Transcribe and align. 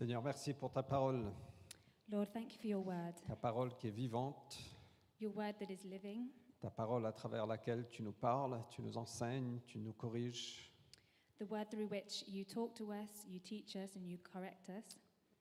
Seigneur, 0.00 0.22
merci 0.22 0.54
pour 0.54 0.72
ta 0.72 0.82
parole, 0.82 1.30
Lord, 2.10 2.26
thank 2.32 2.54
you 2.54 2.58
for 2.58 2.66
your 2.66 2.86
word, 2.86 3.12
ta 3.26 3.36
parole 3.36 3.76
qui 3.76 3.88
est 3.88 3.90
vivante, 3.90 4.58
your 5.20 5.36
word 5.36 5.52
that 5.58 5.70
is 5.70 5.84
living, 5.86 6.30
ta 6.58 6.70
parole 6.70 7.04
à 7.04 7.12
travers 7.12 7.46
laquelle 7.46 7.86
tu 7.90 8.02
nous 8.02 8.14
parles, 8.14 8.64
tu 8.70 8.80
nous 8.80 8.96
enseignes, 8.96 9.60
tu 9.66 9.78
nous 9.78 9.92
corriges, 9.92 10.72
the 11.38 11.44
word 11.50 11.66
through 11.68 11.86
which 11.90 12.24
you 12.28 12.46
talk 12.46 12.74
to 12.74 12.90
us, 12.92 13.26
you 13.28 13.38
teach 13.40 13.76
us, 13.76 13.94
and 13.94 14.06
you 14.08 14.16
correct 14.32 14.70
us, 14.70 14.98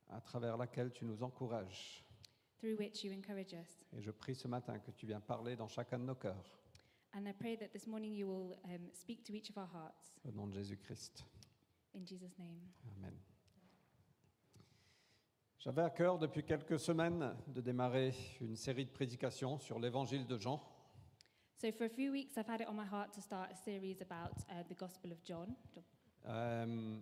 à 0.10 0.20
travers 0.20 0.58
laquelle 0.58 0.92
tu 0.92 1.06
nous 1.06 1.24
encourages. 1.24 2.04
through 2.60 2.76
which 2.78 3.06
you 3.06 3.14
encourage 3.14 3.54
us. 3.54 3.86
Et 3.94 4.02
je 4.02 4.12
prie 4.12 4.36
ce 4.36 4.50
matin 4.50 4.78
que 4.80 4.92
tu 4.92 5.06
viennes 5.06 5.22
parler 5.22 5.56
dans 5.56 5.70
chacun 5.70 5.98
de 6.00 6.04
nos 6.04 6.16
cœurs, 6.16 6.60
And 7.16 7.26
I 7.26 7.32
pray 7.32 7.56
that 7.56 7.70
this 7.72 7.88
morning 7.88 8.14
you 8.14 8.28
will 8.28 8.58
um, 8.66 8.92
speak 8.94 9.24
to 9.24 9.34
each 9.34 9.50
of 9.50 9.58
our 9.58 9.70
hearts. 9.74 10.12
au 10.26 10.32
nom 10.34 10.48
de 10.48 10.54
Jésus-Christ. 10.54 11.24
In 11.96 12.06
Jesus' 12.06 12.38
name. 12.38 12.60
Amen. 12.98 13.14
J'avais 15.60 15.82
à 15.82 15.90
cœur 15.90 16.18
depuis 16.18 16.46
quelques 16.46 16.80
semaines 16.80 17.36
de 17.48 17.60
démarrer 17.60 18.14
une 18.40 18.56
série 18.56 18.86
de 18.86 18.92
prédications 18.92 19.58
sur 19.58 19.78
l'évangile 19.78 20.26
de 20.26 20.38
Jean. 20.38 20.62
So, 21.58 21.70
for 21.74 21.86
a 21.86 21.90
few 21.90 22.14
weeks, 22.14 22.38
I've 22.38 22.48
had 22.48 22.62
it 22.62 22.68
on 22.70 22.76
my 22.76 22.86
heart 22.90 23.12
to 23.16 23.22
start 23.22 23.52
a 23.52 23.56
series 23.56 23.98
about 24.02 24.38
uh, 24.50 24.64
the 24.70 24.74
Gospel 24.74 25.12
of 25.12 25.18
John. 25.26 25.54
Euh, 26.28 26.98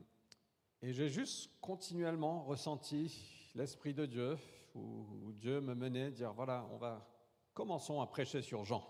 et 0.81 0.91
j'ai 0.91 1.07
juste 1.07 1.51
continuellement 1.61 2.45
ressenti 2.45 3.51
l'Esprit 3.53 3.93
de 3.93 4.07
Dieu, 4.07 4.35
où, 4.73 5.31
Dieu 5.33 5.61
me 5.61 5.75
menait 5.75 6.09
dire, 6.09 6.33
voilà, 6.33 6.67
on 6.71 6.77
va, 6.77 7.07
commençons 7.53 8.01
à 8.01 8.07
prêcher 8.07 8.41
sur 8.41 8.65
Jean. 8.65 8.83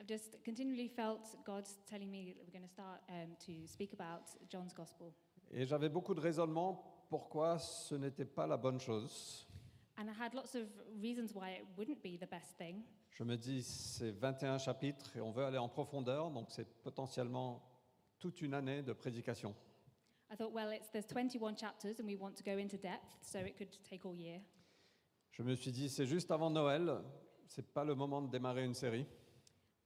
I've 0.00 0.08
just 0.08 0.42
continually 0.42 0.88
felt 0.88 1.36
God 1.44 1.66
telling 1.84 2.10
me 2.10 2.32
that 2.32 2.42
we're 2.46 2.58
going 2.58 2.66
to 2.66 2.72
start 2.72 3.02
um, 3.10 3.36
to 3.44 3.66
speak 3.66 3.92
about 3.92 4.34
John's 4.48 4.72
Gospel. 4.72 5.12
Et 5.50 5.66
j'avais 5.66 5.90
beaucoup 5.90 6.14
de 6.14 6.20
raisonnements 6.20 6.91
pourquoi 7.12 7.58
ce 7.58 7.94
n'était 7.94 8.24
pas 8.24 8.46
la 8.46 8.56
bonne 8.56 8.80
chose. 8.80 9.46
And 9.98 10.04
I 10.04 10.14
had 10.18 10.32
lots 10.32 10.54
of 10.54 10.66
reasons 10.98 11.34
why 11.34 11.58
it 11.58 11.66
wouldn't 11.76 12.02
be 12.02 12.16
the 12.18 12.26
best 12.26 12.56
thing. 12.56 12.82
Je 13.10 13.22
me 13.22 13.36
dis, 13.36 13.62
c'est 13.62 14.12
21 14.12 14.56
chapitres 14.56 15.14
et 15.14 15.20
on 15.20 15.30
veut 15.30 15.44
aller 15.44 15.58
en 15.58 15.68
profondeur, 15.68 16.30
donc 16.30 16.50
c'est 16.50 16.64
potentiellement 16.82 17.62
toute 18.18 18.40
une 18.40 18.54
année 18.54 18.82
de 18.82 18.94
prédication. 18.94 19.54
I 20.30 20.36
thought, 20.36 20.54
well, 20.54 20.72
it's, 20.72 20.88
there's 20.90 21.06
21 21.06 21.54
chapters 21.54 22.00
and 22.00 22.06
we 22.06 22.16
want 22.18 22.32
to 22.36 22.42
go 22.42 22.58
into 22.58 22.78
depth, 22.78 23.18
so 23.20 23.40
it 23.40 23.58
could 23.58 23.68
take 23.84 24.06
all 24.06 24.16
year. 24.16 24.40
Je 25.32 25.42
me 25.42 25.54
suis 25.54 25.70
dit, 25.70 25.90
c'est 25.90 26.06
juste 26.06 26.30
avant 26.30 26.48
Noël, 26.48 26.98
c'est 27.46 27.74
pas 27.74 27.84
le 27.84 27.94
moment 27.94 28.22
de 28.22 28.30
démarrer 28.30 28.64
une 28.64 28.74
série. 28.74 29.04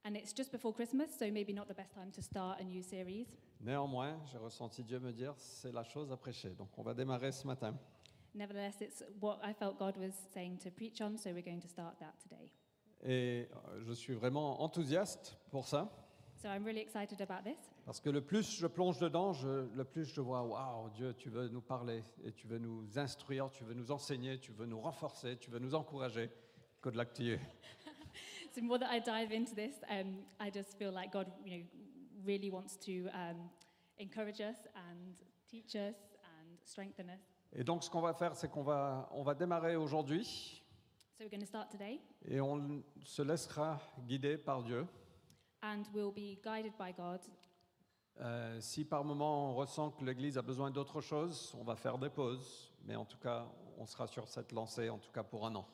And 0.04 0.14
it's 0.14 0.32
just 0.32 0.52
before 0.52 0.72
Christmas, 0.72 1.08
so 1.18 1.28
maybe 1.32 1.52
not 1.52 1.66
the 1.66 1.74
best 1.74 1.92
time 1.92 2.12
to 2.12 2.22
start 2.22 2.60
a 2.60 2.64
new 2.64 2.84
series. 2.84 3.26
Néanmoins, 3.66 4.16
j'ai 4.30 4.38
ressenti 4.38 4.84
Dieu 4.84 5.00
me 5.00 5.12
dire, 5.12 5.34
c'est 5.38 5.72
la 5.72 5.82
chose 5.82 6.12
à 6.12 6.16
prêcher. 6.16 6.50
Donc 6.50 6.68
on 6.78 6.82
va 6.82 6.94
démarrer 6.94 7.32
ce 7.32 7.44
matin. 7.48 7.76
Nevertheless, 8.32 8.80
it's 8.80 9.02
what 9.20 9.40
I 9.42 9.52
felt 9.52 9.76
God 9.76 9.96
was 9.96 10.12
saying 10.32 10.58
to 10.58 10.70
preach 10.70 11.00
on, 11.00 11.16
so 11.18 11.30
we're 11.32 11.42
going 11.42 11.58
to 11.60 11.66
start 11.68 11.98
that 11.98 12.14
today. 12.22 12.52
Et 13.02 13.48
euh, 13.50 13.80
je 13.84 13.92
suis 13.92 14.14
vraiment 14.14 14.62
enthousiaste 14.62 15.36
pour 15.50 15.66
ça, 15.66 15.90
So 16.40 16.48
I'm 16.48 16.64
really 16.64 16.80
excited 16.80 17.20
about 17.20 17.42
this 17.44 17.56
parce 17.84 17.98
que 17.98 18.08
le 18.10 18.20
plus 18.20 18.56
je 18.56 18.66
plonge 18.68 18.98
dedans, 18.98 19.32
je- 19.32 19.66
le 19.74 19.84
plus 19.84 20.04
je 20.04 20.20
vois, 20.20 20.42
waouh, 20.44 20.90
Dieu, 20.90 21.12
tu 21.14 21.28
veux 21.28 21.48
nous 21.48 21.62
parler 21.62 22.04
et 22.24 22.30
tu 22.32 22.46
veux 22.46 22.58
nous 22.58 22.96
instruire, 22.98 23.50
tu 23.50 23.64
veux 23.64 23.74
nous 23.74 23.90
enseigner, 23.90 24.38
tu 24.38 24.52
veux 24.52 24.66
nous 24.66 24.80
renforcer, 24.80 25.38
tu 25.38 25.50
veux 25.50 25.58
nous 25.58 25.74
encourager. 25.74 26.30
Good 26.82 26.94
luck 26.94 27.12
to 27.14 27.22
you. 27.24 27.38
So 28.54 28.60
the 28.62 28.66
more 28.66 28.78
that 28.78 28.90
I 28.90 29.00
dive 29.00 29.32
into 29.32 29.54
this, 29.54 29.74
um, 29.90 30.24
I 30.40 30.50
just 30.50 30.78
feel 30.78 30.90
like 30.92 31.10
God, 31.12 31.26
you 31.44 31.58
know, 31.58 31.64
really 32.26 32.50
wants 32.50 32.76
to 32.78 33.08
um, 33.14 33.48
encourage 33.98 34.40
us 34.40 34.56
and 34.74 35.14
teach 35.46 35.74
us 35.76 35.96
and 36.24 36.58
strengthen 36.64 37.08
us. 37.08 37.20
Et 37.52 37.64
donc 37.64 37.82
ce 37.84 37.90
qu'on 37.90 38.00
va 38.02 38.12
faire, 38.12 38.34
c'est 38.34 38.48
qu'on 38.48 38.62
va, 38.64 39.08
on 39.12 39.22
va 39.22 39.34
démarrer 39.34 39.76
aujourd'hui 39.76 40.62
So 41.18 41.24
we're 41.24 41.30
going 41.30 41.40
to 41.40 41.46
start 41.46 41.70
today, 41.70 41.98
et 42.26 42.40
on 42.42 42.82
se 43.02 43.22
laissera 43.22 43.80
guider 44.06 44.36
par 44.36 44.62
Dieu. 44.62 44.86
and 45.62 45.84
we'll 45.94 46.12
be 46.12 46.38
guided 46.44 46.72
by 46.78 46.92
God. 46.92 47.20
Euh, 48.20 48.60
si 48.60 48.84
par 48.84 49.02
moment 49.04 49.50
on 49.50 49.54
ressent 49.54 49.90
que 49.90 50.04
l'Église 50.04 50.36
a 50.36 50.42
besoin 50.42 50.70
d'autre 50.70 51.00
chose, 51.00 51.54
on 51.58 51.64
va 51.64 51.74
faire 51.76 51.96
des 51.98 52.10
pauses, 52.10 52.70
mais 52.84 52.96
en 52.96 53.04
tout 53.06 53.18
cas, 53.18 53.46
on 53.78 53.86
sera 53.86 54.06
sur 54.06 54.28
cette 54.28 54.52
lancée, 54.52 54.90
en 54.90 54.98
tout 54.98 55.10
cas 55.10 55.22
pour 55.22 55.46
un 55.46 55.54
an. 55.54 55.66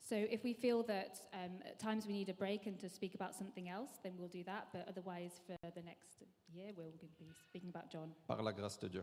So 0.00 0.16
if 0.16 0.42
we 0.42 0.54
feel 0.54 0.82
that 0.84 1.20
um, 1.32 1.60
at 1.64 1.78
times 1.78 2.06
we 2.06 2.12
need 2.12 2.28
a 2.28 2.34
break 2.34 2.66
and 2.66 2.78
to 2.80 2.88
speak 2.88 3.14
about 3.14 3.34
something 3.34 3.68
else, 3.68 3.90
then 4.02 4.12
we'll 4.18 4.28
do 4.28 4.42
that. 4.44 4.68
But 4.72 4.86
otherwise, 4.88 5.40
for 5.46 5.56
the 5.74 5.82
next 5.82 6.22
year, 6.52 6.72
we'll 6.76 6.92
be 7.00 7.08
speaking 7.44 7.68
about 7.68 7.90
John 7.90 8.12
par 8.26 8.42
la 8.42 8.52
grâce 8.52 8.78
de 8.78 8.88
Dieu. 8.88 9.02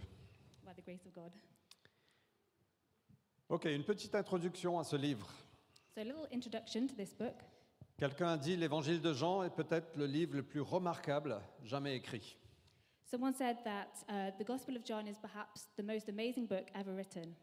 by 0.66 0.74
the 0.74 0.82
grace 0.82 1.06
of 1.06 1.14
God. 1.14 1.32
Ok, 3.50 3.66
une 3.66 3.84
petite 3.84 4.14
introduction 4.16 4.78
à 4.78 4.84
ce 4.84 4.98
livre. 4.98 5.28
So 5.96 6.02
a 6.02 6.04
little 6.04 6.28
introduction 6.34 6.88
to 6.88 6.96
this 6.96 7.14
book. 7.14 7.36
Quelqu'un 7.98 8.34
a 8.34 8.38
dit 8.38 8.58
l'évangile 8.58 9.02
de 9.02 9.14
Jean 9.14 9.44
est 9.44 9.50
peut-être 9.56 9.96
le 9.96 10.06
livre 10.06 10.36
le 10.36 10.44
plus 10.44 10.62
remarquable 10.62 11.40
jamais 11.64 11.96
écrit. 11.96 12.38
Someone 13.10 13.34
said 13.34 13.58
that 13.64 14.04
uh, 14.10 14.32
the 14.38 14.44
Gospel 14.44 14.76
of 14.76 14.84
John 14.84 15.08
is 15.08 15.16
perhaps 15.18 15.70
the 15.78 15.84
most 15.84 16.10
amazing 16.10 16.46
book 16.46 16.68
ever 16.76 16.94
written. 16.94 17.34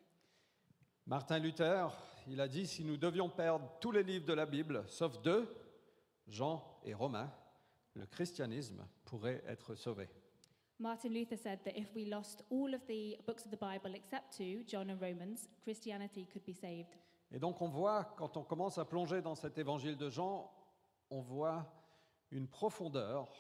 Martin 1.06 1.38
Luther, 1.38 1.88
il 2.28 2.40
a 2.40 2.48
dit 2.48 2.66
si 2.66 2.82
nous 2.82 2.96
devions 2.96 3.28
perdre 3.28 3.70
tous 3.78 3.92
les 3.92 4.02
livres 4.02 4.24
de 4.24 4.32
la 4.32 4.46
Bible, 4.46 4.84
sauf 4.88 5.20
deux, 5.20 5.46
Jean 6.26 6.64
et 6.82 6.94
Romains, 6.94 7.30
le 7.92 8.06
christianisme 8.06 8.86
pourrait 9.04 9.42
être 9.46 9.74
sauvé. 9.74 10.08
Martin 10.78 11.10
Luther 11.10 11.36
said 11.36 11.60
that 11.64 11.76
if 11.76 11.94
we 11.94 12.08
lost 12.08 12.42
all 12.50 12.74
of 12.74 12.80
the 12.86 13.18
books 13.26 13.44
of 13.44 13.50
the 13.50 13.60
Bible 13.60 13.94
except 13.94 14.34
two, 14.34 14.64
John 14.66 14.88
and 14.90 14.98
Romans, 14.98 15.46
Christianity 15.62 16.26
could 16.26 16.44
be 16.46 16.54
saved. 16.54 16.96
Et 17.30 17.38
donc 17.38 17.60
on 17.60 17.68
voit, 17.68 18.04
quand 18.16 18.38
on 18.38 18.42
commence 18.42 18.78
à 18.78 18.86
plonger 18.86 19.20
dans 19.20 19.34
cet 19.34 19.58
évangile 19.58 19.98
de 19.98 20.08
Jean, 20.08 20.50
on 21.10 21.20
voit 21.20 21.66
une 22.30 22.48
profondeur 22.48 23.30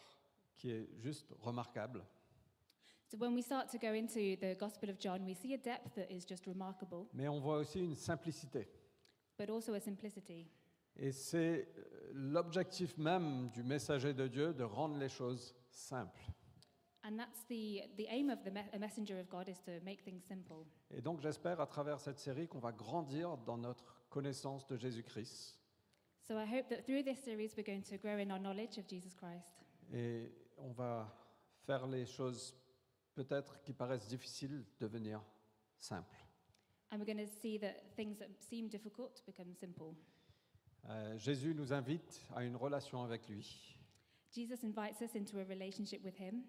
qui 0.54 0.70
est 0.70 0.88
juste 1.00 1.32
remarquable. 1.40 2.04
So 3.06 3.18
when 3.18 3.34
we 3.34 3.42
start 3.42 3.68
to 3.70 3.78
go 3.78 3.92
into 3.92 4.36
the 4.40 4.56
Gospel 4.58 4.90
of 4.90 4.98
John, 4.98 5.24
we 5.24 5.34
see 5.34 5.54
a 5.54 5.58
depth 5.58 5.94
that 5.96 6.10
is 6.10 6.24
just 6.26 6.46
remarkable, 6.46 7.06
Mais 7.12 7.28
on 7.28 7.38
voit 7.40 7.58
aussi 7.58 7.80
une 7.80 7.94
simplicité. 7.96 8.66
but 9.38 9.50
also 9.50 9.74
a 9.74 9.80
simplicity. 9.80 10.46
Et 10.96 11.12
c'est 11.12 11.68
euh, 11.76 12.10
l'objectif 12.12 12.96
même 12.98 13.50
du 13.50 13.62
messager 13.64 14.14
de 14.14 14.28
Dieu 14.28 14.54
de 14.54 14.62
rendre 14.62 14.96
les 14.96 15.08
choses 15.08 15.54
simples. 15.70 16.22
And 17.06 17.16
that's 17.18 17.44
the, 17.48 17.82
the 17.98 18.06
aim 18.08 18.30
of 18.30 18.42
the 18.44 18.50
me- 18.50 18.64
a 18.72 18.78
messenger 18.78 19.18
of 19.20 19.28
God 19.28 19.48
is 19.48 19.60
to 19.66 19.72
make 19.84 20.02
things 20.04 20.22
simple. 20.24 20.64
Et 20.90 21.02
donc 21.02 21.20
j'espère 21.20 21.60
à 21.60 21.66
travers 21.66 22.00
cette 22.00 22.18
série 22.18 22.48
qu'on 22.48 22.60
va 22.60 22.72
grandir 22.72 23.36
dans 23.38 23.58
notre 23.58 23.84
connaissance 24.08 24.66
de 24.68 24.76
Jésus-Christ. 24.76 25.58
So 26.26 26.38
I 26.38 26.46
hope 26.46 26.68
that 26.70 26.82
through 26.86 27.02
this 27.02 27.18
series, 27.22 27.54
we're 27.56 27.66
going 27.66 27.82
to 27.82 27.98
grow 27.98 28.16
in 28.18 28.30
our 28.30 28.38
knowledge 28.40 28.78
of 28.78 28.88
Jesus 28.88 29.14
Christ. 29.14 29.52
Et 29.92 30.32
on 30.56 30.72
va 30.72 31.12
faire 31.66 31.86
les 31.86 32.06
choses 32.06 32.54
peut-être 33.14 33.60
qui 33.62 33.72
paraissent 33.72 34.08
difficiles 34.08 34.64
devenir 34.80 35.22
simples. 35.78 36.16
And 36.90 36.98
we're 36.98 37.06
going 37.06 37.26
to 37.26 37.32
see 37.40 37.58
that 37.58 37.94
things 37.96 38.18
that 38.18 38.28
seem 38.38 38.68
difficult 38.68 39.22
become 39.26 39.52
simple. 39.54 39.94
Euh, 40.88 41.16
Jésus 41.18 41.54
nous 41.54 41.72
invite 41.72 42.20
à 42.34 42.44
une 42.44 42.56
relation 42.56 43.02
avec 43.02 43.28
lui. 43.28 43.76
Jesus 44.30 44.64
invites 44.64 45.00
us 45.00 45.14
into 45.16 45.38
a 45.38 45.44
relationship 45.44 46.04
with 46.04 46.18
him. 46.20 46.44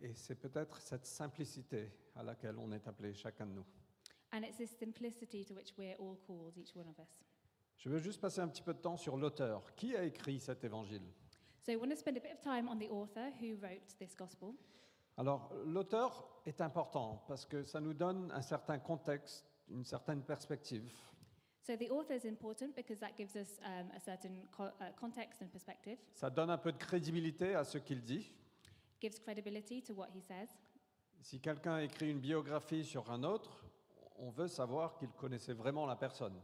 Et 0.00 0.14
c'est 0.14 0.34
peut-être 0.34 0.80
cette 0.80 1.06
simplicité 1.06 1.90
à 2.14 2.22
laquelle 2.22 2.58
on 2.58 2.70
est 2.72 2.86
appelé 2.86 3.14
chacun 3.14 3.46
de 3.46 3.52
nous. 3.52 3.66
And 4.32 4.42
it's 4.42 4.56
this 4.56 4.76
simplicity 4.78 5.44
to 5.44 5.54
which 5.54 5.72
we're 5.78 5.96
all 5.98 6.16
called, 6.26 6.56
each 6.58 6.74
one 6.74 6.88
of 6.88 6.98
us. 6.98 7.24
Je 7.78 7.88
veux 7.88 7.98
juste 7.98 8.20
passer 8.20 8.40
un 8.40 8.48
petit 8.48 8.62
peu 8.62 8.74
de 8.74 8.80
temps 8.80 8.96
sur 8.96 9.16
l'auteur. 9.16 9.74
Qui 9.74 9.94
a 9.96 10.04
écrit 10.04 10.40
cet 10.40 10.64
évangile? 10.64 11.02
So 11.64 11.72
I 11.72 11.76
want 11.76 11.90
to 11.90 11.96
spend 11.96 12.16
a 12.16 12.20
bit 12.20 12.32
of 12.32 12.40
time 12.40 12.68
on 12.68 12.78
the 12.78 12.90
author 12.90 13.30
who 13.40 13.56
wrote 13.60 13.96
this 13.98 14.14
gospel. 14.16 14.54
Alors, 15.16 15.50
l'auteur 15.64 16.28
est 16.44 16.60
important 16.60 17.24
parce 17.26 17.46
que 17.46 17.62
ça 17.64 17.80
nous 17.80 17.94
donne 17.94 18.30
un 18.32 18.42
certain 18.42 18.78
contexte, 18.78 19.46
une 19.68 19.84
certaine 19.84 20.22
perspective. 20.22 20.92
So 21.62 21.74
the 21.76 21.90
author 21.90 22.14
is 22.14 22.26
important 22.28 22.76
because 22.76 22.98
that 23.00 23.16
gives 23.16 23.34
us 23.34 23.58
um, 23.64 23.90
a 23.96 23.98
certain 23.98 24.42
co- 24.56 24.64
uh, 24.80 24.92
context 25.00 25.42
and 25.42 25.48
perspective, 25.48 25.98
Ça 26.12 26.30
donne 26.30 26.50
un 26.50 26.58
peu 26.58 26.70
de 26.70 26.76
crédibilité 26.78 27.54
à 27.56 27.64
ce 27.64 27.78
qu'il 27.78 28.02
dit. 28.02 28.30
gives 29.00 29.18
credibility 29.18 29.82
to 29.82 29.94
what 29.94 30.08
he 30.14 30.20
says. 30.20 30.48
Si 31.22 31.40
quelqu'un 31.40 31.78
écrit 31.78 32.10
une 32.10 32.20
biographie 32.20 32.84
sur 32.84 33.10
un 33.10 33.24
autre, 33.24 33.64
on 34.18 34.30
veut 34.30 34.46
savoir 34.48 34.96
qu'il 34.96 35.08
connaissait 35.10 35.54
vraiment 35.54 35.86
la 35.86 35.96
personne. 35.96 36.40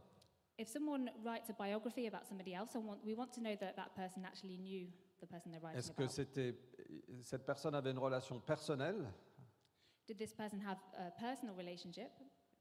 If 0.59 0.67
someone 0.67 1.09
writes 1.23 1.49
a 1.49 1.53
biography 1.53 2.05
about 2.07 2.25
somebody 2.27 2.53
else, 2.53 2.75
we 3.05 3.15
want 3.15 3.27
to 3.33 3.39
know 3.41 3.55
that 3.55 3.73
that 3.75 3.91
person 3.95 4.25
actually 4.25 4.57
knew 4.57 4.87
the 5.21 5.25
person 5.25 5.51
they're 5.51 5.61
writing 5.61 5.79
Est-ce 5.79 5.91
que 5.91 6.03
about. 6.03 6.11
c'était 6.11 6.53
cette 7.21 7.45
personne 7.45 7.75
avait 7.75 7.91
une 7.91 7.99
relation 7.99 8.39
personnelle 8.39 9.11
Did 10.05 10.17
this 10.17 10.33
person 10.33 10.59
have 10.59 10.79
a 10.97 11.11
personal 11.11 11.55
relationship? 11.55 12.09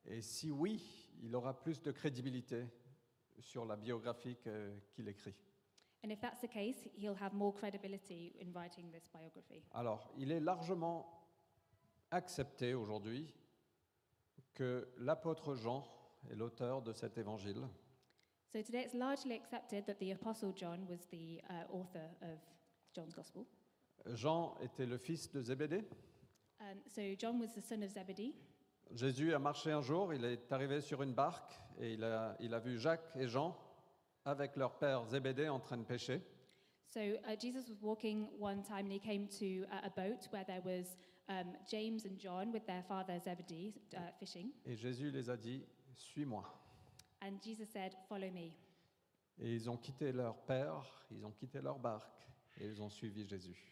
Et 0.05 0.23
si 0.23 0.51
oui, 0.51 1.11
il 1.23 1.35
aura 1.35 1.59
plus 1.59 1.83
de 1.83 1.91
crédibilité 1.91 2.67
sur 3.41 3.65
la 3.65 3.77
biographie 3.77 4.37
qu'il 4.95 5.09
écrit. 5.09 5.35
And 6.05 6.11
if 6.11 6.21
that's 6.21 6.41
the 6.41 6.49
case, 6.49 6.89
he'll 6.97 7.17
have 7.21 7.33
more 7.33 7.53
credibility 7.53 8.35
in 8.41 8.53
writing 8.53 8.91
this 8.91 9.09
biography. 9.13 9.63
Alors, 9.73 10.13
il 10.17 10.33
est 10.33 10.41
largement 10.41 11.07
accepté 12.11 12.75
aujourd'hui 12.75 13.35
que 14.55 14.89
l'apôtre 14.99 15.55
Jean 15.55 15.85
est 16.31 16.35
l'auteur 16.35 16.83
de 16.83 16.93
cet 16.93 17.19
évangile. 17.19 17.69
So 18.53 18.61
today 18.63 18.85
it's 18.85 18.95
largely 18.95 19.35
accepted 19.35 19.87
that 19.87 19.95
the 19.99 20.13
Apostle 20.13 20.53
John 20.55 20.87
was 20.89 21.07
the 21.11 21.41
uh, 21.49 21.65
author 21.73 22.11
of 22.21 22.39
John's 22.93 23.15
Gospel. 23.15 23.47
Jean 24.07 24.57
était 24.61 24.87
le 24.87 24.99
fils 24.99 25.31
de 25.31 25.41
Zébédée? 25.41 25.85
Um, 26.61 26.79
so 26.87 27.03
John 27.19 27.41
was 27.41 27.55
the 27.55 27.61
son 27.61 27.83
of 27.83 27.91
Zebedee. 27.91 28.35
Jésus 28.95 29.33
a 29.33 29.39
marché 29.39 29.73
un 29.73 29.81
jour, 29.81 30.13
il 30.13 30.25
est 30.25 30.53
arrivé 30.53 30.81
sur 30.81 31.03
une 31.03 31.15
barque 31.15 31.59
et 31.79 31.95
il 31.95 32.05
a, 32.05 32.37
il 32.41 32.53
a 32.53 32.59
vu 32.59 32.79
Jacques 32.79 33.11
et 33.17 33.27
Jean 33.27 33.57
avec 34.25 34.57
leur 34.57 34.79
père 34.79 35.05
Zébédée 35.07 35.49
en 35.49 35.61
train 35.61 35.79
de 35.79 35.85
pêcher. 35.85 36.21
So 36.93 37.01
uh, 37.01 37.37
Jesus 37.41 37.71
was 37.71 37.81
walking 37.81 38.29
one 38.39 38.63
time 38.63 38.85
and 38.85 38.93
he 38.93 38.99
came 38.99 39.27
to 39.39 39.65
uh, 39.73 39.87
a 39.87 39.91
boat 39.91 40.29
where 40.31 40.45
there 40.45 40.61
was 40.63 40.99
um, 41.29 41.55
James 41.67 42.05
and 42.05 42.19
John 42.19 42.53
with 42.53 42.67
their 42.67 42.83
father 42.83 43.19
Zebedee 43.19 43.73
uh, 43.95 44.01
fishing. 44.21 44.53
Et 44.67 44.77
Jésus 44.77 45.11
les 45.11 45.31
a 45.31 45.37
dit, 45.37 45.65
suis-moi. 45.95 46.45
And 47.23 47.41
Jesus 47.43 47.71
said, 47.73 47.95
Follow 48.09 48.31
me. 48.31 48.53
Et 49.39 49.55
ils 49.55 49.71
ont 49.71 49.79
quitté 49.79 50.13
leur 50.13 50.37
père, 50.45 50.85
ils 51.11 51.25
ont 51.25 51.31
quitté 51.31 51.63
leur 51.63 51.79
barque 51.79 52.29
et 52.59 52.67
ils 52.67 52.83
ont 52.83 52.91
suivi 52.91 53.27
Jésus. 53.27 53.72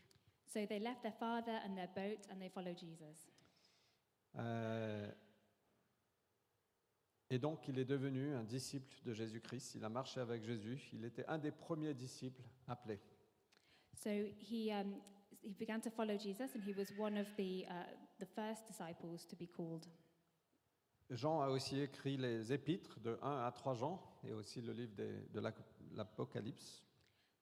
So 0.52 0.66
they 0.66 0.80
left 0.80 1.02
their 1.02 1.12
father 1.12 1.60
and 1.64 1.76
their 1.76 1.88
boat 1.94 2.26
and 2.30 2.40
they 2.40 2.48
followed 2.48 2.76
Jesus. 2.76 3.30
Euh, 4.36 5.10
et 7.30 7.38
donc 7.38 7.68
il 7.68 7.78
est 7.78 7.84
devenu 7.84 8.34
un 8.34 8.42
disciple 8.42 8.92
de 9.04 9.12
Jésus-Christ, 9.12 9.76
il 9.76 9.84
a 9.84 9.88
marché 9.88 10.18
avec 10.20 10.42
Jésus, 10.42 10.90
il 10.92 11.04
était 11.04 11.24
un 11.26 11.38
des 11.38 11.52
premiers 11.52 11.94
disciples 11.94 12.42
appelés. 12.66 13.00
So 13.94 14.10
he, 14.10 14.70
um, 14.72 15.00
he 15.42 15.54
began 15.54 15.80
to 15.82 15.90
follow 15.90 16.16
Jesus 16.18 16.54
and 16.56 16.62
he 16.66 16.74
was 16.76 16.86
one 16.98 17.16
of 17.16 17.28
the, 17.36 17.64
uh, 17.68 17.84
the 18.18 18.26
first 18.26 18.66
disciples 18.66 19.26
to 19.28 19.36
be 19.36 19.46
called. 19.46 19.86
Jean 21.10 21.40
a 21.42 21.48
aussi 21.48 21.78
écrit 21.80 22.16
les 22.16 22.52
épîtres 22.52 22.98
de 23.00 23.18
1 23.22 23.44
à 23.46 23.52
3 23.52 23.74
Jean 23.74 24.00
et 24.24 24.32
aussi 24.32 24.60
le 24.62 24.72
livre 24.72 24.94
des- 24.94 25.28
de 25.28 25.40
l'Apocalypse. 25.94 26.84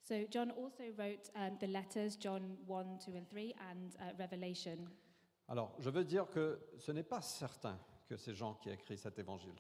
So 0.09 0.15
John 0.31 0.51
also 0.53 0.85
wrote 0.97 1.29
um, 1.37 1.59
the 1.61 1.67
letters, 1.67 2.17
John 2.17 2.57
1, 2.67 2.99
2, 3.05 3.13
and 3.15 3.29
3, 3.29 3.55
and 3.71 3.95
uh, 4.01 4.15
Revelation. 4.19 4.89
Alors, 5.49 5.75
je 5.79 5.91
veux 5.91 6.03
dire 6.03 6.31
que 6.31 6.59
ce 6.79 6.93
n'est 6.93 7.03
pas 7.03 7.21
certain 7.21 7.79
que 8.09 8.17
c'est 8.17 8.33
Jean 8.33 8.55
qui 8.55 8.71
a 8.71 8.73
écrit 8.73 8.97
cet 8.97 9.19
évangile. 9.19 9.53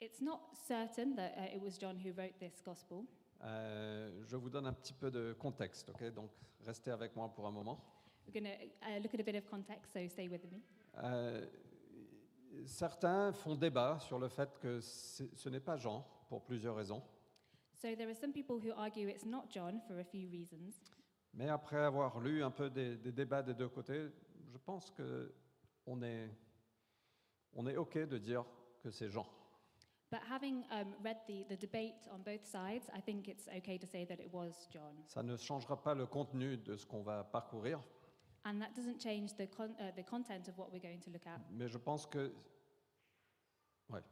It's 0.00 0.20
not 0.20 0.40
certain 0.66 1.14
that 1.14 1.36
uh, 1.36 1.54
it 1.54 1.62
was 1.62 1.78
John 1.78 2.00
who 2.04 2.10
wrote 2.20 2.36
this 2.40 2.60
gospel. 2.64 3.04
Euh, 3.44 4.24
je 4.26 4.34
vous 4.34 4.50
donne 4.50 4.66
un 4.66 4.72
petit 4.72 4.92
peu 4.92 5.12
de 5.12 5.36
contexte, 5.38 5.88
ok? 5.88 6.12
Donc, 6.12 6.30
restez 6.66 6.90
avec 6.90 7.14
moi 7.14 7.32
pour 7.32 7.46
un 7.46 7.52
moment. 7.52 7.78
We're 8.26 8.42
going 8.42 8.50
to 8.50 8.88
uh, 8.88 9.00
look 9.00 9.14
at 9.14 9.20
a 9.20 9.22
bit 9.22 9.36
of 9.36 9.48
context, 9.48 9.92
so 9.92 10.00
stay 10.08 10.26
with 10.26 10.42
me. 10.50 10.62
Euh, 10.96 11.46
certains 12.66 13.32
font 13.32 13.54
débat 13.54 14.00
sur 14.00 14.18
le 14.18 14.28
fait 14.28 14.58
que 14.58 14.80
ce 14.80 15.48
n'est 15.48 15.60
pas 15.60 15.76
Jean 15.76 16.04
pour 16.28 16.42
plusieurs 16.42 16.74
raisons. 16.74 17.04
So 17.84 17.94
there 17.94 18.08
are 18.08 18.14
some 18.14 18.32
people 18.32 18.58
who 18.58 18.72
argue 18.74 19.08
it's 19.08 19.26
not 19.26 19.50
John 19.50 19.82
for 19.86 20.00
a 20.00 20.04
few 20.04 20.26
reasons. 20.30 20.80
Mais 21.34 21.50
après 21.50 21.84
avoir 21.84 22.18
lu 22.18 22.42
un 22.42 22.50
peu 22.50 22.70
des, 22.70 22.96
des 22.96 23.12
débats 23.12 23.42
des 23.42 23.52
deux 23.52 23.68
côtés, 23.68 24.08
je 24.50 24.56
pense 24.56 24.90
que 24.90 25.34
on 25.84 26.00
est, 26.00 26.30
on 27.52 27.66
est 27.66 27.76
OK 27.76 27.98
de 27.98 28.16
dire 28.16 28.42
que 28.82 28.90
c'est 28.90 29.10
Jean. 29.10 29.26
But 30.10 30.20
having 30.30 30.64
um, 30.70 30.94
read 31.04 31.18
the, 31.26 31.44
the 31.46 31.60
debate 31.60 32.08
on 32.10 32.22
both 32.24 32.46
sides, 32.46 32.88
I 32.96 33.02
think 33.02 33.28
it's 33.28 33.48
okay 33.48 33.76
to 33.76 33.86
say 33.86 34.06
that 34.06 34.18
it 34.18 34.32
was 34.32 34.66
John. 34.72 34.94
Ça 35.06 35.22
ne 35.22 35.36
changera 35.36 35.76
pas 35.76 35.94
le 35.94 36.06
contenu 36.06 36.56
de 36.56 36.76
ce 36.76 36.86
qu'on 36.86 37.02
va 37.02 37.22
parcourir, 37.22 37.78
And 38.46 38.60
that 38.60 38.74
doesn't 38.74 38.98
change 38.98 39.34
the, 39.36 39.46
con- 39.46 39.76
uh, 39.78 39.90
the 39.94 40.04
content 40.04 40.48
of 40.48 40.56
what 40.56 40.72
we're 40.72 40.80
going 40.80 41.00
to 41.00 41.10
look 41.10 41.26
at. 41.26 41.38
mais 41.50 41.68
je 41.68 41.76
pense 41.76 42.06
que... 42.06 42.32
Ouais. 43.90 44.02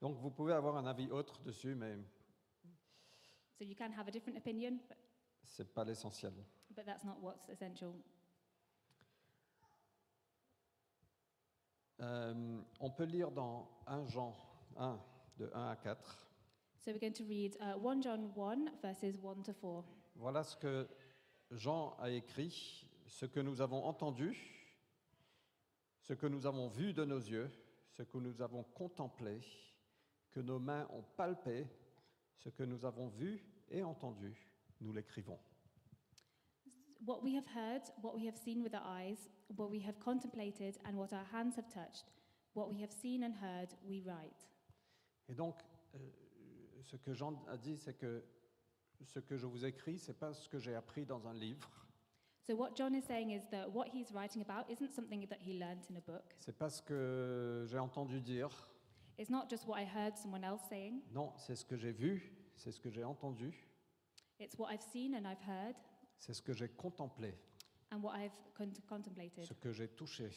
Donc 0.00 0.16
vous 0.16 0.30
pouvez 0.30 0.54
avoir 0.54 0.78
un 0.78 0.86
avis 0.86 1.10
autre 1.10 1.42
dessus, 1.42 1.74
mais 1.74 1.98
So 3.56 3.64
you 3.64 3.76
can 3.76 3.92
have 3.92 4.08
a 4.08 4.10
different 4.10 4.36
opinion, 4.36 4.78
but, 4.88 4.96
ce 5.44 5.62
n'est 5.62 5.68
pas 5.68 5.84
l'essentiel. 5.84 6.32
but 6.74 6.84
that's 6.84 7.04
not 7.04 7.20
what's 7.20 7.48
essential. 7.48 7.94
Euh, 12.00 12.60
on 12.80 12.90
peut 12.90 13.04
lire 13.04 13.30
dans 13.30 13.68
1 13.86 14.06
Jean 14.06 14.34
1, 14.76 15.00
de 15.38 15.50
1 15.54 15.70
à 15.70 15.76
4. 15.76 16.28
So 16.80 16.90
we're 16.90 16.98
going 16.98 17.12
to 17.12 17.24
read 17.24 17.56
uh, 17.60 17.78
1 17.78 18.02
John 18.02 18.30
1, 18.36 18.70
verses 18.82 19.16
1 19.22 19.42
to 19.44 19.52
4. 19.54 19.84
Voilà 20.16 20.42
ce 20.42 20.56
que 20.56 20.88
Jean 21.52 21.96
a 22.00 22.10
écrit, 22.10 22.86
ce 23.06 23.26
que 23.26 23.40
nous 23.40 23.60
avons 23.60 23.84
entendu, 23.84 24.36
ce 26.00 26.12
que 26.12 26.26
nous 26.26 26.46
avons 26.46 26.68
vu 26.68 26.92
de 26.92 27.04
nos 27.04 27.18
yeux, 27.20 27.50
ce 27.88 28.02
que 28.02 28.18
nous 28.18 28.42
avons 28.42 28.64
contemplé, 28.64 29.40
que 30.32 30.40
nos 30.40 30.58
mains 30.58 30.86
ont 30.90 31.04
palpé, 31.16 31.66
ce 32.36 32.48
que 32.48 32.62
nous 32.62 32.84
avons 32.84 33.08
vu 33.08 33.44
et 33.70 33.82
entendu, 33.82 34.48
nous 34.80 34.92
l'écrivons. 34.92 35.38
What 37.06 37.22
we 37.22 37.34
have 37.34 37.46
heard, 37.54 37.82
what 38.02 38.14
we 38.14 38.26
have 38.26 38.36
seen 38.36 38.62
with 38.62 38.74
our 38.74 38.86
eyes, 38.86 39.28
what 39.56 39.70
we 39.70 39.80
have 39.86 39.98
contemplated, 39.98 40.78
and 40.84 40.96
what 40.96 41.12
our 41.12 41.26
hands 41.32 41.56
have 41.56 41.68
touched, 41.68 42.06
what 42.54 42.70
we 42.70 42.80
have 42.82 42.92
seen 42.92 43.22
and 43.24 43.34
heard, 43.34 43.74
we 43.86 44.00
write. 44.02 44.48
Et 45.28 45.34
donc, 45.34 45.56
euh, 45.94 45.98
ce 46.82 46.96
que 46.96 47.12
Jean 47.12 47.34
a 47.48 47.56
dit, 47.56 47.76
c'est 47.76 47.94
que 47.94 48.24
ce 49.02 49.18
que 49.20 49.36
je 49.36 49.46
vous 49.46 49.64
écris, 49.66 49.98
c'est 49.98 50.18
pas 50.18 50.32
ce 50.32 50.48
que 50.48 50.58
j'ai 50.58 50.74
appris 50.74 51.04
dans 51.04 51.26
un 51.26 51.34
livre, 51.34 51.68
So 52.46 52.54
what 52.54 52.74
John 52.74 52.94
is 52.94 53.00
saying 53.06 53.30
is 53.30 53.46
that 53.50 53.72
what 53.72 53.88
he's 53.88 54.12
writing 54.12 54.42
about 54.42 54.68
isn't 54.70 54.92
something 54.92 55.26
that 55.28 55.38
he 55.40 55.58
learnt 55.58 55.88
in 55.88 55.96
a 55.96 56.00
book. 56.02 56.34
c'est 56.38 56.52
pas 56.56 56.68
ce 56.68 56.82
que 56.82 57.64
j'ai 57.66 57.78
entendu 57.78 58.20
dire, 58.20 58.50
It's 59.18 59.30
not 59.30 59.48
just 59.48 59.66
what 59.66 59.78
I 59.80 59.84
heard 59.84 60.16
someone 60.16 60.44
else 60.44 60.62
saying. 60.68 61.02
non, 61.12 61.32
c'est 61.36 61.54
ce 61.56 61.64
que 61.64 61.76
j'ai 61.76 61.92
vu, 61.92 62.32
c'est 62.56 62.72
ce 62.72 62.80
que 62.80 62.90
j'ai 62.90 63.04
entendu, 63.04 63.54
It's 64.40 64.58
what 64.58 64.70
I've 64.72 64.82
seen 64.82 65.14
and 65.14 65.24
I've 65.26 65.42
heard, 65.46 65.76
c'est 66.18 66.34
ce 66.34 66.42
que 66.42 66.52
j'ai 66.52 66.68
contemplé, 66.68 67.34
and 67.92 68.00
what 68.02 68.14
I've 68.18 68.32
con- 68.54 68.72
contemplated, 68.88 69.44
ce 69.44 69.54
que 69.54 69.72
j'ai 69.72 69.88
touché. 69.88 70.30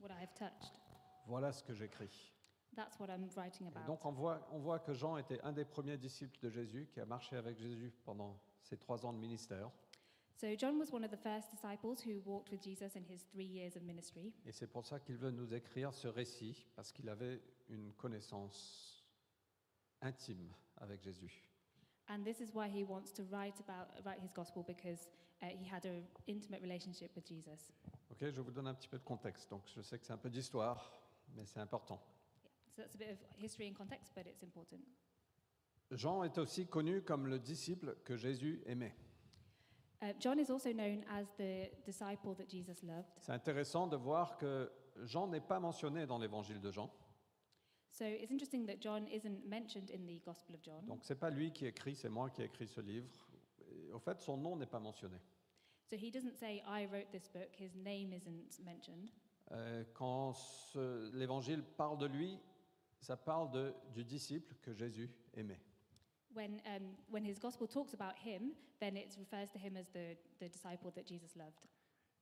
what 0.00 0.08
I've 0.10 0.32
touched. 0.34 0.80
Voilà 1.26 1.52
ce 1.52 1.62
que 1.62 1.74
j'écris. 1.74 2.32
That's 2.74 2.98
what 2.98 3.08
I'm 3.10 3.28
writing 3.36 3.66
Et 3.66 3.70
about. 3.70 3.86
donc 3.86 4.04
on 4.06 4.12
voit, 4.12 4.48
on 4.50 4.58
voit 4.58 4.78
que 4.78 4.94
Jean 4.94 5.18
était 5.18 5.38
un 5.42 5.52
des 5.52 5.66
premiers 5.66 5.98
disciples 5.98 6.38
de 6.40 6.48
Jésus 6.48 6.88
qui 6.90 7.00
a 7.00 7.04
marché 7.04 7.36
avec 7.36 7.58
Jésus 7.58 7.92
pendant 8.04 8.40
ses 8.62 8.78
trois 8.78 9.04
ans 9.04 9.12
de 9.12 9.18
ministère. 9.18 9.70
So 10.36 10.56
John 10.56 10.78
was 10.78 10.92
one 10.92 11.04
of 11.04 11.10
the 11.10 11.16
first 11.16 11.50
disciples 11.50 12.00
who 12.00 12.20
walked 12.24 12.50
with 12.50 12.60
Jesus 12.62 12.96
in 12.96 13.04
his 13.04 13.22
three 13.32 13.44
years 13.44 13.76
of 13.76 13.82
ministry. 13.82 14.32
Et 14.44 14.52
c'est 14.52 14.66
pour 14.66 14.84
ça 14.84 14.98
qu'il 14.98 15.16
veut 15.16 15.30
nous 15.30 15.54
écrire 15.54 15.92
ce 15.92 16.08
récit, 16.08 16.66
parce 16.74 16.90
qu'il 16.90 17.08
avait 17.08 17.40
une 17.68 17.92
connaissance 17.92 19.04
intime 20.00 20.52
avec 20.78 21.02
Jésus. 21.02 21.48
And 22.08 22.24
this 22.24 22.40
is 22.40 22.52
why 22.52 22.68
he 22.68 22.84
wants 22.84 23.12
to 23.12 23.22
write 23.30 23.60
about 23.60 23.88
write 24.04 24.20
his 24.20 24.32
gospel 24.32 24.64
because 24.66 25.08
uh, 25.42 25.46
he 25.46 25.64
had 25.64 25.86
an 25.86 26.02
intimate 26.26 26.60
relationship 26.60 27.14
with 27.14 27.26
Jesus. 27.26 27.72
Ok, 28.10 28.30
je 28.30 28.40
vous 28.40 28.50
donne 28.50 28.66
un 28.66 28.74
petit 28.74 28.88
peu 28.88 28.98
de 28.98 29.04
contexte. 29.04 29.48
Donc 29.50 29.62
je 29.74 29.80
sais 29.80 29.98
que 29.98 30.04
c'est 30.04 30.12
un 30.12 30.18
peu 30.18 30.30
d'histoire, 30.30 30.92
mais 31.36 31.46
c'est 31.46 31.60
important. 31.60 32.00
So 32.74 32.82
that's 32.82 32.94
a 32.94 32.98
bit 32.98 33.10
of 33.10 33.18
history 33.38 33.68
and 33.68 33.74
context, 33.74 34.12
but 34.14 34.26
it's 34.26 34.42
important. 34.42 34.80
Jean 35.92 36.24
est 36.24 36.38
aussi 36.38 36.66
connu 36.66 37.02
comme 37.02 37.26
le 37.26 37.38
disciple 37.38 37.96
que 38.04 38.16
Jésus 38.16 38.62
aimait. 38.66 38.94
Uh, 40.02 40.12
John 40.18 40.38
is 40.40 40.50
also 40.50 40.72
known 40.72 41.04
as 41.08 41.28
the 41.38 41.70
disciple 41.86 42.34
that 42.34 42.48
Jesus 42.48 42.82
loved. 42.82 43.06
C'est 43.20 43.32
intéressant 43.32 43.86
de 43.86 43.96
voir 43.96 44.36
que 44.36 44.68
Jean 45.04 45.28
n'est 45.28 45.40
pas 45.40 45.60
mentionné 45.60 46.06
dans 46.06 46.18
l'évangile 46.18 46.60
de 46.60 46.70
Jean. 46.72 46.90
So 47.90 48.04
it's 48.04 48.32
interesting 48.32 48.66
that 48.66 48.80
John 48.80 49.06
isn't 49.06 49.44
mentioned 49.46 49.90
in 49.90 50.04
the 50.06 50.20
Gospel 50.24 50.56
of 50.56 50.62
John. 50.62 50.84
Donc 50.86 51.04
c'est 51.04 51.14
pas 51.18 51.30
lui 51.30 51.52
qui 51.52 51.66
écrit, 51.66 51.94
c'est 51.94 52.08
moi 52.08 52.30
qui 52.30 52.42
ai 52.42 52.46
écrit 52.46 52.66
ce 52.66 52.80
livre. 52.80 53.08
Et 53.70 53.92
au 53.92 53.98
fait, 54.00 54.20
son 54.20 54.36
nom 54.36 54.56
n'est 54.56 54.66
pas 54.66 54.80
mentionné. 54.80 55.18
So 55.84 55.96
he 55.96 56.10
doesn't 56.10 56.34
say, 56.36 56.62
I 56.66 56.86
wrote 56.86 57.10
this 57.12 57.28
book, 57.28 57.50
his 57.58 57.76
name 57.76 58.12
isn't 58.12 58.58
mentioned. 58.64 59.10
Euh, 59.52 59.84
quand 59.94 60.34
l'évangile 61.12 61.62
parle 61.76 61.98
de 61.98 62.06
lui, 62.06 62.38
ça 62.98 63.16
parle 63.16 63.50
de- 63.50 63.74
du 63.94 64.04
disciple 64.04 64.54
que 64.62 64.72
Jésus 64.72 65.10
aimait. 65.34 65.60
When, 66.34 66.60
um, 66.66 66.96
when 67.10 67.24
his 67.24 67.38
Gospel 67.38 67.66
talks 67.66 67.94
about 67.94 68.16
him, 68.16 68.52
then 68.80 68.96
it 68.96 69.16
refers 69.18 69.50
to 69.50 69.58
him 69.58 69.76
as 69.76 69.86
the, 69.92 70.16
the 70.40 70.48
disciple 70.48 70.90
that 70.94 71.06
Jesus 71.06 71.36
loved. 71.36 71.60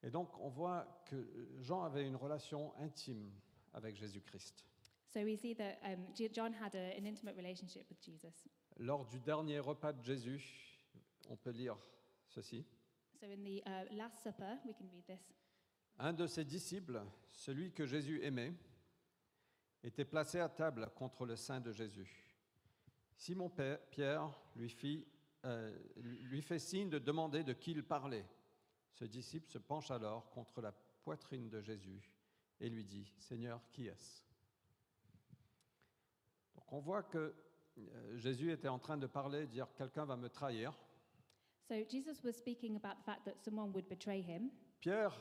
Et 0.03 0.11
donc 0.11 0.31
on 0.39 0.49
voit 0.49 0.87
que 1.07 1.17
Jean 1.61 1.85
avait 1.85 2.07
une 2.07 2.17
relation 2.17 2.73
intime 2.79 3.31
avec 3.75 3.97
Jésus-Christ. 3.97 4.65
So 5.07 5.21
we 5.25 5.37
see 5.37 5.55
that 5.55 5.79
um, 5.85 6.07
John 6.33 6.53
had 6.53 6.75
a, 6.75 6.97
an 6.97 7.05
intimate 7.05 7.37
relationship 7.37 7.85
with 7.89 8.01
Jesus. 8.01 8.49
Lors 8.79 9.05
du 9.07 9.19
dernier 9.21 9.59
repas 9.59 9.93
de 9.93 10.03
Jésus, 10.03 10.79
on 11.29 11.37
peut 11.37 11.51
lire 11.51 11.77
ceci. 12.29 12.65
So 13.21 13.27
in 13.27 13.43
the 13.45 13.63
uh, 13.67 13.95
Last 13.97 14.23
Supper, 14.23 14.59
we 14.65 14.73
can 14.73 14.89
read 14.93 15.05
this. 15.07 15.21
Un 15.99 16.15
de 16.15 16.27
ses 16.27 16.45
disciples, 16.45 17.03
celui 17.33 17.73
que 17.73 17.85
Jésus 17.85 18.23
aimait, 18.23 18.55
était 19.83 20.05
placé 20.05 20.41
à 20.41 20.49
table 20.49 20.89
contre 20.95 21.27
le 21.27 21.37
sein 21.37 21.61
de 21.61 21.73
Jésus. 21.73 22.30
Simon 23.21 23.51
Pierre 23.91 24.33
lui, 24.57 24.71
fit, 24.71 25.07
euh, 25.45 25.79
lui 25.97 26.41
fait 26.41 26.59
signe 26.59 26.89
de 26.89 26.99
demander 26.99 27.45
de 27.45 27.53
qui 27.53 27.73
il 27.73 27.85
parlait. 27.85 28.25
Ce 28.95 29.05
disciple 29.05 29.47
se 29.51 29.59
penche 29.59 29.91
alors 29.91 30.31
contre 30.31 30.63
la 30.63 30.73
poitrine 30.73 31.51
de 31.51 31.61
Jésus 31.61 32.11
et 32.61 32.71
lui 32.71 32.83
dit, 32.83 33.13
Seigneur, 33.19 33.61
qui 33.73 33.89
est-ce? 33.89 34.25
Donc 36.55 36.73
on 36.73 36.81
voit 36.81 37.03
que 37.03 37.35
euh, 37.77 38.17
Jésus 38.17 38.53
était 38.53 38.69
en 38.69 38.79
train 38.79 38.97
de 38.97 39.07
parler, 39.07 39.47
dire 39.47 39.69
quelqu'un 39.75 40.07
va 40.07 40.17
me 40.17 40.31
trahir. 40.31 40.73
So 41.69 41.75
Jesus 41.91 42.25
was 42.25 42.33
speaking 42.33 42.75
about 42.75 42.99
the 43.03 43.05
fact 43.05 43.27
that 43.27 43.37
someone 43.43 43.71
would 43.75 43.87
betray 43.87 44.23
him. 44.23 44.51
Pierre 44.81 45.15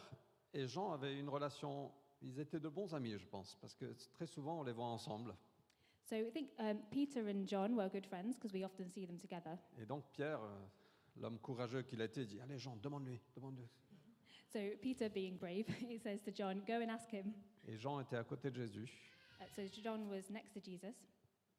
et 0.53 0.68
Jean 0.68 0.94
avaient 0.94 1.20
une 1.20 1.27
relation, 1.27 1.91
ils 2.22 2.39
étaient 2.39 2.62
de 2.62 2.70
bons 2.70 2.96
amis, 2.96 3.18
je 3.18 3.27
pense, 3.27 3.56
parce 3.56 3.75
que 3.75 3.94
très 4.13 4.25
souvent 4.25 4.62
on 4.62 4.63
les 4.63 4.72
voit 4.72 4.88
ensemble. 4.88 5.36
So 6.09 6.15
I 6.15 6.31
think 6.31 6.49
um, 6.57 6.79
Peter 6.89 7.27
and 7.27 7.47
John 7.47 7.75
were 7.75 7.87
good 7.87 8.07
friends 8.07 8.35
because 8.35 8.51
we 8.51 8.63
often 8.63 8.89
see 8.89 9.05
them 9.05 9.19
together. 9.19 9.59
Et 9.77 9.85
donc 9.85 10.03
Pierre, 10.11 10.41
euh, 10.41 10.65
l'homme 11.17 11.37
courageux 11.37 11.83
qu'il 11.83 12.01
était, 12.01 12.25
dit 12.25 12.39
Allez 12.41 12.57
Jean, 12.57 12.75
demande-lui, 12.77 13.21
demande-lui. 13.35 13.67
So 14.51 14.59
Peter, 14.81 15.07
being 15.07 15.37
brave, 15.37 15.67
he 15.87 15.99
says 15.99 16.23
to 16.23 16.31
John, 16.31 16.63
"Go 16.65 16.81
and 16.81 16.89
ask 16.89 17.11
him." 17.13 17.31
Et 17.67 17.77
Jean 17.77 17.99
était 17.99 18.15
à 18.15 18.23
côté 18.23 18.49
de 18.49 18.55
Jésus 18.55 18.89
Uh, 19.39 19.45
so 19.55 19.61
John 19.81 20.09
was 20.09 20.29
next 20.31 20.51
to 20.53 20.59
Jesus, 20.59 20.95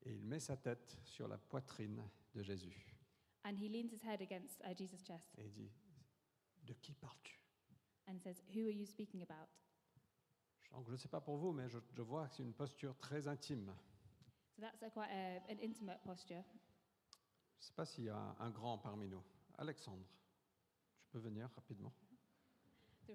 et 0.02 0.12
il 0.12 0.26
met 0.26 0.40
sa 0.40 0.56
tête 0.56 0.98
sur 1.04 1.28
la 1.28 1.38
poitrine 1.38 2.02
de 2.34 2.42
Jésus 2.42 2.94
and 3.44 3.56
he 3.56 3.70
leans 3.70 3.90
his 3.90 4.02
head 4.02 4.20
against 4.20 4.60
uh, 4.64 4.74
Jesus' 4.74 5.02
chest 5.02 5.32
et 5.38 5.44
il 5.44 5.52
dit 5.52 5.70
De 6.64 6.74
qui 6.74 6.92
parles-tu? 6.94 7.38
And 8.08 8.18
says, 8.18 8.42
"Who 8.54 8.66
are 8.66 8.72
you 8.72 8.84
speaking 8.84 9.22
about?" 9.22 9.48
Donc, 10.72 10.86
je 10.86 10.92
ne 10.92 10.96
sais 10.96 11.08
pas 11.08 11.20
pour 11.20 11.36
vous, 11.36 11.52
mais 11.52 11.68
je, 11.68 11.78
je 11.92 12.02
vois 12.02 12.28
que 12.28 12.34
c'est 12.34 12.42
une 12.42 12.52
posture 12.52 12.98
très 12.98 13.28
intime. 13.28 13.72
So 14.60 14.66
that's 14.66 14.82
a 14.82 14.90
quite 14.90 15.08
a, 15.10 15.40
an 15.50 15.58
intimate 15.62 16.00
posture. 16.04 16.44
Je 17.58 17.64
ne 17.64 17.66
sais 17.66 17.72
pas 17.74 17.86
s'il 17.86 18.04
y 18.04 18.10
a 18.10 18.16
un, 18.16 18.36
un 18.40 18.50
grand 18.50 18.76
parmi 18.76 19.08
nous. 19.08 19.22
Alexandre, 19.56 20.04
tu 21.00 21.08
peux 21.10 21.18
venir 21.18 21.48
rapidement 21.56 21.94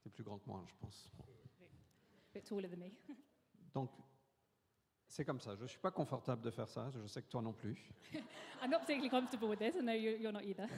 Tu 0.00 0.08
es 0.08 0.10
plus 0.10 0.24
grand 0.24 0.38
que 0.38 0.46
moi, 0.46 0.64
je 0.66 0.74
pense. 0.80 1.10
Bit 2.32 2.44
taller 2.44 2.70
than 2.70 2.78
me. 2.78 2.90
Donc, 3.74 3.90
c'est 5.06 5.26
comme 5.26 5.40
ça. 5.40 5.54
Je 5.56 5.62
ne 5.62 5.66
suis 5.66 5.78
pas 5.78 5.90
confortable 5.90 6.40
de 6.40 6.50
faire 6.50 6.70
ça. 6.70 6.88
Je 6.88 7.06
sais 7.06 7.20
que 7.20 7.28
toi 7.28 7.42
non 7.42 7.52
plus. 7.52 7.92
I'm 8.62 8.70
not 8.70 8.78
particularly 8.78 9.10
comfortable 9.10 9.48
with 9.50 9.58
this. 9.58 9.76
I 9.76 9.82
know 9.82 9.92
you, 9.92 10.16
you're 10.16 10.32
not 10.32 10.44
either. 10.44 10.68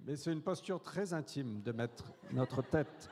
Mais 0.00 0.16
c'est 0.16 0.32
une 0.32 0.42
posture 0.42 0.82
très 0.82 1.12
intime 1.12 1.60
de 1.60 1.72
mettre 1.72 2.10
notre 2.32 2.62
tête 2.62 3.10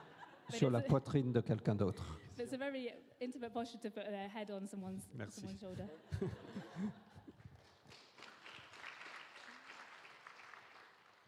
sur 0.50 0.70
la 0.70 0.80
poitrine 0.80 1.32
de 1.32 1.40
quelqu'un 1.40 1.74
d'autre. 1.74 2.18
But 2.36 2.44
it's 2.46 2.54
a 2.54 2.56
very 2.58 2.90
intimate 3.22 3.52
posture 3.52 3.78
to 3.80 3.90
put 3.90 4.04
their 4.04 4.28
head 4.28 4.50
on 4.50 4.66
someone's, 4.66 5.02
Merci. 5.14 5.40
someone's 5.40 5.60
shoulder. 5.60 5.84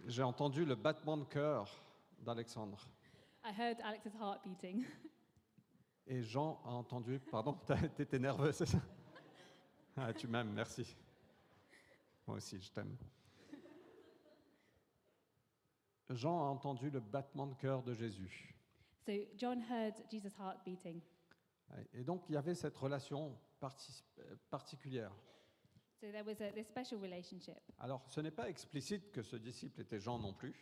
J'ai 0.06 0.22
entendu 0.22 0.64
le 0.64 0.74
battement 0.74 1.16
de 1.16 1.24
cœur 1.24 1.68
d'Alexandre. 2.20 2.78
I 3.44 3.50
heard 3.52 3.78
Alex's 3.84 4.14
heart 4.14 4.40
beating. 4.44 4.84
Et 6.06 6.22
Jean 6.22 6.60
a 6.64 6.70
entendu. 6.70 7.20
Pardon, 7.30 7.54
t'as- 7.66 7.88
t'étais 7.88 8.18
nerveux, 8.18 8.52
c'est 8.52 8.66
ça? 8.66 8.78
Ah, 9.96 10.12
Tu 10.12 10.26
m'aimes, 10.26 10.52
merci. 10.52 10.96
Moi 12.26 12.36
aussi, 12.38 12.58
je 12.60 12.70
t'aime. 12.70 12.96
Jean 16.10 16.40
a 16.46 16.50
entendu 16.50 16.90
le 16.90 17.00
battement 17.00 17.46
de 17.46 17.54
cœur 17.54 17.82
de 17.82 17.94
Jésus. 17.94 18.54
So 19.04 19.12
John 19.36 19.60
heard 19.68 19.94
Jesus' 20.10 20.36
heart 20.38 20.64
beating. 20.64 21.00
Et 21.94 22.04
donc, 22.04 22.24
il 22.28 22.34
y 22.34 22.36
avait 22.36 22.54
cette 22.54 22.76
relation 22.76 23.38
parti- 23.60 24.04
euh, 24.18 24.36
particulière. 24.50 25.12
So 26.00 26.10
there 26.10 26.24
was 26.24 26.40
a, 26.42 26.50
this 26.52 26.66
special 26.68 27.00
relationship. 27.00 27.58
Alors, 27.78 28.02
ce 28.08 28.20
n'est 28.20 28.30
pas 28.30 28.48
explicite 28.48 29.10
que 29.12 29.22
ce 29.22 29.36
disciple 29.36 29.80
était 29.80 29.98
Jean 30.00 30.18
non 30.18 30.34
plus, 30.34 30.54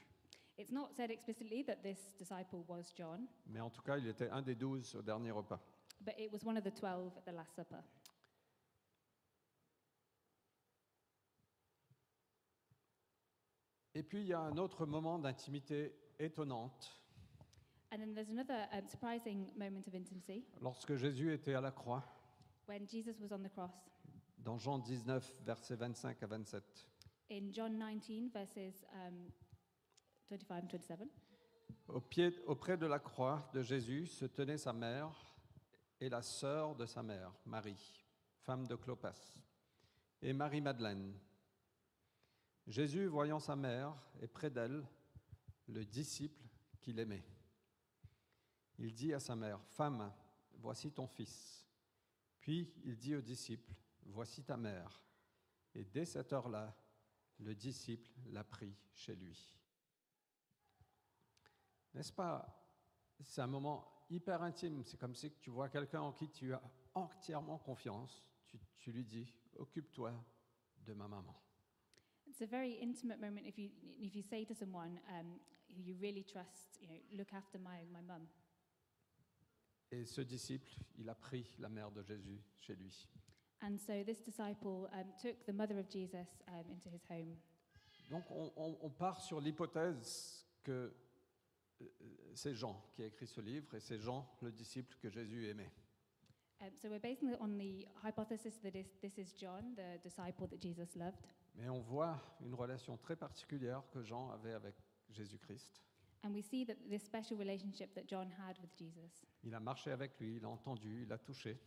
It's 0.59 0.73
not 0.73 0.91
said 0.95 1.11
explicitly 1.11 1.65
that 1.65 1.77
this 1.77 2.15
disciple 2.19 2.63
was 2.69 2.93
John, 2.95 3.27
mais 3.47 3.61
en 3.61 3.71
tout 3.71 3.81
cas, 3.81 3.97
il 3.97 4.07
était 4.07 4.29
un 4.29 4.43
des 4.43 4.55
douze 4.55 4.95
au 4.95 5.01
dernier 5.03 5.31
repas. 5.31 5.59
but 6.03 6.15
it 6.19 6.31
was 6.31 6.45
one 6.45 6.57
of 6.59 6.65
the 6.65 6.75
twelve 6.75 7.17
at 7.17 7.23
the 7.23 7.35
Last 7.35 7.55
Supper. 7.57 7.83
Et 13.95 14.03
puis, 14.03 14.21
il 14.21 14.27
y 14.29 14.33
a 14.33 14.41
un 14.41 14.57
autre 14.57 14.87
moment 14.87 15.19
d'intimité 15.19 15.95
étonnante 16.19 16.97
And 17.93 17.99
then 17.99 18.15
there's 18.15 18.31
another 18.31 18.67
um, 18.73 18.87
surprising 18.87 19.51
moment 19.57 19.87
of 19.87 19.95
intimacy 19.95 20.45
lorsque 20.61 20.95
Jésus 20.97 21.33
était 21.33 21.55
à 21.55 21.61
la 21.61 21.73
croix, 21.73 22.05
when 22.69 22.87
Jesus 22.87 23.19
was 23.21 23.33
on 23.33 23.43
the 23.43 23.53
cross. 23.53 23.73
dans 24.39 24.59
Jean 24.59 24.79
19, 24.79 25.37
versets 25.45 25.77
25 25.77 26.23
à 26.23 26.27
27. 26.27 26.63
In 27.33 27.53
John 27.53 27.79
19, 27.79 28.31
verses 28.33 28.85
um, 28.95 29.31
25 30.31 30.63
and 30.65 30.69
27, 30.71 31.09
Au 31.89 32.01
pied, 32.01 32.33
auprès 32.47 32.77
de 32.77 32.87
la 32.87 32.99
croix 32.99 33.51
de 33.53 33.63
Jésus 33.63 34.07
se 34.07 34.25
tenait 34.25 34.59
sa 34.59 34.73
mère 34.73 35.11
et 36.01 36.09
la 36.09 36.23
sœur 36.23 36.77
de 36.77 36.87
sa 36.87 37.03
mère, 37.03 37.33
Marie, 37.45 38.07
femme 38.43 38.67
de 38.67 38.77
Clopas, 38.77 39.35
et 40.23 40.33
Marie-Madeleine. 40.33 41.13
Jésus, 42.67 43.07
voyant 43.07 43.41
sa 43.41 43.57
mère 43.57 43.95
et 44.21 44.29
près 44.29 44.51
d'elle 44.51 44.85
le 45.67 45.85
disciple 45.85 46.43
qu'il 46.81 46.99
aimait, 46.99 47.25
il 48.81 48.95
dit 48.95 49.13
à 49.13 49.21
sa 49.21 49.37
mère, 49.37 49.61
Femme, 49.67 50.13
voici 50.55 50.91
ton 50.91 51.07
fils. 51.07 51.67
Puis 52.41 52.73
il 52.85 52.97
dit 52.97 53.15
au 53.15 53.21
disciple, 53.21 53.73
Voici 54.07 54.43
ta 54.43 54.57
mère. 54.57 55.05
Et 55.75 55.85
dès 55.85 56.05
cette 56.05 56.33
heure-là, 56.33 56.75
le 57.39 57.55
disciple 57.55 58.11
l'a 58.27 58.43
pris 58.43 58.75
chez 58.93 59.15
lui. 59.15 59.57
N'est-ce 61.95 62.13
pas 62.13 62.45
C'est 63.23 63.43
un 63.43 63.47
moment 63.47 64.05
hyper 64.09 64.43
intime. 64.43 64.83
C'est 64.85 64.99
comme 64.99 65.15
si 65.15 65.31
tu 65.33 65.51
vois 65.51 65.69
quelqu'un 65.69 66.01
en 66.01 66.13
qui 66.13 66.29
tu 66.29 66.53
as 66.53 66.63
entièrement 66.95 67.59
confiance. 67.59 68.25
Tu, 68.79 68.91
lui 68.91 69.05
dis, 69.05 69.33
occupe-toi 69.57 70.13
de 70.79 70.93
ma 70.95 71.07
maman. 71.07 71.37
it's 72.27 72.41
a 72.41 73.07
moment 73.07 73.47
if 73.47 73.59
you, 73.59 73.69
if 74.01 74.17
you 74.17 74.23
say 74.23 74.45
to 74.45 74.55
someone 74.55 74.99
um, 75.11 75.27
who 75.69 75.83
you 75.83 75.95
really 76.01 76.25
trust, 76.25 76.79
you 76.81 76.89
know, 76.89 76.95
look 77.17 77.29
after 77.35 77.59
my, 77.59 77.85
my. 77.93 78.15
Et 79.93 80.05
ce 80.05 80.21
disciple, 80.21 80.71
il 80.99 81.09
a 81.09 81.15
pris 81.15 81.51
la 81.59 81.69
mère 81.69 81.91
de 81.91 82.03
Jésus 82.03 82.41
chez 82.61 82.77
lui. 82.77 83.09
And 83.63 83.77
so 83.77 84.03
this 84.05 84.23
disciple 84.23 84.89
um, 84.93 85.13
took 85.21 85.45
the 85.45 85.53
mother 85.53 85.79
of 85.79 85.91
Jesus 85.91 86.29
um, 86.49 86.71
into 86.71 86.89
his 86.89 87.03
home. 87.11 87.37
Donc 88.11 88.25
on, 88.31 88.53
on- 88.57 88.79
on 88.83 88.91
part 88.91 89.21
sur 89.21 89.41
l'hypothèse 89.41 90.47
que 90.63 90.93
euh, 91.83 91.87
c'est 92.35 92.55
Jean 92.55 92.81
qui 92.95 93.03
a 93.03 93.07
écrit 93.07 93.27
ce 93.27 93.41
livre 93.41 93.75
et 93.75 93.81
c'est 93.81 93.99
Jean, 93.99 94.27
le 94.41 94.51
disciple 94.53 94.97
que 95.01 95.11
Jésus 95.11 95.47
aimait. 95.49 95.71
Um, 96.63 96.75
so 96.77 96.89
we're 96.89 97.01
basing 97.01 97.31
it 97.33 97.39
on 97.41 97.57
the 97.59 97.87
hypothesis 98.05 98.59
that 98.61 98.75
is, 98.77 98.87
this 99.01 99.19
is 99.19 99.35
John, 99.39 99.75
the 99.77 99.99
disciple 100.03 100.47
that 100.49 100.61
Jesus 100.61 100.95
loved. 100.95 101.27
Mais 101.57 101.69
on 101.69 101.81
voit 101.81 102.19
une 102.43 102.55
relation 102.55 102.97
très 102.99 103.17
particulière 103.17 103.83
que 103.91 104.03
Jean 104.03 104.31
avait 104.31 104.53
avec 104.55 104.75
Jésus-Christ. 105.11 105.83
And 106.23 106.35
we 106.35 106.43
see 106.43 106.65
that 106.67 106.77
this 106.89 107.03
special 107.03 107.37
relationship 107.39 107.95
that 107.95 108.07
John 108.07 108.31
had 108.31 108.59
with 108.61 108.77
Jesus. 108.77 109.25
Il 109.43 109.55
a 109.55 109.61
marché 109.61 109.91
avec 109.91 110.19
lui, 110.21 110.37
il 110.37 110.45
a 110.45 110.49
entendu, 110.49 111.03
il 111.03 111.19
touché. 111.25 111.59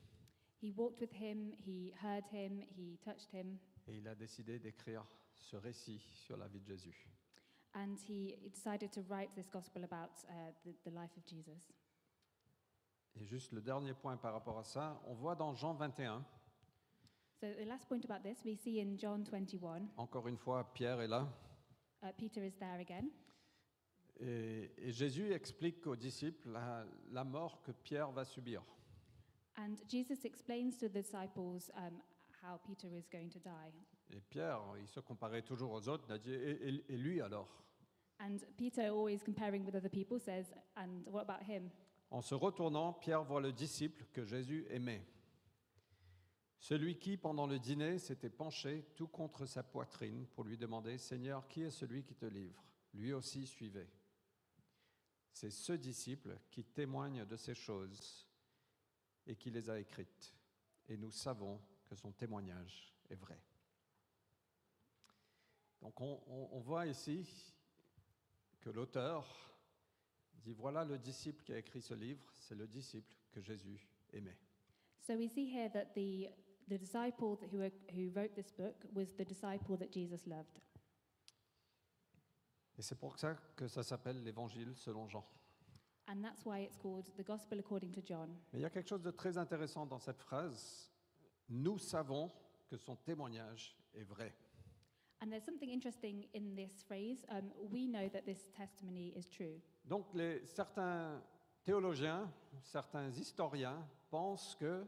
He 0.62 0.72
walked 0.72 1.02
with 1.02 1.12
him, 1.14 1.52
he 1.66 1.92
heard 2.02 2.24
him, 2.32 2.62
he 2.78 2.98
touched 3.04 3.32
him, 3.34 3.58
Et 3.88 3.98
il 3.98 4.08
a 4.08 4.16
décidé 4.16 4.60
d'écrire 4.60 5.06
ce 5.36 5.58
récit 5.58 6.00
sur 6.14 6.38
la 6.38 6.48
vie 6.48 6.62
de 6.62 6.66
Jésus. 6.68 7.10
and 7.76 7.98
he 8.08 8.36
decided 8.52 8.92
to 8.92 9.02
write 9.10 9.34
this 9.36 9.50
gospel 9.50 9.84
about 9.84 10.12
uh, 10.30 10.52
the, 10.64 10.74
the 10.84 10.92
life 10.92 11.16
of 11.18 11.26
Jesus. 11.26 11.72
Et 13.16 13.26
juste 13.26 13.52
le 13.52 13.62
dernier 13.62 13.94
point 13.94 14.18
par 14.18 14.34
rapport 14.34 14.58
à 14.60 14.64
ça, 14.64 15.02
on 15.06 15.14
voit 15.16 15.36
dans 15.36 15.54
Jean 15.54 15.74
21, 15.74 16.24
So 17.40 17.48
the 17.60 17.66
last 17.66 17.88
point 17.90 18.06
about 18.06 18.24
this, 18.24 18.44
we 18.46 18.56
see 18.56 18.80
in 18.80 18.96
John 18.98 19.24
21, 19.26 19.90
encore 19.98 20.28
une 20.28 20.38
fois, 20.38 20.72
Pierre 20.74 21.02
est 21.02 21.08
là, 21.08 21.28
uh, 22.04 22.12
Peter 22.18 22.42
is 22.46 22.54
there 22.60 22.80
again, 22.80 23.10
et, 24.20 24.72
et 24.78 24.92
Jésus 24.92 25.32
explique 25.34 25.86
aux 25.88 25.96
disciples 25.96 26.50
la, 26.50 26.86
la 27.12 27.24
mort 27.24 27.62
que 27.62 27.72
Pierre 27.72 28.12
va 28.12 28.26
subir. 28.26 28.62
and 29.58 29.76
Jesus 29.88 30.26
explains 30.26 30.72
to 30.80 30.88
the 30.88 30.94
disciples 30.94 31.70
um, 31.76 32.02
how 32.44 32.58
Peter 32.66 32.88
is 32.96 33.08
going 33.12 33.30
to 33.30 33.40
die. 33.40 33.72
Et 34.12 34.20
Pierre, 34.30 34.62
il 34.80 34.88
se 34.88 35.00
comparait 35.00 35.44
toujours 35.44 35.72
aux 35.74 35.88
autres, 35.88 36.06
il 36.10 36.14
a 36.14 36.18
dit, 36.18 36.32
et, 36.34 36.70
et- 36.70 36.84
et 36.94 36.98
lui 36.98 37.22
alors? 37.22 37.64
And 38.20 38.38
Peter, 38.58 38.88
always 38.88 39.20
comparing 39.24 39.66
with 39.66 39.76
other 39.76 39.90
people, 39.90 40.20
says, 40.20 40.54
And 40.76 41.04
what 41.08 41.22
about 41.22 41.44
him? 41.48 41.70
En 42.12 42.22
se 42.22 42.36
retournant, 42.36 42.94
Pierre 42.94 43.24
voit 43.24 43.42
le 43.42 43.52
disciple 43.52 44.06
que 44.14 44.24
Jésus 44.24 44.66
aimait. 44.70 45.04
Celui 46.60 46.98
qui, 46.98 47.18
pendant 47.18 47.48
le 47.48 47.60
dîner, 47.60 47.98
s'était 48.00 48.30
penché 48.30 48.86
tout 48.96 49.08
contre 49.08 49.46
sa 49.46 49.64
poitrine 49.64 50.26
pour 50.28 50.44
lui 50.46 50.58
demander, 50.58 50.98
Seigneur, 50.98 51.48
qui 51.48 51.64
est 51.64 51.72
celui 51.72 52.04
qui 52.04 52.16
te 52.16 52.26
livre? 52.26 52.64
Lui 52.94 53.12
aussi 53.14 53.46
suivait. 53.46 53.90
C'est 55.34 55.50
ce 55.50 55.74
disciple 55.74 56.38
qui 56.52 56.64
témoigne 56.64 57.26
de 57.26 57.36
ces 57.36 57.56
choses 57.56 58.28
et 59.26 59.36
qui 59.36 59.50
les 59.50 59.70
a 59.70 59.80
écrites. 59.80 60.34
Et 60.88 60.96
nous 60.98 61.12
savons 61.12 61.60
que 61.86 61.96
son 61.96 62.12
témoignage 62.12 62.94
est 63.10 63.16
vrai. 63.16 63.42
Donc 65.82 66.00
on, 66.00 66.22
on- 66.28 66.50
on 66.54 66.60
voit 66.60 66.86
ici 66.86 67.28
que 68.62 68.70
l'auteur, 68.70 69.26
dit 70.44 70.54
voilà 70.54 70.86
le 70.86 70.98
disciple 70.98 71.44
qui 71.44 71.54
a 71.54 71.58
écrit 71.58 71.82
ce 71.82 71.94
livre, 71.94 72.24
c'est 72.36 72.56
le 72.56 72.68
disciple 72.68 73.14
que 73.32 73.42
Jésus 73.42 73.88
aimait. 74.12 74.38
So 75.02 75.16
we 75.16 75.30
see 75.30 75.46
here 75.54 75.70
that 75.72 75.94
the, 75.96 76.30
the 76.70 76.78
disciple 76.78 77.38
who, 77.52 77.60
who 77.94 78.10
wrote 78.14 78.34
this 78.36 78.52
book 78.52 78.76
was 78.94 79.14
the 79.18 79.26
disciple 79.26 79.78
that 79.78 79.92
Jesus 79.92 80.26
loved. 80.26 80.62
Et 82.78 82.82
c'est 82.82 82.98
pour 82.98 83.18
ça 83.18 83.36
que 83.56 83.68
ça 83.68 83.84
s'appelle 83.84 84.24
l'évangile 84.24 84.76
selon 84.76 85.08
Jean. 85.08 85.26
And 86.08 86.22
that's 86.22 86.46
why 86.46 86.64
it's 86.64 86.78
called 86.78 87.10
the 87.16 87.24
Gospel 87.24 87.60
according 87.60 87.92
to 87.92 88.02
John. 88.04 88.36
Mais 88.52 88.60
il 88.60 88.62
y 88.62 88.66
a 88.66 88.70
quelque 88.70 88.90
chose 88.90 89.04
de 89.04 89.12
très 89.12 89.38
intéressant 89.38 89.86
dans 89.86 90.00
cette 90.00 90.22
phrase. 90.22 90.92
Nous 91.50 91.78
savons 91.78 92.32
que 92.68 92.78
son 92.78 92.96
témoignage 92.96 93.76
est 93.94 94.04
vrai. 94.04 94.34
And 95.22 95.30
there's 95.30 95.46
something 95.46 95.70
interesting 95.70 96.28
in 96.36 96.56
this 96.56 96.84
phrase. 96.84 97.26
Um, 97.30 97.52
we 97.72 97.88
know 97.88 98.10
that 98.10 98.26
this 98.26 98.50
testimony 98.52 99.14
is 99.16 99.30
true. 99.30 99.62
Donc 99.86 100.08
les, 100.14 100.46
certains 100.46 101.22
théologiens, 101.64 102.30
certains 102.62 103.10
historiens 103.10 103.88
pensent 104.10 104.56
que 104.56 104.86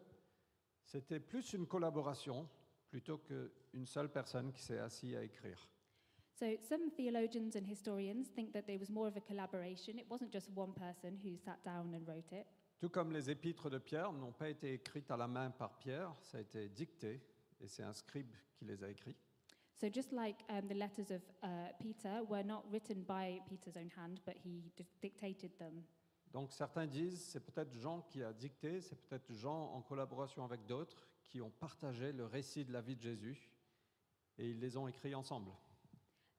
c'était 0.83 1.21
plus 1.21 1.53
une 1.53 1.65
collaboration 1.65 2.49
plutôt 2.89 3.19
qu'une 3.19 3.85
seule 3.85 4.11
personne 4.11 4.51
qui 4.51 4.61
s'est 4.61 4.79
assise 4.79 5.15
à 5.15 5.23
écrire. 5.23 5.69
So 6.37 6.45
some 6.67 6.91
theologians 6.97 7.55
and 7.55 7.65
historians 7.65 8.27
think 8.27 8.51
that 8.51 8.67
there 8.67 8.77
was 8.77 8.89
more 8.89 9.07
of 9.07 9.15
a 9.15 9.21
collaboration. 9.21 9.97
It 9.97 10.05
wasn't 10.09 10.33
just 10.33 10.49
one 10.53 10.73
person 10.73 11.17
who 11.23 11.37
sat 11.37 11.63
down 11.63 11.93
and 11.93 12.05
wrote 12.05 12.33
it. 12.33 12.45
Tout 12.81 12.89
comme 12.89 13.13
les 13.13 13.29
épîtres 13.29 13.69
de 13.69 13.77
Pierre 13.77 14.11
n'ont 14.11 14.33
pas 14.33 14.49
été 14.49 14.73
écrites 14.73 15.09
à 15.09 15.15
la 15.15 15.27
main 15.27 15.49
par 15.51 15.77
Pierre, 15.77 16.13
ça 16.21 16.37
a 16.37 16.41
été 16.41 16.67
dicté 16.67 17.21
et 17.61 17.67
c'est 17.69 17.83
un 17.83 17.93
scribe 17.93 18.35
qui 18.53 18.65
les 18.65 18.83
a 18.83 18.89
écrits. 18.89 19.15
So 19.79 19.87
just 19.89 20.11
like 20.11 20.43
um, 20.49 20.67
the 20.67 20.73
letters 20.73 21.09
of 21.09 21.21
uh, 21.41 21.71
Peter 21.79 22.21
were 22.29 22.43
not 22.43 22.63
written 22.69 23.03
by 23.03 23.39
Peter's 23.47 23.77
own 23.77 23.89
hand, 23.95 24.19
but 24.25 24.35
he 24.43 24.61
di- 24.75 24.85
dictated 25.01 25.57
them. 25.57 25.83
Donc 26.33 26.51
certains 26.51 26.85
disent 26.85 27.21
c'est 27.21 27.39
peut-être 27.39 27.73
Jean 27.73 28.01
qui 28.01 28.21
a 28.21 28.33
dicté, 28.33 28.81
c'est 28.81 28.97
peut-être 29.07 29.31
Jean 29.33 29.71
en 29.73 29.81
collaboration 29.81 30.43
avec 30.43 30.65
d'autres 30.65 31.07
qui 31.23 31.41
ont 31.41 31.51
partagé 31.61 32.11
le 32.11 32.25
récit 32.25 32.65
de 32.65 32.73
la 32.73 32.81
vie 32.81 32.97
de 32.97 33.01
Jésus 33.01 33.49
et 34.37 34.49
ils 34.49 34.59
les 34.59 34.75
ont 34.75 34.89
écrits 34.89 35.15
ensemble. 35.15 35.51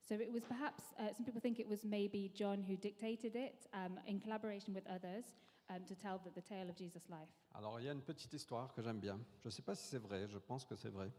So 0.08 0.14
it 0.14 0.30
was 0.32 0.44
perhaps, 0.44 0.82
uh, 1.00 1.12
some 1.12 1.24
people 1.24 1.40
think 1.40 1.58
it 1.58 1.66
was 1.68 1.84
maybe 1.84 2.30
John 2.32 2.62
who 2.62 2.76
dictated 2.76 3.34
it 3.34 3.66
um, 3.74 3.98
in 4.06 4.20
collaboration 4.20 4.72
with 4.72 4.86
others 4.86 5.24
um, 5.68 5.80
to 5.88 5.96
tell 5.96 6.20
the, 6.24 6.30
the 6.30 6.40
tale 6.42 6.68
of 6.68 6.76
Jesus' 6.76 7.08
life. 7.10 7.28
Alors 7.54 7.80
il 7.80 7.86
y 7.86 7.88
a 7.88 7.92
une 7.92 8.02
petite 8.02 8.32
histoire 8.32 8.72
que 8.72 8.82
j'aime 8.82 9.00
bien. 9.00 9.18
Je 9.42 9.48
ne 9.48 9.50
sais 9.50 9.62
pas 9.62 9.74
si 9.74 9.88
c'est 9.88 9.98
vrai, 9.98 10.28
je 10.28 10.38
pense 10.38 10.64
que 10.64 10.76
c'est 10.76 10.90
vrai. 10.90 11.10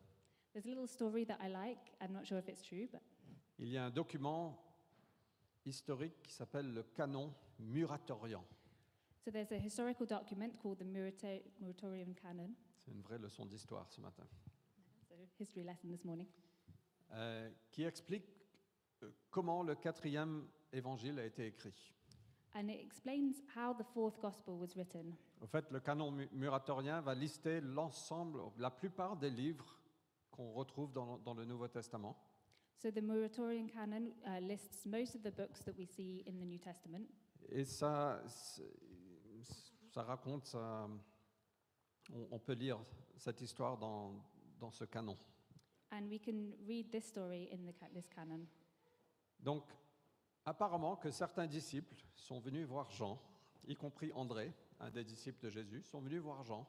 There's 0.53 0.65
a 0.65 0.69
little 0.69 0.87
story 0.87 1.25
that 1.25 1.37
I 1.41 1.49
like. 1.49 1.79
I'm 2.01 2.13
not 2.13 2.25
sure 2.25 2.37
if 2.39 2.47
it's 2.47 2.63
true, 2.63 2.87
but 2.91 3.01
Il 3.59 3.67
y 3.69 3.77
a 3.77 3.85
un 3.85 3.89
document 3.89 4.57
historique 5.65 6.21
qui 6.23 6.31
s'appelle 6.31 6.73
le 6.73 6.83
canon 6.83 7.33
muratorian. 7.59 8.43
so 9.25 9.31
there's 9.31 9.51
a 9.51 9.57
historical 9.59 10.05
document 10.05 10.57
called 10.61 10.77
the 10.79 10.85
Murato- 10.85 11.41
Muratorian 11.59 12.13
Canon. 12.15 12.51
C'est 12.85 12.91
une 12.93 13.01
vraie 13.01 13.17
leçon 13.17 13.45
d'histoire 13.45 13.89
ce 13.91 13.99
matin. 13.99 14.23
So 15.09 15.15
history 15.39 15.63
lesson 15.65 15.89
this 15.89 16.05
morning. 16.05 16.27
euh, 17.11 17.49
qui 17.71 17.83
explique 17.83 18.23
euh, 18.23 18.36
comment 19.29 19.63
le 19.63 19.75
quatrième 19.75 20.47
évangile 20.71 21.19
a 21.19 21.25
été 21.25 21.47
écrit? 21.47 21.93
And 22.55 22.69
it 22.69 22.79
explains 22.81 23.33
how 23.55 23.73
the 23.73 23.83
fourth 23.93 24.19
gospel 24.19 24.55
was 24.55 24.73
written. 24.75 25.15
Au 25.41 25.47
fait, 25.47 25.69
le 25.71 25.79
canon 25.79 26.11
mu- 26.11 26.29
muratorien 26.31 27.01
va 27.01 27.13
lister 27.13 27.61
l'ensemble, 27.61 28.41
la 28.57 28.71
plupart 28.71 29.15
des 29.17 29.29
livres 29.29 29.77
qu'on 30.31 30.51
retrouve 30.53 30.91
dans, 30.91 31.17
dans 31.19 31.33
le 31.35 31.45
Nouveau 31.45 31.67
Testament. 31.67 32.15
So 32.77 32.89
the 32.91 33.01
Muratorian 33.01 33.67
Canon 33.67 34.11
uh, 34.25 34.39
lists 34.39 34.85
most 34.85 35.15
of 35.15 35.21
the 35.23 35.31
books 35.35 35.63
that 35.65 35.73
we 35.77 35.85
see 35.87 36.23
in 36.27 36.33
the 36.39 36.45
New 36.45 36.59
Testament. 36.59 37.05
Et 37.49 37.63
ça, 37.65 38.21
c'est- 38.27 38.63
ça 39.89 40.03
raconte, 40.03 40.45
ça- 40.45 40.87
on, 42.13 42.27
on 42.31 42.39
peut 42.39 42.53
lire 42.53 42.79
cette 43.17 43.41
histoire 43.41 43.77
dans, 43.77 44.13
dans 44.59 44.71
ce 44.71 44.85
canon. 44.85 45.17
And 45.91 46.07
we 46.09 46.19
can 46.19 46.51
read 46.67 46.89
this 46.91 47.05
story 47.05 47.49
in 47.53 47.65
the, 47.65 47.73
ca- 47.79 47.89
this 47.93 48.07
canon. 48.09 48.45
Donc, 49.39 49.63
apparemment 50.45 50.95
que 50.95 51.11
certains 51.11 51.47
disciples 51.47 51.95
sont 52.15 52.39
venus 52.39 52.65
voir 52.67 52.89
Jean, 52.91 53.19
y 53.67 53.75
compris 53.75 54.11
André, 54.13 54.53
un 54.79 54.89
des 54.89 55.03
disciples 55.03 55.43
de 55.45 55.49
Jésus, 55.49 55.81
sont 55.83 56.01
venus 56.01 56.21
voir 56.21 56.43
Jean, 56.43 56.65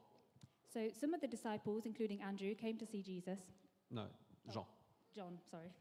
So 0.71 0.87
some 0.91 1.15
of 1.15 1.19
the 1.21 1.27
disciples, 1.27 1.81
including 1.85 2.21
Andrew, 2.23 2.53
came 2.53 2.77
to 2.77 2.85
see 2.85 3.01
Jesus. 3.01 3.39
non, 3.89 4.07
Jean, 4.47 4.67
John, 5.15 5.39
sorry. 5.49 5.71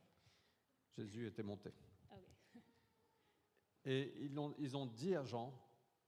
Jésus 0.96 1.27
était 1.27 1.42
monté. 1.42 1.70
Okay. 2.11 2.62
Et 3.85 4.14
ils 4.24 4.38
ont, 4.38 4.55
ils 4.59 4.74
ont 4.79 4.87
dit 4.87 5.14
à 5.14 5.24
Jean, 5.24 5.53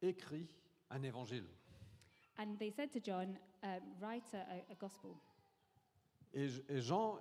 écris 0.00 0.48
un 0.88 1.02
évangile. 1.02 1.46
And 2.38 2.56
they 2.58 2.70
said 2.70 2.90
to 2.92 3.00
John, 3.02 3.38
um, 3.62 3.80
write 4.00 4.24
a, 4.32 4.72
a- 4.72 4.74
gospel. 4.76 5.10
Et, 6.32 6.48
et 6.70 6.80
Jean 6.80 7.18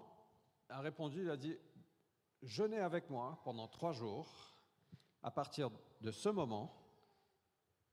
a 0.70 0.80
répondu, 0.80 1.24
il 1.24 1.30
a 1.30 1.36
dit, 1.36 1.58
jeûnez 2.42 2.80
avec 2.80 3.10
moi 3.10 3.40
pendant 3.44 3.68
trois 3.68 3.92
jours, 3.92 4.28
à 5.22 5.32
partir 5.32 5.70
de 6.02 6.12
ce 6.12 6.30
moment, 6.30 6.74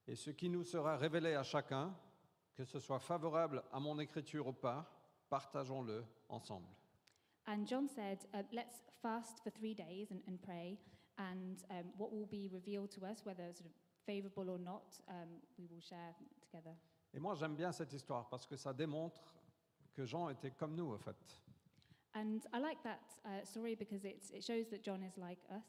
et 0.07 0.15
ce 0.15 0.31
qui 0.31 0.49
nous 0.49 0.63
sera 0.63 0.97
révélé 0.97 1.35
à 1.35 1.43
chacun, 1.43 1.95
que 2.55 2.65
ce 2.65 2.79
soit 2.79 3.01
favorable 3.01 3.63
à 3.73 3.81
mon 3.81 3.99
écriture 3.99 4.47
ou 4.47 4.53
pas, 4.53 4.89
partageons-le 5.29 6.05
ensemble. 6.29 6.69
And 7.49 7.67
John 7.67 7.89
said, 7.89 8.19
uh, 8.35 8.43
let's 8.53 8.83
fast 9.03 9.41
for 9.43 9.51
three 9.51 9.75
days 9.75 10.11
and, 10.11 10.21
and 10.27 10.39
pray, 10.43 10.79
and 11.19 11.63
um, 11.71 11.93
what 11.97 12.13
will 12.13 12.27
be 12.27 12.49
revealed 12.53 12.91
to 12.93 13.05
us, 13.07 13.25
whether 13.25 13.53
sort 13.53 13.67
of 13.67 13.73
favorable 14.05 14.51
or 14.51 14.59
not, 14.59 15.01
um, 15.09 15.41
we 15.59 15.67
will 15.67 15.81
share 15.81 16.15
together. 16.41 16.75
Et 17.15 17.21
moi, 17.21 17.35
j'aime 17.35 17.55
bien 17.55 17.73
cette 17.73 17.93
histoire 17.93 18.29
parce 18.29 18.47
que 18.47 18.57
ça 18.57 18.73
démontre 18.73 19.23
que 19.95 20.05
Jean 20.05 20.29
était 20.29 20.51
comme 20.51 20.75
nous, 20.75 20.93
en 20.93 20.99
fait. 20.99 21.17
And 22.17 22.41
I 22.55 22.59
like 22.61 22.83
that 22.83 23.03
uh, 23.27 23.45
story 23.45 23.75
because 23.75 24.07
it's, 24.07 24.31
it 24.31 24.43
shows 24.43 24.69
that 24.71 24.83
John 24.83 25.03
is 25.03 25.19
like 25.19 25.39
us. 25.51 25.65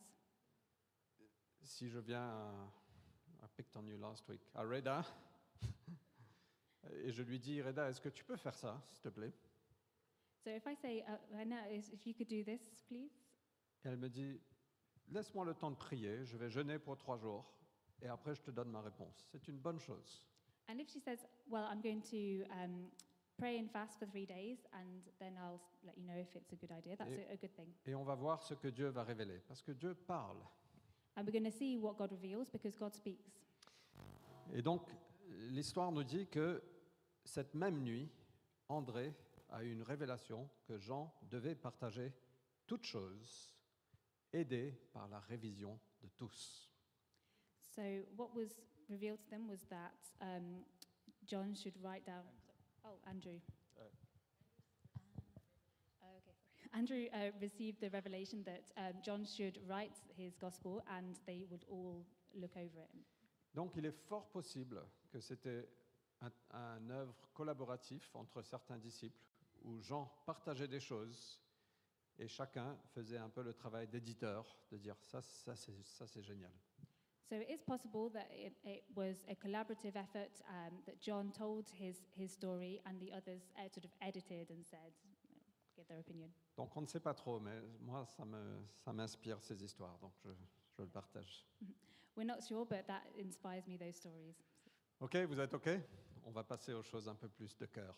Si 1.62 1.90
je 1.90 2.00
viens 2.00 2.22
à, 2.24 2.72
I 3.44 3.48
picked 3.58 3.76
on 3.76 3.86
you 3.86 3.98
last 3.98 4.26
week, 4.30 4.40
à 4.56 4.64
Reda, 4.64 5.04
et 7.04 7.12
je 7.12 7.22
lui 7.24 7.38
dis, 7.38 7.62
Reda, 7.62 7.90
est-ce 7.90 8.00
que 8.00 8.08
tu 8.08 8.24
peux 8.24 8.38
faire 8.38 8.56
ça, 8.56 8.82
s'il 8.86 9.02
te 9.02 9.10
plaît? 9.10 9.34
So 10.42 10.52
if 10.52 10.66
I 10.66 10.76
say, 10.76 11.04
uh, 11.06 11.70
is- 11.70 11.90
if 11.92 12.08
you 12.08 12.14
could 12.14 12.30
do 12.30 12.42
this, 12.46 12.62
please. 12.88 13.12
Et 13.84 13.90
elle 13.90 13.98
me 13.98 14.08
dit, 14.08 14.40
laisse-moi 15.10 15.44
le 15.44 15.54
temps 15.54 15.72
de 15.72 15.76
prier, 15.76 16.24
je 16.24 16.38
vais 16.38 16.50
jeûner 16.50 16.80
pour 16.80 16.98
trois 16.98 17.18
jours, 17.18 17.44
et 18.02 18.08
après 18.08 18.34
je 18.36 18.42
te 18.42 18.52
donne 18.52 18.70
ma 18.72 18.82
réponse. 18.82 19.26
C'est 19.30 19.46
une 19.50 19.58
bonne 19.60 19.80
chose. 19.82 20.26
And 20.70 20.80
if 20.80 20.88
she 20.90 21.02
says, 21.02 21.26
well, 21.50 21.66
I'm 21.70 21.82
going 21.82 22.02
to 22.12 22.46
um, 22.54 22.90
pray 23.38 23.60
and 23.60 23.70
fast 23.70 24.00
for 24.00 24.06
three 24.08 24.26
days, 24.26 24.66
and 24.74 25.02
then 25.20 25.38
I'll 25.38 25.62
let 25.86 25.98
you 25.98 26.06
know 26.06 26.18
if 26.18 26.36
it's 26.36 26.52
a 26.54 26.56
good 26.56 26.72
idea, 26.72 26.96
that's 26.98 27.12
Et- 27.12 27.28
a, 27.30 27.34
a 27.34 27.38
good 27.38 27.56
thing. 27.56 27.68
Et 27.86 27.96
on 27.96 28.04
va 28.04 28.16
voir 28.16 28.42
ce 28.44 28.54
que 28.56 28.70
Dieu 28.70 28.88
va 28.90 29.04
révéler, 29.04 29.40
parce 29.48 29.62
que 29.62 29.72
Dieu 29.72 29.94
parle. 29.94 30.42
And 31.16 31.24
we're 31.26 31.32
going 31.32 31.50
to 31.52 31.58
see 31.58 31.78
what 31.78 31.96
God 31.98 32.12
reveals 32.12 32.50
because 32.50 32.76
God 32.78 32.94
speaks. 32.94 33.42
Et 34.54 34.62
donc, 34.62 34.88
l'histoire 35.50 35.92
nous 35.92 36.04
dit 36.04 36.28
que 36.28 36.62
cette 37.26 37.54
même 37.54 37.84
nuit, 37.84 38.10
André 38.70 39.14
a 39.50 39.64
eu 39.64 39.72
une 39.74 39.84
révélation 39.84 40.50
que 40.66 40.78
Jean 40.78 41.14
devait 41.24 41.56
partager 41.56 42.14
toutes 42.66 42.86
choses, 42.86 43.56
aidé 44.34 44.74
par 44.94 45.08
la 45.08 45.20
révision 45.22 45.80
de 46.02 46.10
tous. 46.18 46.72
So 47.76 47.82
what 48.16 48.34
was 48.34 48.60
revealed 48.90 49.20
to 49.22 49.30
them 49.30 49.48
was 49.48 49.66
that 49.70 49.94
um, 50.22 50.64
John 51.26 51.56
should 51.56 51.76
write 51.82 52.06
down. 52.06 52.24
Oh, 52.88 53.10
Andrew. 53.10 53.40
Uh, 53.78 53.84
okay. 56.18 56.36
Andrew 56.78 57.08
uh, 57.14 57.32
received 57.42 57.82
the 57.82 57.90
revelation 57.90 58.44
that 58.46 58.72
um, 58.78 58.94
John 59.04 59.26
should 59.26 59.60
write 59.68 60.00
his 60.16 60.38
gospel, 60.38 60.84
and 60.98 61.20
they 61.26 61.46
would 61.50 61.66
all 61.70 62.06
look 62.34 62.56
over 62.56 62.80
it. 62.82 62.90
Donc, 63.54 63.74
il 63.76 63.86
est 63.86 63.92
fort 64.08 64.30
possible 64.30 64.82
que 65.12 65.20
c'était 65.20 65.68
un, 66.22 66.32
un 66.52 66.90
œuvre 66.92 67.28
collaboratif 67.34 68.16
entre 68.16 68.42
certains 68.42 68.78
disciples 68.78 69.20
où 69.64 69.82
Jean 69.82 70.12
partageait 70.26 70.68
des 70.68 70.80
choses 70.80 71.42
et 72.20 72.28
chacun 72.28 72.78
faisait 72.94 73.18
un 73.18 73.30
peu 73.30 73.42
le 73.42 73.54
travail 73.54 73.88
d'éditeur, 73.88 74.46
de 74.72 74.78
dire 74.78 74.96
ça, 75.02 75.22
ça, 75.22 75.56
c'est, 75.56 75.84
ça, 75.84 76.08
c'est 76.08 76.24
génial. 76.24 76.52
So 77.30 77.36
it 77.36 77.50
is 77.50 77.62
possible 77.62 78.10
that 78.14 78.30
it, 78.32 78.54
it 78.64 78.84
was 78.96 79.26
a 79.30 79.36
collaborative 79.36 79.96
effort 79.98 80.32
um, 80.48 80.74
that 80.86 81.02
John 81.02 81.32
told 81.38 81.66
his, 81.78 81.98
his 82.18 82.32
story, 82.32 82.80
and 82.86 83.00
the 83.02 83.12
others 83.12 83.42
uh, 83.58 83.68
sort 83.70 83.84
of 83.84 83.92
edited 84.02 84.50
and 84.50 84.66
said, 84.66 84.94
you 85.04 85.36
know, 85.36 85.42
give 85.76 85.88
their 85.90 86.00
opinion. 86.00 86.30
Donc, 86.56 86.76
on 86.78 86.82
ne 86.82 86.88
sait 86.88 87.02
pas 87.02 87.14
trop, 87.14 87.40
mais 87.42 87.60
moi, 87.82 88.06
ça, 88.06 88.24
me, 88.24 88.64
ça 88.74 88.94
m'inspire 88.94 89.42
ces 89.42 89.62
histoires, 89.62 89.98
donc 90.00 90.14
je, 90.24 90.30
je 90.78 90.82
le 90.84 90.88
partage. 90.88 91.46
We're 92.16 92.26
not 92.26 92.42
sure, 92.42 92.66
but 92.66 92.88
that 92.88 93.04
inspires 93.20 93.64
me, 93.68 93.78
those 93.78 93.96
stories. 93.98 94.36
OK, 95.02 95.16
vous 95.28 95.40
êtes 95.40 95.54
OK? 95.54 95.70
On 96.26 96.32
va 96.32 96.44
passer 96.44 96.72
aux 96.74 96.82
choses 96.84 97.08
un 97.10 97.16
peu 97.16 97.28
plus 97.28 97.56
de 97.58 97.66
cœur. 97.66 97.96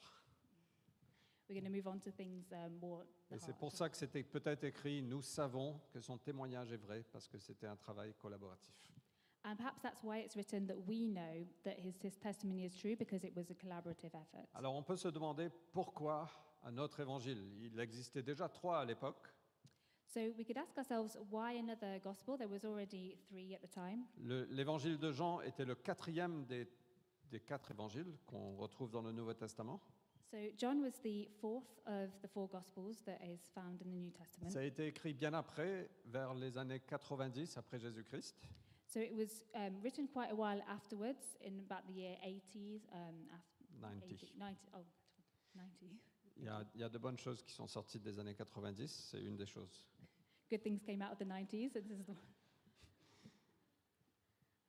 We're 1.48 1.60
going 1.60 1.72
to 1.72 1.76
move 1.76 1.88
on 1.88 2.00
to 2.00 2.12
things 2.12 2.52
um, 2.52 2.78
more. 2.80 3.04
the 3.30 3.36
Et 3.36 3.40
c'est 3.40 3.52
heart. 3.52 3.60
pour 3.60 3.72
ça 3.72 3.90
que 3.90 3.96
c'était 3.98 4.24
peut-être 4.24 4.64
écrit 4.66 5.02
Nous 5.02 5.22
savons 5.22 5.80
que 5.92 6.00
son 6.02 6.18
témoignage 6.18 6.72
est 6.72 6.78
vrai, 6.78 7.04
parce 7.12 7.28
que 7.28 7.38
c'était 7.40 7.68
un 7.68 7.76
travail 7.76 8.14
collaboratif. 8.16 8.74
And 9.46 9.56
perhaps 9.56 9.82
that's 9.82 10.04
why 10.04 10.20
it's 10.20 10.36
written 10.36 10.68
that 10.68 10.78
we 10.88 11.08
know 11.08 11.46
that 11.64 11.80
his, 11.80 11.96
his 12.02 12.18
testimony 12.18 12.66
is 12.66 12.76
true 12.76 12.96
because 12.98 13.24
it 13.24 13.34
was 13.36 13.50
a 13.50 13.54
collaborative 13.56 14.14
effort. 14.14 14.48
Alors 14.54 14.76
on 14.76 14.84
peut 14.84 14.98
se 14.98 15.08
demander 15.08 15.50
pourquoi 15.72 16.30
un 16.64 16.78
autre 16.78 17.00
évangile? 17.00 17.42
Il 17.62 17.80
existait 17.80 18.22
déjà 18.22 18.50
trois 18.50 18.80
à 18.82 18.86
l'époque. 18.86 19.28
So 20.08 20.20
we 20.38 20.44
could 20.44 20.58
ask 20.58 20.78
ourselves 20.78 21.18
why 21.32 21.58
another 21.58 22.00
gospel? 22.04 22.36
There 22.38 22.50
was 22.50 22.66
already 22.66 23.16
three 23.30 23.54
at 23.56 23.60
the 23.62 23.70
time. 23.72 24.06
Le- 24.18 24.46
L'évangile 24.50 24.98
de 24.98 25.12
Jean 25.12 25.40
était 25.42 25.66
le 25.66 25.76
quatrième 25.76 26.46
des, 26.46 26.68
des 27.32 27.40
quatre 27.40 27.72
évangiles 27.72 28.18
qu'on 28.26 28.56
retrouve 28.58 28.90
dans 28.92 29.02
le 29.04 29.12
Nouveau 29.14 29.34
Testament. 29.36 29.80
So 30.32 30.38
John 30.58 30.82
was 30.84 31.00
the 31.02 31.28
fourth 31.40 31.80
of 31.88 32.10
the 32.22 32.28
four 32.28 32.48
gospels 32.50 33.02
that 33.06 33.20
is 33.24 33.40
found 33.56 33.82
in 33.82 33.90
the 33.90 33.96
New 34.00 34.12
Testament. 34.12 34.50
Ça 34.52 34.60
a 34.60 34.64
été 34.64 34.88
écrit 34.88 35.14
bien 35.14 35.34
après, 35.34 35.90
vers 36.06 36.34
les 36.34 36.58
années 36.58 36.82
90 36.82 37.58
après 37.58 37.80
Jésus-Christ. 37.80 38.36
So 38.92 39.00
it 39.00 39.14
was 39.16 39.44
um, 39.54 39.76
written 39.84 40.08
quite 40.08 40.32
a 40.32 40.36
while 40.36 40.62
afterwards, 40.68 41.38
in 41.42 41.60
about 41.60 41.86
the 41.88 41.94
year 41.94 42.16
80s. 42.26 42.82
Um, 42.92 43.30
af- 43.32 43.46
90. 43.82 44.16
80 44.16 44.34
90, 44.38 44.58
oh, 44.74 44.84
90. 45.56 45.96
Il 46.38 46.46
y, 46.46 46.48
a, 46.50 46.64
il 46.74 46.82
y 46.82 46.84
a 46.84 46.90
de 46.90 46.98
bonnes 46.98 47.18
choses 47.20 47.42
qui 47.44 47.52
sont 47.54 47.68
sorties 47.68 48.00
des 48.00 48.18
années 48.18 48.34
90, 48.34 48.88
c'est 49.12 49.22
une 49.22 49.36
des 49.38 49.46
choses. 49.46 49.86
Good 50.50 50.64
things 50.64 50.80
came 50.82 51.02
out 51.02 51.12
of 51.12 51.20
the 51.20 51.26
90s. 51.26 51.74
So 51.74 51.80
this 51.82 52.00
is 52.00 52.06
the, 52.06 52.16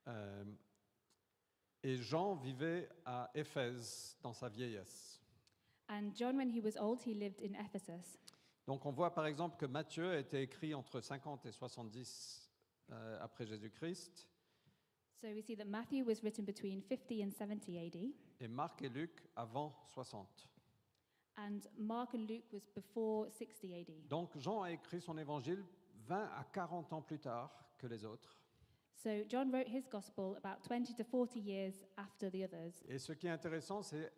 Euh, 0.07 0.43
et 1.83 1.97
Jean 1.97 2.35
vivait 2.35 2.89
à 3.05 3.29
Éphèse 3.35 4.17
dans 4.21 4.33
sa 4.33 4.49
vieillesse. 4.49 5.19
and 5.89 6.11
John, 6.15 6.37
when 6.37 6.49
he 6.49 6.59
was 6.61 6.75
old, 6.77 7.01
he 7.05 7.13
lived 7.13 7.41
in 7.41 7.53
Ephesus. 7.55 8.17
Donc 8.65 8.85
on 8.85 8.91
voit 8.91 9.13
par 9.13 9.25
exemple 9.25 9.57
que 9.57 9.65
Matthieu 9.65 10.09
a 10.11 10.17
été 10.19 10.41
écrit 10.41 10.73
entre 10.73 11.01
50 11.01 11.45
et 11.45 11.51
70 11.51 12.50
euh, 12.91 13.17
après 13.21 13.45
Jésus-Christ, 13.45 14.27
So 15.13 15.27
we 15.27 15.43
see 15.43 15.55
that 15.55 15.65
Matthew 15.65 16.03
was 16.03 16.23
written 16.23 16.45
between 16.45 16.81
50 16.81 17.21
and 17.23 17.29
70 17.31 17.77
AD, 17.77 17.95
et 18.39 18.47
Marc 18.47 18.81
et 18.81 18.89
Luc 18.89 19.11
avant 19.35 19.71
60. 19.93 20.49
and 21.37 21.59
Mark 21.77 22.13
and 22.15 22.25
Luke 22.27 22.51
was 22.51 22.67
before 22.75 23.29
60 23.31 23.73
AD. 23.73 24.07
Donc 24.09 24.35
Jean 24.39 24.63
a 24.63 24.71
écrit 24.71 24.99
son 24.99 25.17
évangile 25.17 25.63
20 26.07 26.23
à 26.23 26.43
40 26.51 26.91
ans 26.93 27.01
plus 27.03 27.19
tard 27.19 27.51
que 27.77 27.85
les 27.87 28.03
autres. 28.03 28.35
So 28.95 29.09
John 29.29 29.51
wrote 29.51 29.67
his 29.67 29.87
gospel 29.89 30.35
about 30.43 30.61
20 30.67 30.95
to 30.97 31.03
40 31.03 31.39
years 31.39 31.85
after 31.97 32.29
the 32.31 32.43
others. 32.43 32.73
Et 32.87 32.97
ce 32.99 33.13
qui 33.13 33.27
est 33.27 33.31
intéressant, 33.31 33.81
c'est 33.83 34.11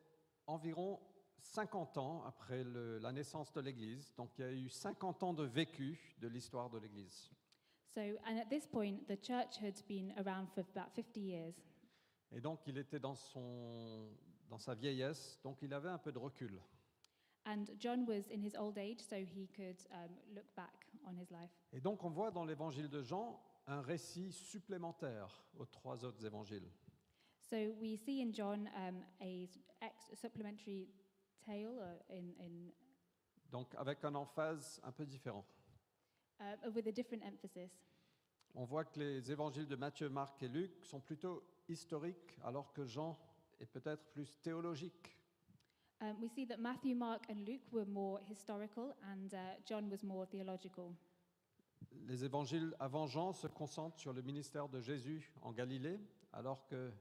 environ 0.47 0.99
50 1.41 1.97
ans 1.97 2.23
après 2.26 2.63
le- 2.63 2.97
la 2.99 3.12
naissance 3.12 3.52
de 3.54 3.60
l'Église. 3.62 4.13
Donc 4.15 4.32
il 4.38 4.41
y 4.41 4.47
a 4.47 4.52
eu 4.54 4.69
50 4.69 5.21
ans 5.23 5.34
de 5.34 5.43
vécu 5.43 6.15
de 6.19 6.28
l'histoire 6.30 6.69
de 6.69 6.78
l'Église. 6.80 7.30
So, 7.93 8.01
and 8.25 8.39
at 8.39 8.49
this 8.49 8.65
point, 8.65 9.08
the 9.08 9.17
church 9.17 9.58
had 9.62 9.79
been 9.88 10.13
around 10.17 10.47
for 10.53 10.62
about 10.62 10.95
50 10.95 11.19
years. 11.19 11.53
Et 12.32 12.41
donc 12.41 12.62
il 12.65 12.77
était 12.79 12.99
dans, 12.99 13.13
son, 13.13 14.10
dans 14.49 14.58
sa 14.58 14.73
vieillesse, 14.73 15.39
donc 15.43 15.62
il 15.62 15.71
avait 15.73 15.89
un 15.89 15.99
peu 15.99 16.12
de 16.12 16.17
recul. 16.17 16.60
And 17.45 17.65
John 17.77 18.06
was 18.08 18.29
in 18.32 18.41
his 18.41 18.56
old 18.56 18.77
age, 18.77 19.01
so 19.01 19.17
he 19.17 19.47
could 19.56 19.77
um, 19.91 20.10
look 20.34 20.45
back 20.56 20.88
on 21.06 21.15
his 21.15 21.29
life. 21.29 21.51
Et 21.71 21.82
donc 21.82 22.03
on 22.03 22.10
voit 22.10 22.32
dans 22.32 22.45
l'évangile 22.45 22.89
de 22.89 23.03
Jean 23.03 23.39
un 23.67 23.82
récit 23.82 24.32
supplémentaire 24.32 25.45
aux 25.58 25.65
trois 25.65 26.03
autres 26.03 26.25
évangiles. 26.25 26.67
So 27.49 27.58
we 27.79 27.97
see 27.97 28.21
in 28.23 28.34
John 28.34 28.67
um, 28.75 29.03
a 29.21 29.47
ex- 29.82 30.19
supplementary 30.19 30.89
tale 31.45 31.77
uh, 31.77 32.13
in, 32.13 32.34
in, 32.39 32.71
Donc 33.51 33.75
avec 33.75 34.03
un 34.03 34.15
emphase 34.15 34.82
un 34.84 34.91
peu 34.91 35.06
différent. 35.06 35.45
Uh, 36.39 36.69
with 36.74 36.88
a 36.88 36.91
different 36.91 37.24
emphasis. 37.24 37.72
On 38.56 38.65
voit 38.65 38.86
que 38.86 39.00
les 39.00 39.32
évangiles 39.32 39.67
de 39.67 39.76
Matthieu, 39.76 40.10
Marc 40.10 40.43
et 40.43 40.48
Luc 40.48 40.86
sont 40.86 41.00
plutôt 41.00 41.43
historiques, 41.67 42.38
alors 42.43 42.72
que 42.72 42.86
Jean 42.86 43.17
est 43.60 43.65
peut-être 43.65 44.04
plus 44.12 44.39
théologique. 44.41 45.17
Um, 46.02 46.17
we 46.22 46.30
see 46.30 46.46
that 46.48 46.58
Matthew, 46.58 46.96
Mark, 46.96 47.24
and 47.30 47.46
Luke 47.48 47.72
were 47.72 47.86
more 47.86 48.19
historical, 48.30 48.93
and 49.04 49.34
uh, 49.34 49.38
John 49.65 49.89
was 49.89 50.04
more 50.04 50.28
theological. 50.28 50.93
Les 52.08 52.24
évangiles 52.24 52.76
avant 52.80 53.08
Jean 53.08 53.34
se 53.34 53.48
concentrent 53.48 54.00
sur 54.00 54.13
le 54.13 54.22
ministère 54.22 54.67
de 54.67 54.82
Jésus 54.82 55.32
en 55.41 55.52
Galilée, 55.52 56.00
alors 56.34 56.65
que 56.67 56.91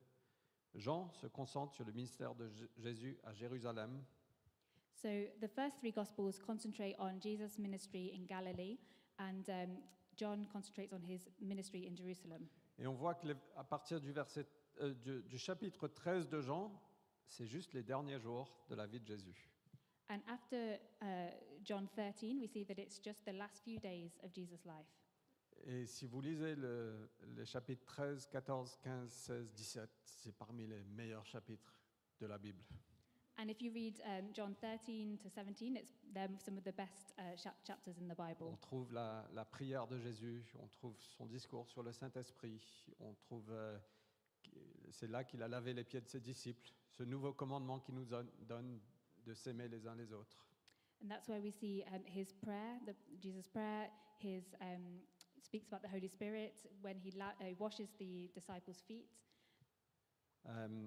Jean 0.74 1.10
se 1.12 1.26
concentre 1.26 1.74
sur 1.74 1.84
le 1.84 1.92
ministère 1.92 2.34
de 2.34 2.48
Jésus 2.78 3.18
à 3.24 3.32
Jérusalem. 3.34 4.04
So 4.94 5.08
the 5.40 5.48
first 5.48 5.78
three 5.80 5.90
Gospels 5.90 6.38
concentrate 6.38 6.94
on 6.98 7.20
Jesus' 7.20 7.58
ministry 7.58 8.12
in 8.14 8.24
Galilee, 8.24 8.78
and 9.22 9.48
um, 9.48 9.76
John 10.16 10.46
concentrates 10.52 10.92
on 10.92 11.02
his 11.02 11.28
ministry 11.40 11.86
in 11.86 11.94
Jerusalem. 11.96 12.46
Et 12.78 12.86
on 12.86 12.94
voit 12.94 13.14
que 13.14 13.26
les- 13.28 13.36
à 13.56 13.64
partir 13.64 14.00
du, 14.00 14.12
verset, 14.12 14.46
euh, 14.80 14.94
du, 14.94 15.22
du 15.22 15.38
chapitre 15.38 15.88
13 15.88 16.28
de 16.28 16.40
Jean, 16.40 16.72
c'est 17.26 17.46
juste 17.46 17.72
les 17.72 17.82
derniers 17.82 18.18
jours 18.18 18.64
de 18.68 18.74
la 18.74 18.86
vie 18.86 19.00
de 19.00 19.06
Jésus. 19.06 19.48
And 20.10 20.20
after 20.26 20.78
uh, 21.02 21.30
John 21.64 21.88
13, 21.88 22.38
we 22.40 22.48
see 22.48 22.64
that 22.66 22.78
it's 22.78 23.00
just 23.02 23.24
the 23.24 23.32
last 23.32 23.62
few 23.64 23.78
days 23.78 24.18
of 24.22 24.32
Jesus' 24.34 24.64
life. 24.64 24.86
Et 25.64 25.86
si 25.86 26.06
vous 26.06 26.20
lisez 26.20 26.56
le- 26.56 27.08
les 27.36 27.46
chapitres 27.46 27.84
13, 27.86 28.26
14, 28.26 28.76
15, 28.82 29.10
16, 29.10 29.52
17, 29.52 29.90
c'est 30.04 30.32
parmi 30.36 30.66
les 30.66 30.82
meilleurs 30.84 31.24
chapitres 31.24 31.78
de 32.20 32.26
la 32.26 32.36
Bible. 32.38 32.62
And 33.42 33.50
if 33.50 33.60
you 33.60 33.72
read 33.72 34.00
um, 34.06 34.32
John 34.32 34.54
13 34.60 35.18
to 35.20 35.28
17, 35.28 35.76
it's 35.76 35.90
they're 36.14 36.28
some 36.38 36.56
of 36.56 36.62
the 36.62 36.70
best 36.72 37.12
uh, 37.18 37.22
chap- 37.36 37.56
chapters 37.66 37.96
in 37.98 38.06
the 38.06 38.14
On 38.14 38.28
Bible. 38.28 38.56
trouve 38.60 38.92
la, 38.92 39.26
la 39.34 39.44
prière 39.44 39.88
de 39.88 39.98
Jésus, 39.98 40.44
on 40.60 40.68
trouve 40.68 40.94
son 41.18 41.26
discours 41.26 41.68
sur 41.68 41.82
le 41.82 41.90
Saint-Esprit, 41.90 42.60
on 43.00 43.12
trouve, 43.14 43.50
euh, 43.50 43.76
c'est 44.92 45.08
là 45.10 45.24
qu'il 45.24 45.42
a 45.42 45.48
lavé 45.48 45.74
les 45.74 45.82
pieds 45.82 46.00
de 46.00 46.06
ses 46.06 46.20
disciples, 46.20 46.70
ce 46.92 47.02
nouveau 47.02 47.32
commandement 47.32 47.80
qu'il 47.80 47.96
nous 47.96 48.04
donne, 48.04 48.78
de 49.26 49.34
s'aimer 49.34 49.66
les 49.66 49.88
uns 49.88 49.96
les 49.96 50.12
autres. 50.12 50.46
And 51.02 51.08
that's 51.08 51.26
where 51.28 51.40
we 51.42 51.50
see 51.52 51.82
um, 51.92 52.04
his 52.06 52.32
prayer, 52.32 52.78
the, 52.86 52.94
Jesus' 53.20 53.48
prayer, 53.48 53.90
his 54.20 54.54
um, 54.60 55.00
speaks 55.42 55.66
about 55.66 55.82
the 55.82 55.88
Holy 55.92 56.06
Spirit 56.08 56.62
when 56.80 56.96
he 56.96 57.10
la- 57.16 57.34
uh, 57.40 57.52
washes 57.58 57.88
the 57.98 58.30
disciples' 58.36 58.80
feet. 58.86 59.08
Euh, 60.46 60.86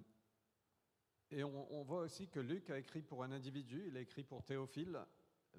et 1.37 1.43
on, 1.43 1.71
on 1.73 1.83
voit 1.83 2.01
aussi 2.01 2.27
que 2.27 2.39
Luc 2.39 2.69
a 2.69 2.77
écrit 2.79 3.01
pour 3.01 3.23
un 3.23 3.31
individu, 3.31 3.85
il 3.87 3.97
a 3.97 4.01
écrit 4.01 4.23
pour 4.23 4.43
Théophile, 4.43 4.99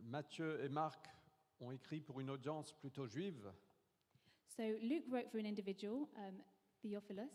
Matthieu 0.03 0.63
et 0.65 0.69
Marc 0.69 1.07
ont 1.61 1.71
écrit 1.71 2.01
pour 2.01 2.21
une 2.21 2.31
audience 2.31 2.73
plutôt 2.73 3.07
juive, 3.07 3.53
So 4.49 4.63
Luke 4.81 5.05
wrote 5.11 5.29
for 5.31 5.39
an 5.39 5.45
individual, 5.45 6.09
um, 6.17 6.35
Theophilus. 6.81 7.29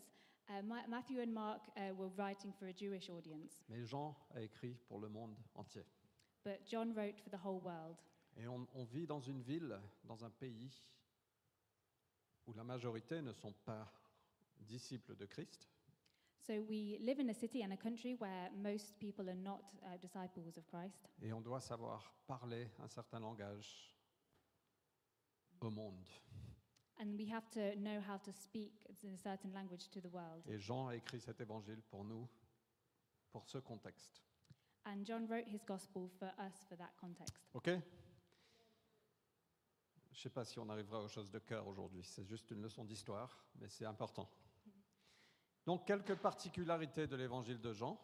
Uh, 0.48 0.60
Ma- 0.64 0.86
Matthew 0.88 1.20
and 1.20 1.32
Mark 1.32 1.62
uh, 1.76 1.94
were 1.94 2.10
writing 2.16 2.52
for 2.52 2.66
a 2.66 2.72
Jewish 2.72 3.08
audience, 3.10 3.62
mais 3.68 3.84
Jean 3.84 4.16
a 4.34 4.40
écrit 4.42 4.74
pour 4.88 4.98
le 4.98 5.08
monde 5.08 5.36
entier. 5.54 5.84
but 6.44 6.60
John 6.66 6.92
wrote 6.94 7.20
for 7.20 7.30
the 7.30 7.38
whole 7.44 7.60
world. 7.62 7.96
Et 8.36 8.48
on, 8.48 8.66
on 8.74 8.84
vit 8.84 9.06
dans 9.06 9.20
une 9.20 9.40
ville, 9.40 9.78
dans 10.04 10.24
un 10.24 10.30
pays 10.30 10.72
où 12.46 12.54
la 12.54 12.64
majorité 12.64 13.22
ne 13.22 13.32
sont 13.32 13.52
pas 13.64 13.86
disciples 14.58 15.14
de 15.14 15.26
Christ, 15.26 15.68
So 16.46 16.54
we 16.68 16.98
live 17.00 17.20
in 17.20 17.30
a 17.30 17.34
city 17.34 17.62
and 17.62 17.72
a 17.72 17.76
country 17.76 18.16
where 18.18 18.50
most 18.60 18.98
people 18.98 19.28
are 19.30 19.36
not 19.36 19.62
uh, 19.84 19.96
disciples 20.00 20.56
of 20.56 20.66
Christ, 20.66 21.08
et 21.22 21.32
on 21.32 21.40
doit 21.40 21.60
savoir 21.60 22.12
parler 22.26 22.68
un 22.82 22.88
certain 22.88 23.20
langage 23.20 23.94
au 25.60 25.70
monde. 25.70 26.08
and 26.98 27.16
we 27.16 27.26
have 27.26 27.48
to 27.50 27.76
know 27.76 28.00
how 28.00 28.16
to 28.16 28.32
speak 28.32 28.72
in 29.02 29.14
a 29.14 29.18
certain 29.18 29.52
language 29.52 29.88
to 29.90 30.00
the 30.00 30.10
world. 30.10 30.42
Et 30.48 30.58
Jean 30.58 30.88
a 30.88 30.96
écrit 30.96 31.20
cet 31.20 31.40
évangile 31.40 31.80
pour 31.90 32.04
nous, 32.04 32.28
pour 33.30 33.46
ce 33.48 33.58
contexte. 33.58 34.22
And 34.84 35.04
John 35.04 35.28
wrote 35.28 35.46
his 35.46 35.62
gospel 35.64 36.08
for 36.18 36.32
us 36.38 36.64
for 36.68 36.76
that 36.76 36.90
context. 37.00 37.34
OK? 37.54 37.68
Je 40.10 40.18
ne 40.18 40.22
sais 40.22 40.30
pas 40.30 40.44
si 40.44 40.58
on 40.58 40.68
arrivera 40.68 41.00
aux 41.00 41.08
choses 41.08 41.30
de 41.30 41.38
cœur 41.38 41.66
aujourd'hui, 41.66 42.02
c'est 42.02 42.24
juste 42.24 42.50
une 42.50 42.62
leçon 42.62 42.84
d'histoire, 42.84 43.44
mais 43.60 43.68
c'est 43.68 43.86
important. 43.86 44.28
Donc, 45.66 45.86
quelques 45.86 46.16
particularités 46.16 47.06
de 47.06 47.16
l'évangile 47.16 47.60
de 47.60 47.72
Jean. 47.72 47.98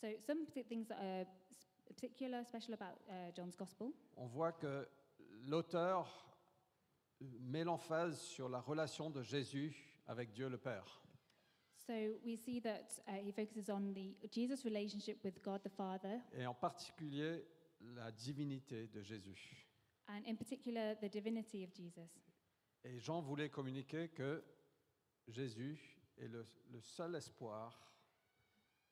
So 0.00 0.08
some 0.20 0.44
partic- 0.44 0.66
things 0.66 0.86
that 0.88 0.96
are 0.98 1.20
s- 1.50 1.70
particular, 1.86 2.44
special 2.44 2.74
about 2.74 2.98
uh, 3.08 3.32
John's 3.34 3.56
gospel. 3.56 3.92
On 4.16 4.26
voit 4.26 4.52
que 4.52 4.86
l'auteur 5.46 6.26
met 7.20 7.64
l'emphase 7.64 8.20
sur 8.20 8.48
la 8.48 8.60
relation 8.60 9.08
de 9.10 9.22
Jésus 9.22 9.74
avec 10.06 10.32
Dieu 10.32 10.48
le 10.48 10.58
Père. 10.58 11.00
So 11.86 11.92
we 12.24 12.36
see 12.38 12.60
that 12.62 12.86
uh, 13.08 13.12
he 13.24 13.32
focuses 13.32 13.70
on 13.70 13.92
the 13.94 14.14
Jesus' 14.30 14.64
relationship 14.64 15.22
with 15.24 15.40
God 15.42 15.62
the 15.62 15.68
Father, 15.70 16.18
et 16.34 16.46
en 16.46 16.54
particulier 16.54 17.44
la 17.80 18.10
divinité 18.12 18.86
de 18.88 19.00
Jésus. 19.02 19.66
and 20.08 20.22
in 20.26 20.34
particular 20.36 20.94
the 21.00 21.08
divinity 21.08 21.64
of 21.64 21.72
Jesus. 21.74 22.10
Et 22.84 22.98
Jean 23.00 23.22
voulait 23.22 23.48
communiquer 23.48 24.08
que 24.10 24.42
Jésus 25.28 25.78
est 26.18 26.28
le, 26.28 26.44
le 26.70 26.80
seul 26.80 27.14
espoir 27.16 27.92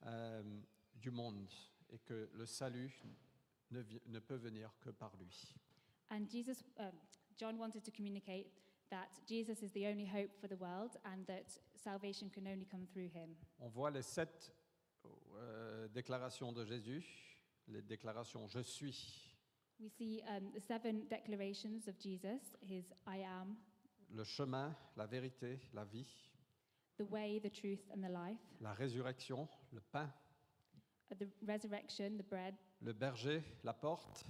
euh, 0.06 0.42
du 0.94 1.10
monde 1.10 1.50
et 1.90 1.98
que 1.98 2.30
le 2.32 2.46
salut 2.46 2.92
ne, 3.70 3.82
ne 4.06 4.18
peut 4.18 4.36
venir 4.36 4.70
que 4.80 4.90
par 4.90 5.16
lui. 5.16 5.54
And 6.10 6.28
Jesus, 6.28 6.62
um, 6.78 6.92
John 7.38 7.58
wanted 7.58 7.84
to 7.84 7.90
communicate 7.90 8.50
that 8.90 9.08
Jesus 9.26 9.62
is 9.62 9.72
the 9.72 9.86
only 9.86 10.06
hope 10.06 10.36
for 10.38 10.48
the 10.48 10.56
world 10.56 10.96
and 11.04 11.26
that 11.26 11.58
salvation 11.74 12.30
can 12.30 12.46
only 12.46 12.66
come 12.66 12.86
through 12.86 13.08
him. 13.08 13.34
On 13.58 13.68
voit 13.68 13.90
les 13.90 14.02
sept 14.02 14.52
euh, 15.34 15.88
déclarations 15.88 16.52
de 16.52 16.64
Jésus, 16.64 17.04
les 17.68 17.82
déclarations 17.82 18.46
je 18.48 18.60
suis, 18.60 19.28
We 19.80 19.88
see 19.88 20.22
um, 20.28 20.52
the 20.54 20.60
seven 20.60 21.08
declarations 21.08 21.88
of 21.88 21.98
Jesus 21.98 22.54
his 22.60 22.84
I 23.06 23.24
am, 23.24 23.56
le 24.10 24.22
chemin, 24.24 24.76
la 24.96 25.06
vérité, 25.06 25.58
la 25.72 25.84
vie, 25.84 26.06
the 26.98 27.04
way, 27.04 27.38
the 27.40 27.50
truth, 27.50 27.80
and 27.92 28.02
the 28.02 28.08
life, 28.10 28.38
la 28.60 28.72
résurrection, 28.74 29.48
le 29.72 29.80
pain, 29.80 30.10
uh, 31.10 31.14
the 31.18 31.26
resurrection, 31.46 32.16
the 32.16 32.22
bread, 32.24 32.54
le 32.80 32.92
berger, 32.92 33.42
la 33.64 33.72
porte. 33.72 34.24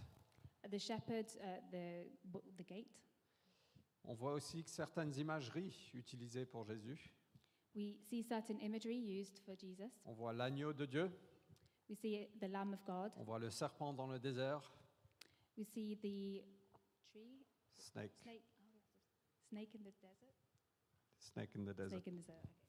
uh, 0.65 0.69
the 0.69 0.79
shepherd, 0.79 1.27
uh, 1.43 1.61
the, 1.71 2.07
the 2.57 2.65
gate. 2.65 2.91
On 4.05 4.15
voit 4.15 4.33
aussi 4.35 4.65
que 4.65 4.71
certaines 4.71 5.17
imageries 5.19 5.91
utilisées 5.95 6.45
pour 6.47 6.65
Jésus. 6.65 7.13
We 7.75 7.97
see 8.09 8.23
certain 8.23 8.59
imagery 8.61 8.97
used 8.97 9.39
for 9.45 9.55
Jesus. 9.57 9.91
On 10.05 10.13
voit 10.13 10.33
l'agneau 10.33 10.73
de 10.73 10.85
Dieu, 10.87 11.11
We 11.89 11.97
see 11.99 12.29
the 12.41 12.49
Lamb 12.49 12.73
of 12.75 12.85
God. 12.85 13.13
on 13.17 13.25
voit 13.25 13.39
le 13.39 13.51
serpent 13.51 13.93
dans 13.93 14.07
le 14.07 14.19
désert, 14.19 14.73
We 15.57 15.67
see 15.67 15.95
the 15.97 16.43
tree, 17.13 17.45
snake, 17.79 18.13
snake, 18.23 18.43
oh, 18.59 18.65
yes, 18.73 18.83
snake 19.51 19.75
in 19.75 19.83
the 19.85 19.93
desert. 20.01 20.32
Snake 21.23 21.55
in 21.57 21.65
the 21.65 21.75
desert. 21.75 21.91
Snake 21.91 22.07
in 22.09 22.17
the 22.17 22.27
desert. 22.27 22.43
okay. 22.43 22.63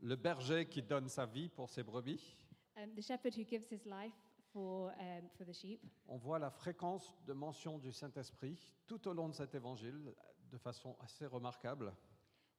Le 0.00 0.16
berger 0.16 0.66
qui 0.66 0.82
donne 0.82 1.08
sa 1.08 1.26
vie 1.26 1.48
pour 1.48 1.68
ses 1.68 1.82
brebis. 1.82 2.36
Um, 2.76 2.94
the 2.94 3.02
shepherd 3.02 3.34
who 3.34 3.44
gives 3.44 3.68
his 3.70 3.84
life 3.84 4.14
for, 4.52 4.92
um, 5.00 5.28
for 5.36 5.44
the 5.44 5.52
sheep. 5.52 5.80
On 6.06 6.16
voit 6.16 6.38
la 6.38 6.50
fréquence 6.50 7.14
de 7.26 7.32
mention 7.32 7.78
du 7.78 7.92
Saint-Esprit 7.92 8.76
tout 8.86 9.08
au 9.08 9.12
long 9.12 9.28
de 9.28 9.34
cet 9.34 9.54
évangile 9.54 10.14
de 10.50 10.58
façon 10.58 10.96
assez 11.00 11.26
remarquable. 11.26 11.92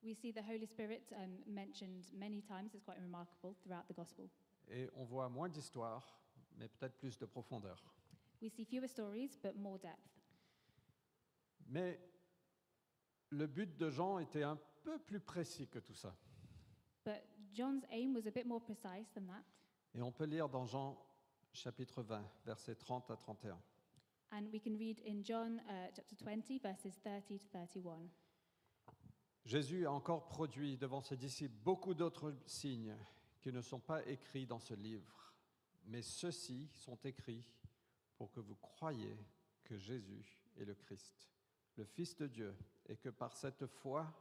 We 0.03 0.15
see 0.15 0.31
the 0.31 0.43
Holy 0.43 0.65
Spirit 0.65 1.11
um, 1.13 1.39
mentioned 1.47 2.05
many 2.13 2.41
times. 2.41 2.73
It's 2.73 2.83
quite 2.83 2.99
remarkable 3.01 3.55
throughout 3.61 3.87
the 3.87 3.95
gospel. 3.95 4.29
Et 4.69 4.89
on 4.93 5.03
voit 5.03 5.27
moins 5.29 5.49
d'histoire, 5.49 6.19
mais 6.57 6.67
peut-être 6.67 6.97
plus 6.97 7.17
de 7.17 7.25
profondeur. 7.25 7.81
We 8.41 8.51
see 8.51 8.63
fewer 8.63 8.87
stories, 8.87 9.37
but 9.41 9.55
more 9.55 9.79
depth. 9.79 10.21
Mais 11.67 11.99
le 13.29 13.47
but 13.47 13.77
de 13.77 13.89
Jean 13.89 14.19
était 14.19 14.43
un 14.43 14.57
peu 14.83 14.99
plus 14.99 15.19
précis 15.19 15.67
que 15.67 15.79
tout 15.79 15.93
ça. 15.93 16.15
But 17.05 17.23
John's 17.53 17.85
aim 17.91 18.13
was 18.13 18.27
a 18.27 18.31
bit 18.31 18.45
more 18.45 18.61
precise 18.61 19.09
than 19.13 19.27
that. 19.27 19.43
Et 19.95 20.01
on 20.01 20.11
peut 20.11 20.25
lire 20.25 20.49
dans 20.49 20.65
Jean 20.65 20.97
chapitre 21.53 22.03
20, 22.03 22.23
versets 22.45 22.75
30 22.75 23.09
à 23.11 23.17
31. 23.17 23.59
And 24.31 24.45
we 24.53 24.61
can 24.61 24.77
read 24.77 25.01
in 25.07 25.23
John 25.23 25.59
uh, 25.67 25.89
chapter 25.95 26.15
20, 26.23 26.61
verses 26.61 26.95
30 27.03 27.39
to 27.39 27.47
31. 27.51 28.09
Jésus 29.45 29.87
a 29.87 29.91
encore 29.91 30.27
produit 30.27 30.77
devant 30.77 31.01
ses 31.01 31.17
disciples 31.17 31.55
beaucoup 31.63 31.95
d'autres 31.95 32.35
signes 32.45 32.95
qui 33.41 33.51
ne 33.51 33.61
sont 33.61 33.79
pas 33.79 34.05
écrits 34.05 34.45
dans 34.45 34.59
ce 34.59 34.75
livre, 34.75 35.33
mais 35.85 36.03
ceux-ci 36.03 36.69
sont 36.73 36.99
écrits 37.03 37.43
pour 38.15 38.31
que 38.31 38.39
vous 38.39 38.55
croyiez 38.55 39.17
que 39.63 39.77
Jésus 39.77 40.43
est 40.57 40.65
le 40.65 40.75
Christ, 40.75 41.27
le 41.77 41.85
Fils 41.85 42.15
de 42.17 42.27
Dieu, 42.27 42.55
et 42.87 42.97
que 42.97 43.09
par 43.09 43.35
cette 43.35 43.65
foi, 43.65 44.13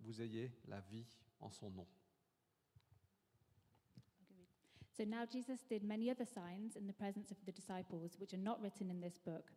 vous 0.00 0.20
ayez 0.20 0.50
la 0.66 0.80
vie 0.80 1.06
en 1.40 1.50
son 1.50 1.70
nom. 1.70 1.86
So 4.96 5.04
now 5.04 5.26
Jesus 5.26 5.62
did 5.68 5.84
many 5.84 6.10
other 6.10 6.24
signs 6.24 6.76
in 6.76 6.86
the 6.86 6.92
presence 6.94 7.30
of 7.30 7.36
the 7.44 7.52
disciples, 7.52 8.16
which 8.18 8.32
are 8.32 8.42
not 8.42 8.62
written 8.62 8.90
in 8.90 9.00
this 9.00 9.18
book. 9.18 9.52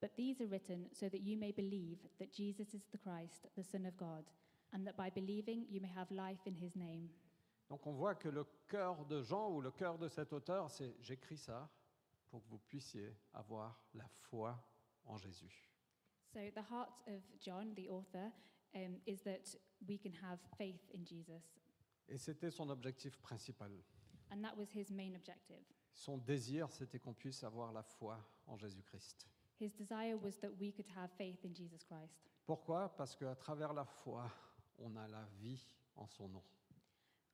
But 0.00 0.14
these 0.16 0.40
are 0.40 0.46
written 0.46 0.86
so 0.92 1.08
that 1.08 1.22
you 1.22 1.36
may 1.36 1.50
believe 1.50 1.98
that 2.20 2.32
Jesus 2.32 2.72
is 2.74 2.86
the 2.92 2.98
Christ, 2.98 3.48
the 3.56 3.64
Son 3.64 3.86
of 3.86 3.96
God, 3.96 4.24
and 4.72 4.86
that 4.86 4.96
by 4.96 5.10
believing 5.10 5.64
you 5.68 5.80
may 5.80 5.88
have 5.88 6.10
life 6.10 6.46
in 6.46 6.54
his 6.54 6.76
name. 6.76 7.08
Donc 7.68 7.84
on 7.86 7.94
voit 7.94 8.14
que 8.14 8.28
le 8.28 8.44
cœur 8.68 9.04
de 9.06 9.22
Jean 9.22 9.50
ou 9.50 9.60
le 9.60 9.72
cœur 9.72 9.98
de 9.98 10.08
cet 10.08 10.32
auteur, 10.32 10.70
c'est 10.70 10.94
j'écris 11.00 11.38
ça 11.38 11.68
pour 12.28 12.40
que 12.44 12.48
vous 12.48 12.60
puissiez 12.68 13.12
avoir 13.32 13.80
la 13.94 14.06
foi 14.06 14.56
en 15.04 15.16
Jésus. 15.16 15.68
So 16.32 16.38
the 16.54 16.62
heart 16.70 16.92
of 17.08 17.22
John, 17.40 17.74
the 17.74 17.88
author, 17.88 18.30
um, 18.76 19.00
is 19.06 19.22
that 19.22 19.56
we 19.88 19.98
can 19.98 20.12
have 20.22 20.38
faith 20.56 20.88
in 20.94 21.04
Jesus. 21.04 21.42
Et 22.08 22.18
c'était 22.18 22.50
son 22.50 22.70
objectif 22.70 23.18
principal. 23.18 23.70
And 24.30 24.42
that 24.42 24.56
was 24.56 24.70
his 24.72 24.90
main 24.90 25.14
objective. 25.14 25.62
Son 25.92 26.18
désir, 26.18 26.70
c'était 26.70 26.98
qu'on 26.98 27.14
puisse 27.14 27.42
avoir 27.42 27.72
la 27.72 27.82
foi 27.82 28.18
en 28.46 28.56
Jésus-Christ. 28.56 29.26
His 29.58 29.72
desire 29.72 30.16
was 30.22 30.38
that 30.40 30.50
we 30.60 30.70
could 30.72 30.86
have 30.94 31.10
faith 31.16 31.44
in 31.44 31.54
Jesus 31.54 31.82
Christ. 31.84 32.14
Pourquoi? 32.44 32.94
Parce 32.96 33.16
qu'à 33.16 33.34
travers 33.34 33.72
la 33.72 33.84
foi, 33.84 34.30
on 34.78 34.94
a 34.96 35.08
la 35.08 35.26
vie 35.40 35.66
en 35.96 36.06
son 36.06 36.28
nom. 36.28 36.42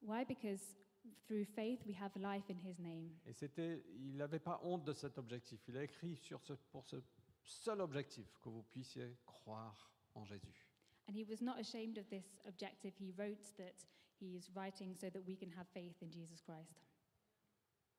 Why? 0.01 0.25
Because 0.25 0.77
through 1.27 1.45
faith 1.45 1.85
we 1.87 1.95
have 1.95 2.15
life 2.17 2.49
in 2.49 2.59
his 2.65 2.79
name. 2.79 3.11
Et 3.27 3.33
c'était, 3.33 3.85
il 3.99 4.17
n'avait 4.17 4.39
pas 4.39 4.61
honte 4.63 4.85
de 4.85 4.93
cet 4.93 5.19
objectif. 5.19 5.61
Il 5.69 5.77
a 5.77 5.83
écrit 5.83 6.17
sur 6.17 6.41
ce, 6.43 6.53
pour 6.53 6.85
ce 6.87 6.97
seul 7.43 7.81
objectif, 7.81 8.39
que 8.41 8.49
vous 8.49 8.63
puissiez 8.63 9.17
croire 9.27 9.93
en 10.15 10.25
Jésus. 10.25 10.72
And 11.07 11.17
he 11.17 11.25
was 11.25 11.43
not 11.43 11.59
ashamed 11.61 11.99
of 11.99 12.09
this 12.11 12.27
objective. 12.47 12.93
He 12.99 13.13
wrote 13.17 13.57
that 13.59 13.85
he 14.21 14.37
is 14.37 14.51
writing 14.55 14.95
so 14.95 15.11
that 15.11 15.27
we 15.27 15.35
can 15.37 15.51
have 15.51 15.67
faith 15.75 15.97
in 16.01 16.11
Jesus 16.11 16.41
Christ. 16.41 16.79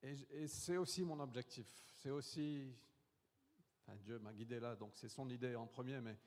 Et, 0.02 0.16
et 0.32 0.48
c'est 0.48 0.78
aussi 0.78 1.04
mon 1.04 1.20
objectif. 1.20 1.68
C'est 2.02 2.10
aussi, 2.10 2.74
enfin 3.82 3.98
Dieu 4.04 4.20
m'a 4.20 4.34
guidé 4.34 4.60
là, 4.60 4.76
donc 4.76 4.92
c'est 4.96 5.10
son 5.10 5.30
idée 5.30 5.56
en 5.56 5.68
premier, 5.68 6.02
mais 6.02 6.18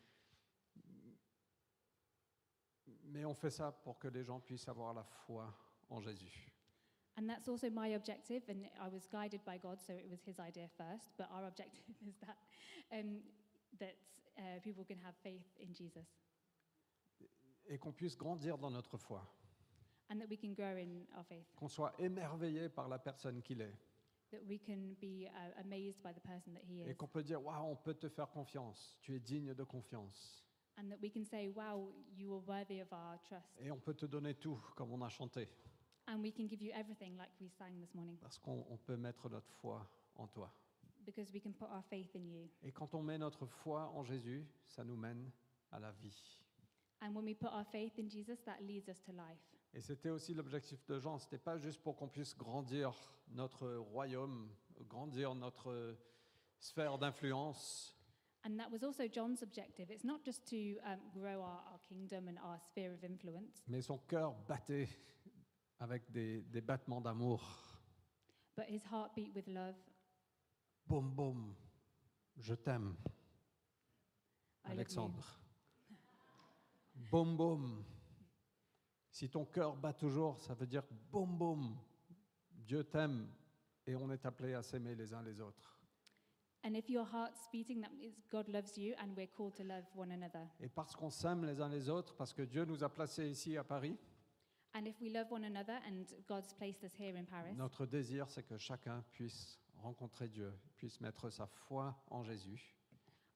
mais 3.05 3.25
on 3.25 3.35
fait 3.35 3.51
ça 3.51 3.73
pour 3.73 3.99
que 3.99 4.09
les 4.09 4.25
gens 4.25 4.41
puissent 4.41 4.69
avoir 4.69 4.95
la 4.95 5.05
foi 5.05 5.53
en 5.89 6.01
Jésus. 6.01 6.53
And 7.19 7.27
that's 7.27 7.49
also 7.49 7.71
my 7.71 7.95
objective, 7.95 8.43
and 8.49 8.69
I 8.79 8.89
was 8.89 9.07
guided 9.07 9.43
by 9.47 9.57
God, 9.57 9.81
so 9.81 9.95
it 9.95 10.07
was 10.09 10.21
his 10.23 10.39
idea 10.39 10.69
first. 10.77 11.17
But 11.17 11.29
our 11.33 11.47
objective 11.47 11.85
is 12.07 12.15
that 12.21 12.37
um, 12.93 13.21
that 13.81 13.97
uh, 14.37 14.61
people 14.63 14.85
can 14.85 14.99
have 14.99 15.15
faith 15.23 15.47
in 15.59 15.73
Jesus, 15.73 16.07
et 17.69 17.79
qu'on 17.79 17.93
puisse 17.93 18.17
grandir 18.17 18.59
dans 18.59 18.71
notre 18.71 18.97
foi, 18.97 19.27
and 20.11 20.19
that 20.19 20.27
we 20.29 20.39
can 20.39 20.53
grow 20.53 20.77
in 20.77 21.05
our 21.17 21.25
faith, 21.25 21.47
qu'on 21.57 21.69
soit 21.69 21.95
émerveillé 21.99 22.69
par 22.69 22.89
la 22.89 22.99
personne 22.99 23.43
qu'il 23.43 23.61
est, 23.61 23.75
that 24.31 24.43
we 24.49 24.59
can 24.59 24.95
be 25.01 25.27
uh, 25.27 25.61
amazed 25.61 26.03
by 26.03 26.13
the 26.13 26.21
person 26.23 26.53
that 26.53 26.63
he 26.69 26.83
et 26.89 26.95
qu'on 26.95 27.09
peut 27.09 27.23
dire 27.23 27.43
waouh, 27.43 27.71
on 27.71 27.77
peut 27.77 27.95
te 27.95 28.09
faire 28.09 28.31
confiance, 28.31 28.97
tu 29.01 29.15
es 29.15 29.21
digne 29.21 29.55
de 29.55 29.65
confiance, 29.65 30.45
and 30.79 30.89
that 30.89 30.99
we 31.03 31.11
can 31.11 31.25
say, 31.25 31.49
"Wow, 31.49 31.93
you 32.17 32.33
are 32.35 32.43
worthy 32.47 32.81
of 32.81 32.93
our 32.93 33.19
trust," 33.23 33.57
et 33.59 33.71
on 33.71 33.79
peut 33.79 33.95
te 33.95 34.07
donner 34.07 34.35
tout, 34.35 34.61
comme 34.77 34.93
on 34.93 35.03
a 35.03 35.09
chanté, 35.09 35.49
and 36.07 36.21
we 36.21 36.33
can 36.33 36.47
give 36.47 36.63
you 36.63 36.73
everything, 36.73 37.17
like 37.17 37.31
we 37.41 37.49
sang 37.51 37.79
this 37.81 37.95
morning, 37.95 38.17
parce 38.19 38.39
qu'on 38.39 38.65
on 38.71 38.77
peut 38.77 38.97
mettre 38.97 39.29
notre 39.29 39.53
foi 39.55 39.89
en 40.17 40.27
toi. 40.29 40.53
because 41.07 41.33
we 41.33 41.41
can 41.41 41.53
put 41.53 41.69
our 41.71 41.85
faith 41.89 42.15
in 42.17 42.29
you. 42.29 42.49
Et 42.65 42.73
quand 42.73 42.93
on 42.95 43.03
met 43.03 43.17
notre 43.17 43.47
foi 43.47 43.89
en 43.95 44.03
Jésus, 44.03 44.45
ça 44.65 44.85
nous 44.85 44.97
mène 44.97 45.31
à 45.71 45.79
la 45.79 45.93
vie. 45.93 46.37
And 47.03 47.15
when 47.15 47.25
we 47.25 47.35
put 47.35 47.51
our 47.53 47.65
faith 47.65 47.99
in 47.99 48.09
Jesus, 48.09 48.41
that 48.45 48.61
leads 48.67 48.89
us 48.89 49.01
to 49.03 49.13
life. 49.13 49.39
Et 49.75 49.81
c'était 49.81 50.11
aussi 50.11 50.33
l'objectif 50.33 50.85
de 50.87 50.99
Jean. 50.99 51.19
Ce 51.19 51.27
n'était 51.27 51.39
pas 51.39 51.59
juste 51.59 51.83
pour 51.83 51.97
qu'on 51.97 52.09
puisse 52.09 52.35
grandir 52.37 52.95
notre 53.29 53.69
royaume, 53.77 54.49
grandir 54.89 55.35
notre 55.35 55.97
sphère 56.59 56.97
d'influence, 56.99 57.93
And 58.45 58.57
that 58.59 58.71
was 58.71 58.85
also 58.85 59.09
John's 59.09 59.43
objective. 59.43 59.91
It's 59.91 60.05
not 60.05 60.25
just 60.25 60.47
to 60.51 60.79
um, 60.87 61.01
grow 61.13 61.43
our, 61.43 61.61
our 61.73 61.81
kingdom 61.89 62.29
and 62.29 62.39
our 62.39 62.61
sphere 62.61 62.93
of 62.95 63.03
influence, 63.03 63.65
mais 63.67 63.83
son 63.83 63.99
cœur 63.99 64.35
battait 64.47 64.89
avec 65.81 66.09
des, 66.13 66.43
des 66.43 66.61
battements 66.61 67.01
d'amour. 67.01 67.43
but 68.57 68.67
his 68.69 68.85
heart 68.85 69.15
beat 69.17 69.35
with 69.35 69.49
love. 69.49 69.75
Boum, 70.87 71.11
boum, 71.11 71.55
je 72.39 72.55
t'aime, 72.55 72.95
I 74.65 74.69
love 74.69 74.75
you. 74.77 74.79
Alexandre. 74.79 75.41
Boum, 77.11 77.37
boum. 77.37 77.85
Si 79.11 79.29
ton 79.29 79.45
cœur 79.45 79.77
bat 79.77 79.93
toujours, 79.93 80.39
ça 80.39 80.55
veut 80.55 80.67
dire 80.67 80.83
boum, 81.11 81.37
boum, 81.39 81.79
Dieu 82.51 82.85
t'aime 82.85 83.29
et 83.87 83.95
on 83.95 84.11
est 84.11 84.27
appelé 84.27 84.55
à 84.55 84.63
s'aimer 84.63 84.95
les 84.95 85.15
uns 85.15 85.23
les 85.23 85.41
autres. 85.41 85.79
And 86.65 86.75
if 86.75 86.91
your 86.91 87.07
heart's 87.07 87.49
beating, 87.53 87.81
that 87.83 87.93
means 87.97 88.15
God 88.29 88.49
loves 88.49 88.77
you 88.77 88.95
and 88.99 89.15
we're 89.17 89.29
called 89.29 89.55
to 89.55 89.63
love 89.63 89.85
one 89.95 90.11
another. 90.11 90.49
Et 90.59 90.69
parce 90.69 90.97
qu'on 90.97 91.11
s'aime 91.11 91.45
les 91.45 91.61
uns 91.61 91.69
les 91.69 91.89
autres, 91.89 92.15
parce 92.17 92.33
que 92.33 92.43
Dieu 92.43 92.65
nous 92.65 92.83
a 92.83 92.89
placés 92.89 93.31
ici 93.31 93.57
à 93.57 93.63
Paris, 93.63 93.97
And 94.75 94.85
if 94.85 95.01
we 95.01 95.11
love 95.11 95.31
one 95.31 95.45
another 95.45 95.79
and 95.89 96.05
God's 96.29 96.53
placed 96.53 96.85
us 96.85 96.93
here 96.99 97.17
in 97.17 97.25
Paris, 97.25 97.55
notre 97.55 97.87
désir, 97.87 98.29
c'est 98.29 98.43
que 98.43 98.59
chacun 98.59 99.03
puisse 99.13 99.59
rencontrer 99.77 100.29
Dieu, 100.29 100.53
puisse 100.77 101.01
mettre 101.01 101.31
sa 101.31 101.47
foi 101.47 101.97
en 102.11 102.23
Jésus 102.25 102.77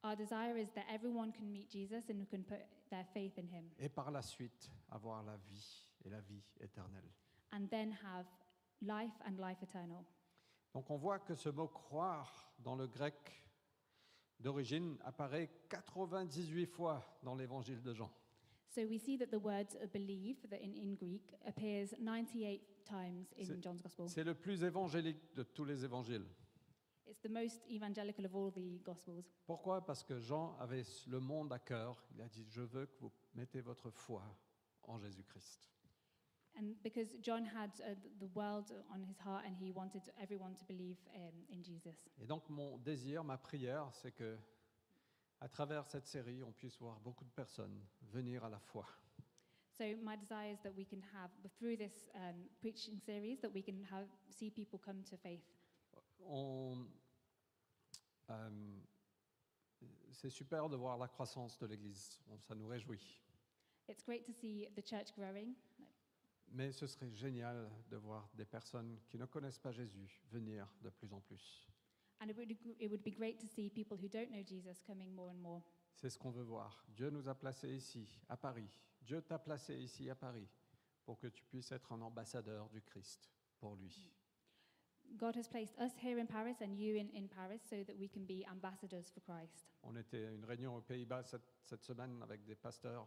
our 0.03 0.17
desire 0.17 0.57
is 0.57 0.71
that 0.75 0.85
everyone 0.93 1.33
can 1.33 1.51
meet 1.53 1.69
Jesus 1.71 2.09
and 2.09 2.29
can 2.29 2.43
put 2.43 2.61
their 2.91 3.05
faith 3.13 3.39
in 3.39 3.47
him 3.49 3.65
et 3.79 3.89
par 3.89 4.11
la 4.11 4.23
suite 4.23 4.71
avoir 4.91 5.23
la 5.23 5.37
vie 5.37 5.85
et 6.05 6.11
la 6.11 6.21
vie 6.21 6.43
éternelle. 6.61 7.11
and 7.53 7.69
then 7.71 7.93
have 7.93 8.27
life 8.83 9.13
and 9.27 9.39
life 9.39 9.63
eternal. 9.63 10.05
Donc 10.73 10.89
on 10.91 10.97
voit 10.97 11.19
que 11.19 11.35
ce 11.35 11.49
mot 11.49 11.69
croire 11.69 12.53
dans 12.61 12.77
le 12.77 12.87
grec 12.87 13.15
d'origine 14.39 14.97
apparaît 15.05 15.51
98 15.69 16.67
fois 16.67 17.19
dans 17.23 17.35
l'évangile 17.35 17.83
de 17.83 17.93
Jean. 17.93 18.11
So 18.69 18.83
we 18.87 18.99
see 19.01 19.19
that 19.19 19.27
the 19.33 19.41
word 19.43 19.67
uh, 19.83 19.87
believe, 19.93 20.37
that 20.49 20.61
in, 20.63 20.77
in 20.77 20.95
Greek, 20.95 21.35
appears 21.45 21.93
98 21.99 22.61
times 22.85 23.27
in 23.37 23.61
John's 23.61 23.83
Gospel. 23.83 24.09
C'est 24.09 24.23
le 24.23 24.35
plus 24.35 24.63
évangélique 24.63 25.35
de 25.35 25.43
tous 25.43 25.65
les 25.65 25.85
évangiles. 25.85 26.25
It's 27.11 27.20
the 27.23 27.29
most 27.29 27.66
evangelical 27.68 28.25
of 28.25 28.35
all 28.37 28.53
the 28.53 28.81
Gospels. 28.85 29.25
Pourquoi? 29.44 29.85
Parce 29.85 30.05
que 30.05 30.20
Jean 30.20 30.57
avait 30.61 30.85
le 31.09 31.18
monde 31.18 31.53
à 31.53 31.59
cœur. 31.59 32.01
Il 32.14 32.20
a 32.23 32.29
dit, 32.29 32.46
je 32.49 32.62
veux 32.62 32.87
que 32.87 33.01
vous 33.01 33.11
mettez 33.35 33.61
votre 33.61 33.90
foi 33.90 34.23
en 34.85 34.96
Jésus-Christ. 34.96 35.66
And 36.57 36.75
because 36.83 37.16
John 37.20 37.44
had 37.44 37.70
uh, 37.81 37.94
th- 37.94 38.18
the 38.20 38.29
world 38.35 38.73
on 38.92 39.03
his 39.03 39.18
heart 39.18 39.44
and 39.44 39.57
he 39.57 39.73
wanted 39.73 40.03
everyone 40.20 40.55
to 40.55 40.64
believe 40.66 40.99
um, 41.14 41.44
in 41.51 41.62
Jesus. 41.64 42.09
Et 42.20 42.27
donc 42.27 42.49
mon 42.49 42.79
désir, 42.79 43.25
ma 43.25 43.38
prière, 43.38 43.88
c'est 43.92 44.12
que 44.12 44.38
à 45.40 45.49
travers 45.49 45.87
cette 45.87 46.07
série, 46.07 46.42
on 46.44 46.53
puisse 46.53 46.79
voir 46.79 47.01
beaucoup 47.01 47.25
de 47.25 47.31
personnes 47.31 47.81
venir 48.03 48.44
à 48.44 48.49
la 48.49 48.59
foi. 48.61 48.87
So 49.73 49.85
my 50.03 50.16
desire 50.16 50.53
is 50.53 50.61
that 50.62 50.73
we 50.77 50.85
can 50.85 51.01
have, 51.14 51.31
through 51.59 51.77
this 51.77 52.09
um, 52.14 52.44
preaching 52.61 52.99
series, 52.99 53.40
that 53.40 53.53
we 53.53 53.62
can 53.62 53.83
have, 53.90 54.07
see 54.29 54.51
people 54.51 54.79
come 54.79 55.03
to 55.05 55.16
faith. 55.16 55.42
On- 56.27 56.87
euh, 58.31 58.81
c'est 60.13 60.31
super 60.31 60.69
de 60.69 60.77
voir 60.77 60.99
la 60.99 61.09
croissance 61.09 61.59
de 61.59 61.67
l'Église, 61.67 62.21
ça 62.41 62.55
nous 62.55 62.67
réjouit. 62.67 63.21
It's 63.89 64.05
great 64.05 64.25
to 64.27 64.33
see 64.33 64.69
the 64.77 64.87
church 64.87 65.13
growing, 65.17 65.55
Mais 66.53 66.73
ce 66.73 66.87
serait 66.87 67.11
génial 67.13 67.71
de 67.89 67.97
voir 67.97 68.29
des 68.35 68.45
personnes 68.45 69.01
qui 69.09 69.19
ne 69.19 69.25
connaissent 69.27 69.59
pas 69.59 69.73
Jésus 69.73 70.21
venir 70.31 70.69
de 70.83 70.91
plus 70.91 71.13
en 71.13 71.21
plus. 71.21 71.67
and 72.23 72.29
it 72.29 72.37
would, 72.37 72.51
it 72.79 72.91
would 72.91 73.03
be 73.03 73.11
great 73.15 73.39
to 73.41 73.47
see 73.47 73.71
people 73.71 73.97
who 73.97 74.07
don't 74.09 74.31
know 74.31 74.43
Jesus 74.45 74.83
coming 74.87 75.11
more 75.15 75.31
and 75.31 75.39
more. 75.41 75.63
C'est 75.95 76.11
ce 76.11 76.19
qu'on 76.19 76.31
veut 76.31 76.43
voir. 76.45 76.85
Dieu 76.89 77.09
nous 77.11 77.27
a 77.29 77.35
placés 77.35 77.75
ici, 77.75 78.07
à 78.29 78.37
Paris. 78.37 78.69
Dieu 79.01 79.23
t'a 79.23 79.39
placé 79.39 79.75
ici, 79.79 80.09
à 80.11 80.15
Paris, 80.15 80.47
pour 81.05 81.19
que 81.19 81.29
tu 81.29 81.43
puisses 81.45 81.73
être 81.73 81.93
un 81.93 82.01
ambassadeur 82.03 82.69
du 82.69 82.83
Christ 82.83 83.31
pour 83.59 83.75
lui. 83.77 84.13
God 85.18 85.37
has 85.37 85.49
placed 85.49 85.79
us 85.79 85.92
here 85.99 86.18
in 86.18 86.27
Paris 86.27 86.61
and 86.61 86.77
you 86.77 86.96
in, 86.96 87.09
in 87.14 87.29
Paris 87.29 87.61
so 87.68 87.77
that 87.85 87.99
we 87.99 88.09
can 88.09 88.25
be 88.25 88.44
ambassadors 88.51 89.11
for 89.11 89.20
Christ. 89.20 89.66
On 89.83 89.96
était 89.96 90.27
à 90.27 90.33
une 90.33 90.44
réunion 90.44 90.77
aux 90.77 90.81
Pays-Bas 90.81 91.23
cette, 91.25 91.49
cette 91.64 91.83
semaine 91.85 92.23
avec 92.23 92.44
des 92.44 92.55
pasteurs 92.55 93.07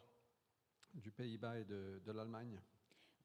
du 0.94 1.12
Pays-Bas 1.12 1.60
et 1.60 1.66
de, 1.66 2.02
de 2.06 2.12
l'Allemagne. 2.12 2.60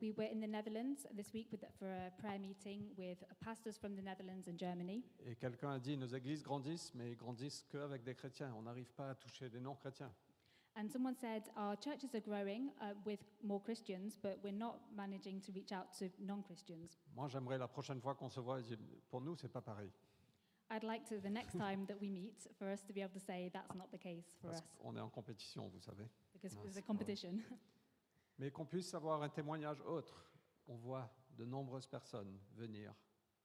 We 0.00 0.12
were 0.16 0.28
in 0.30 0.40
the 0.40 0.46
Netherlands 0.46 1.08
this 1.16 1.32
week 1.32 1.50
with, 1.50 1.64
for 1.76 1.88
a 1.88 2.12
prayer 2.20 2.38
meeting 2.38 2.90
with 2.96 3.18
pastors 3.40 3.76
from 3.76 3.96
the 3.96 4.02
Netherlands 4.02 4.46
and 4.48 4.56
Germany. 4.56 5.02
Et 5.26 5.34
quelqu'un 5.34 5.72
a 5.72 5.78
dit, 5.80 5.96
nos 5.96 6.06
églises 6.06 6.44
grandissent, 6.44 6.94
mais 6.94 7.16
grandissent 7.16 7.64
qu'avec 7.68 8.04
des 8.04 8.14
chrétiens. 8.14 8.54
On 8.56 8.62
n'arrive 8.62 8.92
pas 8.92 9.10
à 9.10 9.14
toucher 9.16 9.50
des 9.50 9.60
non-chrétiens. 9.60 10.12
And 10.78 10.88
someone 10.88 11.16
said, 11.16 11.42
Our 11.56 11.74
churches 11.74 12.14
are 12.14 12.20
growing 12.20 12.70
uh, 12.80 12.94
with 13.04 13.18
more 13.42 13.60
Christians, 13.60 14.16
but 14.22 14.38
we're 14.44 14.52
not 14.52 14.78
managing 14.96 15.40
to 15.40 15.52
reach 15.52 15.72
out 15.72 15.92
to 15.98 16.08
non 16.24 16.44
Christians. 16.44 16.96
Moi, 17.16 17.26
j'aimerais 17.28 17.58
la 17.58 17.66
prochaine 17.66 18.00
fois 18.00 18.14
qu'on 18.14 18.28
se 18.30 18.38
voit, 18.38 18.62
dire, 18.62 18.78
pour 19.10 19.20
nous, 19.20 19.34
c'est 19.34 19.48
pas 19.48 19.60
pareil. 19.60 19.90
I'd 20.70 20.84
like 20.84 21.04
to, 21.08 21.18
the 21.18 21.30
next 21.30 21.58
time 21.58 21.84
that 21.86 21.96
we 22.00 22.08
meet, 22.10 22.46
for 22.58 22.68
us 22.68 22.82
to 22.82 22.92
be 22.92 23.00
able 23.00 23.14
to 23.14 23.20
say 23.20 23.50
that's 23.52 23.74
not 23.74 23.90
the 23.90 23.98
case 23.98 24.36
for 24.40 24.50
Parce 24.50 24.60
us, 24.60 24.68
qu'on 24.78 24.94
est 24.96 25.00
en 25.00 25.08
compétition, 25.08 25.66
vous 25.68 25.80
savez. 25.80 26.06
because 26.32 26.56
Ah, 26.56 26.68
c'est 26.70 26.78
a 26.78 26.82
competition. 26.82 27.32
Mais 28.38 28.52
qu'on 28.52 28.66
puisse 28.66 28.94
avoir 28.94 29.20
un 29.22 29.30
témoignage 29.30 29.80
autre. 29.80 30.30
On 30.68 30.76
voit 30.76 31.10
de 31.36 31.44
nombreuses 31.44 31.86
personnes 31.86 32.38
venir 32.54 32.94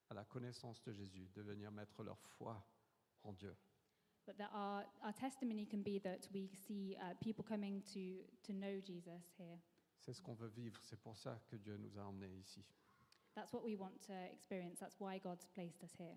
à 0.09 0.13
la 0.13 0.25
connaissance 0.25 0.83
de 0.83 0.91
Jésus, 0.91 1.31
de 1.33 1.41
venir 1.41 1.71
mettre 1.71 2.03
leur 2.03 2.19
foi 2.19 2.63
en 3.23 3.33
Dieu. 3.33 3.55
But 4.25 4.37
that 4.37 4.49
our, 4.53 4.85
our 5.03 5.13
testimony 5.13 5.65
can 5.65 5.81
be 5.81 5.99
that 5.99 6.27
we 6.33 6.49
see 6.67 6.95
uh, 6.99 7.13
people 7.21 7.43
coming 7.43 7.81
to, 7.93 8.17
to 8.43 8.53
know 8.53 8.79
Jesus 8.81 9.23
here. 9.37 9.57
C'est 9.99 10.13
ce 10.13 10.21
qu'on 10.21 10.33
veut 10.35 10.49
vivre. 10.49 10.79
C'est 10.83 10.99
pour 10.99 11.15
ça 11.17 11.39
que 11.47 11.55
Dieu 11.57 11.77
nous 11.77 11.97
a 11.97 12.03
emmenés 12.05 12.37
ici. 12.39 12.63
That's 13.35 13.51
what 13.53 13.63
we 13.63 13.75
want 13.77 13.99
to 14.07 14.13
experience. 14.31 14.79
That's 14.79 14.99
why 14.99 15.17
God's 15.19 15.45
placed 15.53 15.83
us 15.83 15.93
here. 15.97 16.15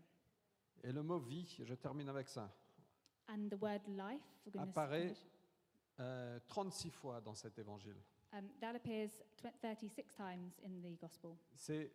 Et 0.84 0.92
le 0.92 1.02
mot 1.02 1.18
vie, 1.18 1.46
je 1.64 1.74
termine 1.74 2.08
avec 2.08 2.28
ça, 2.28 2.50
And 3.28 3.48
the 3.48 3.60
word 3.60 3.80
life, 3.88 4.22
we're 4.44 4.52
going 4.52 4.64
to 4.64 4.70
apparaît 4.70 5.14
euh, 6.00 6.38
36 6.48 6.90
fois 6.90 7.20
dans 7.20 7.34
cet 7.34 7.58
évangile. 7.58 7.96
um, 8.32 8.48
that 8.60 8.74
appears 8.76 9.10
tw- 9.36 9.52
36 9.62 10.04
times 10.16 10.60
in 10.64 10.80
the 10.82 10.96
Gospel. 11.00 11.30
C'est 11.54 11.90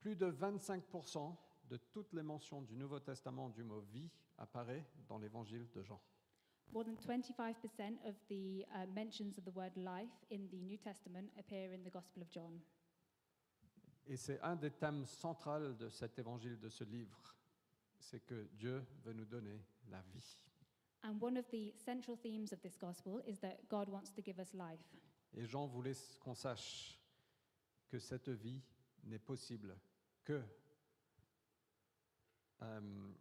plus 0.00 0.16
de 0.16 0.30
25% 0.30 1.36
de 1.72 1.78
toutes 1.90 2.12
les 2.12 2.22
mentions 2.22 2.60
du 2.60 2.76
Nouveau 2.76 3.00
Testament 3.00 3.48
du 3.48 3.64
mot 3.64 3.80
vie 3.80 4.10
apparaît 4.36 4.84
dans 5.08 5.16
l'évangile 5.16 5.66
de 5.70 5.82
Jean. 5.82 5.98
More 6.70 6.84
than 6.84 6.96
25% 6.96 7.96
of 8.06 8.14
the 8.28 8.66
uh, 8.74 8.86
mentions 8.94 9.38
of 9.38 9.44
the 9.44 9.54
word 9.54 9.74
life 9.76 10.22
in 10.30 10.48
the 10.50 10.60
New 10.60 10.76
Testament 10.76 11.30
appear 11.38 11.72
in 11.72 11.82
the 11.82 11.90
Gospel 11.90 12.22
of 12.22 12.30
John. 12.30 12.60
Et 14.06 14.18
c'est 14.18 14.38
un 14.40 14.54
des 14.56 14.70
thèmes 14.70 15.06
centraux 15.06 15.72
de 15.72 15.88
cet 15.88 16.18
évangile, 16.18 16.58
de 16.58 16.68
ce 16.68 16.84
livre, 16.84 17.34
c'est 17.98 18.20
que 18.20 18.48
Dieu 18.52 18.84
veut 19.02 19.14
nous 19.14 19.24
donner 19.24 19.64
la 19.88 20.02
vie. 20.12 20.36
And 21.04 21.18
one 21.22 21.38
of 21.38 21.48
the 21.48 21.72
central 21.74 22.18
themes 22.18 22.52
of 22.52 22.60
this 22.60 22.76
Gospel 22.76 23.22
is 23.26 23.38
that 23.40 23.66
God 23.70 23.88
wants 23.88 24.12
to 24.12 24.20
give 24.22 24.38
us 24.38 24.52
life. 24.52 24.84
Et 25.34 25.46
Jean 25.46 25.66
voulait 25.66 25.96
qu'on 26.20 26.34
sache 26.34 27.00
que 27.88 27.98
cette 27.98 28.28
vie 28.28 28.60
n'est 29.04 29.18
possible 29.18 29.74
que 30.22 30.42
euh, 32.62 33.12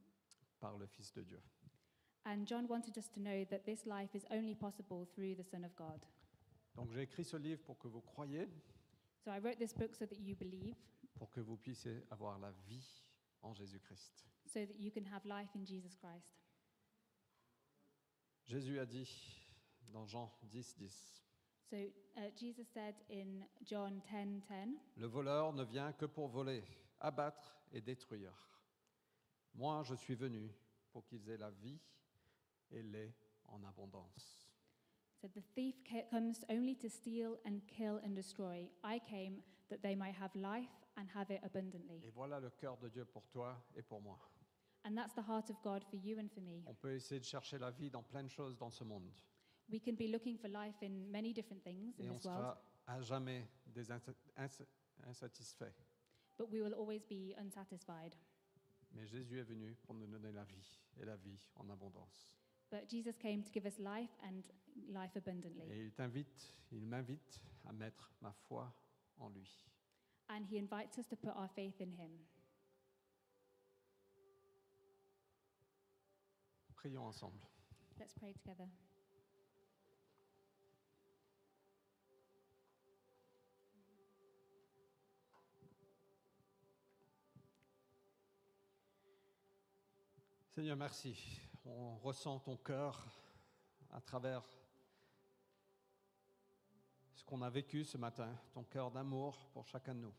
par 0.59 0.77
le 0.77 0.85
Fils 0.87 1.11
de 1.13 1.23
Dieu. 1.23 1.41
And 2.25 2.45
John 2.45 2.67
wanted 2.69 2.97
us 2.97 3.09
to 3.11 3.19
know 3.19 3.43
that 3.45 3.63
this 3.65 3.85
life 3.85 4.13
is 4.15 4.25
only 4.29 4.53
possible 4.55 5.05
through 5.15 5.35
the 5.35 5.43
Son 5.43 5.63
of 5.63 5.75
God. 5.75 6.05
Donc 6.75 6.91
j'ai 6.91 7.01
écrit 7.01 7.23
ce 7.25 7.35
livre 7.37 7.61
pour 7.63 7.77
que 7.77 7.87
vous 7.87 8.01
croyiez, 8.01 8.47
So 9.23 9.31
I 9.31 9.39
wrote 9.39 9.57
this 9.57 9.73
book 9.73 9.93
so 9.95 10.05
that 10.05 10.19
you 10.19 10.35
believe, 10.35 10.75
pour 11.15 11.29
que 11.29 11.39
vous 11.41 11.57
puissiez 11.57 12.03
avoir 12.11 12.39
la 12.39 12.51
vie 12.67 13.03
en 13.41 13.53
Jésus-Christ. 13.53 14.25
so 14.45 14.65
that 14.65 14.79
you 14.79 14.91
can 14.91 15.05
have 15.05 15.25
life 15.25 15.49
in 15.55 15.65
Jesus 15.65 15.95
Christ. 15.95 16.37
Jésus 18.45 18.79
a 18.79 18.85
dit 18.85 19.07
dans 19.89 20.05
Jean 20.05 20.31
10, 20.43 20.77
10, 20.77 21.17
So 21.69 21.77
uh, 22.17 22.29
Jesus 22.35 22.67
said 22.73 22.95
in 23.09 23.45
John 23.63 24.01
10:10, 24.11 24.75
Le 24.97 25.07
voleur 25.07 25.53
ne 25.53 25.63
vient 25.63 25.93
que 25.93 26.05
pour 26.05 26.27
voler, 26.27 26.63
abattre 26.99 27.55
et 27.71 27.79
détruire. 27.81 28.33
Moi, 29.53 29.83
je 29.83 29.95
suis 29.95 30.15
venu 30.15 30.49
pour 30.91 31.05
qu'ils 31.05 31.29
aient 31.29 31.37
la 31.37 31.51
vie 31.51 31.79
et 32.71 32.81
l'aient 32.83 33.13
en 33.45 33.63
abondance. 33.63 34.47
said 35.21 35.31
the 35.33 35.43
thief 35.53 35.75
comes 36.09 36.43
only 36.49 36.75
to 36.75 36.89
steal 36.89 37.37
and 37.45 37.59
kill 37.67 37.99
and 38.03 38.15
destroy. 38.15 38.67
I 38.83 38.99
came 38.99 39.43
that 39.69 39.77
they 39.83 39.95
might 39.95 40.15
have 40.15 40.33
life 40.35 40.71
and 40.97 41.05
have 41.13 41.29
it 41.29 41.39
abundantly. 41.43 42.01
Et 42.03 42.09
voilà 42.09 42.39
le 42.39 42.49
cœur 42.49 42.75
de 42.77 42.89
Dieu 42.89 43.05
pour 43.05 43.27
toi 43.29 43.55
et 43.75 43.83
pour 43.83 44.01
moi. 44.01 44.17
And 44.83 44.95
that's 44.95 45.13
the 45.13 45.21
heart 45.27 45.51
of 45.51 45.61
God 45.61 45.83
for 45.83 45.95
you 45.97 46.17
and 46.19 46.27
for 46.31 46.41
me. 46.41 46.63
On 46.65 46.73
peut 46.73 46.93
essayer 46.95 47.19
de 47.19 47.25
chercher 47.25 47.59
la 47.59 47.69
vie 47.69 47.91
dans 47.91 48.01
plein 48.01 48.23
de 48.23 48.29
choses 48.29 48.57
dans 48.57 48.71
ce 48.71 48.83
monde. 48.83 49.11
We 49.69 49.79
can 49.79 49.93
be 49.93 50.07
looking 50.11 50.37
for 50.39 50.47
life 50.49 50.81
in 50.81 51.11
many 51.11 51.33
different 51.33 51.63
things 51.63 51.99
in 51.99 52.05
Et 52.05 52.09
on 52.09 52.15
this 52.15 52.25
world, 52.25 52.39
sera 52.39 52.63
à 52.87 53.01
jamais 53.01 53.47
des 53.67 53.91
insa- 53.91 54.15
ins- 54.37 54.65
insatisfaits. 55.05 55.75
but 56.39 56.49
we 56.49 56.61
will 56.61 56.73
always 56.73 57.03
be 57.05 57.35
unsatisfied. 57.37 58.15
Mais 58.93 59.05
Jésus 59.07 59.39
est 59.39 59.43
venu 59.43 59.75
pour 59.83 59.95
nous 59.95 60.07
donner 60.07 60.31
la 60.31 60.43
vie 60.43 60.79
et 60.99 61.05
la 61.05 61.15
vie 61.15 61.39
en 61.55 61.69
abondance. 61.69 62.35
But 62.69 62.89
Jesus 62.89 63.17
came 63.17 63.43
to 63.43 63.51
give 63.51 63.65
us 63.65 63.79
life 63.79 64.11
and 64.23 64.43
life 64.89 65.15
abundantly. 65.15 65.69
Et 65.69 65.85
il 65.85 65.91
t'invite, 65.91 66.53
il 66.71 66.85
m'invite 66.85 67.41
à 67.65 67.73
mettre 67.73 68.11
ma 68.21 68.31
foi 68.31 68.73
en 69.17 69.29
lui. 69.29 69.65
And 70.29 70.45
he 70.49 70.57
invites 70.57 70.97
us 70.97 71.07
to 71.07 71.15
put 71.15 71.35
our 71.35 71.49
faith 71.49 71.81
in 71.81 71.91
him. 71.91 72.11
Prions 76.75 77.05
ensemble. 77.05 77.47
Let's 77.99 78.13
pray 78.13 78.33
together. 78.33 78.67
Seigneur, 90.53 90.75
merci. 90.75 91.15
On 91.65 91.95
ressent 91.99 92.37
ton 92.39 92.57
cœur 92.57 93.07
à 93.89 94.01
travers 94.01 94.43
ce 97.15 97.23
qu'on 97.23 97.41
a 97.41 97.49
vécu 97.49 97.85
ce 97.85 97.97
matin, 97.97 98.37
ton 98.51 98.65
cœur 98.65 98.91
d'amour 98.91 99.49
pour 99.53 99.65
chacun 99.65 99.95
de 99.95 100.01
nous. 100.01 100.13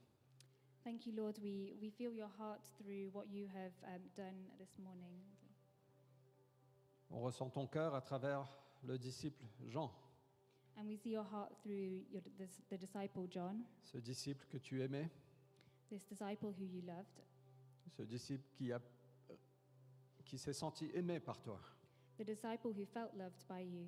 Thank 0.85 1.05
you, 1.05 1.13
Lord. 1.15 1.35
We, 1.43 1.75
we 1.83 1.91
feel 1.91 2.15
your 2.15 2.31
heart 2.39 2.63
through 2.79 3.11
what 3.13 3.27
you 3.31 3.47
have 3.47 3.73
um, 3.85 4.01
done 4.17 4.49
this 4.59 4.79
morning. 4.79 5.21
On 7.11 7.21
ressent 7.21 7.51
ton 7.51 7.67
cœur 7.67 7.95
à 7.95 8.01
travers 8.01 8.49
le 8.85 8.99
disciple 8.99 9.45
Jean, 9.69 9.93
And 10.79 10.87
we 10.87 10.97
see 10.97 11.11
your 11.11 11.27
heart 11.31 11.53
through 11.63 12.07
your, 12.11 12.23
the, 12.39 12.49
the 12.71 12.79
disciple 12.79 13.27
John, 13.31 13.63
ce 13.83 13.99
disciple 13.99 14.47
que 14.49 14.57
tu 14.57 14.81
aimais, 14.81 15.11
this 15.91 16.07
disciple 16.07 16.55
who 16.59 16.65
you 16.65 16.81
loved, 16.81 17.21
ce 17.91 18.03
disciple 18.03 18.49
qui, 18.57 18.73
a, 18.73 18.81
qui 20.33 20.39
s'est 20.39 20.55
senti 20.55 20.91
aimé 20.95 21.21
par 21.21 21.39
toi. 21.43 21.61
the 22.17 22.25
disciple 22.25 22.73
who 22.73 22.87
felt 22.87 23.13
loved 23.15 23.45
by 23.51 23.61
you. 23.63 23.87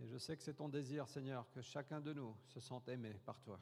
Et 0.00 0.06
je 0.06 0.16
sais 0.16 0.34
que 0.34 0.42
c'est 0.42 0.54
ton 0.54 0.70
désir, 0.70 1.06
Seigneur, 1.06 1.46
que 1.50 1.60
chacun 1.60 2.00
de 2.00 2.14
nous 2.14 2.34
se 2.46 2.58
sente 2.58 2.88
aimé 2.88 3.12
par 3.26 3.38
toi, 3.42 3.60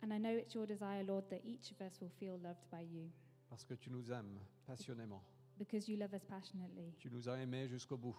And 0.00 0.12
I 0.12 0.18
know 0.20 0.30
it's 0.30 0.54
your 0.54 0.64
desire, 0.64 1.02
Lord, 1.02 1.24
that 1.30 1.40
each 1.44 1.72
of 1.72 1.80
us 1.80 2.00
will 2.00 2.10
feel 2.20 2.38
loved 2.40 2.64
by 2.70 2.84
you 2.84 3.10
parce 3.48 3.64
que 3.64 3.74
tu 3.74 3.90
nous 3.90 4.12
aimes 4.12 4.38
passionnément. 4.64 5.24
because 5.58 5.88
you 5.88 5.96
love 5.96 6.14
us 6.14 6.24
passionately. 6.24 6.94
Tu 7.00 7.10
nous 7.10 7.28
as 7.28 7.36
aimés 7.40 7.66
jusqu'au 7.66 7.96
bout. 7.96 8.16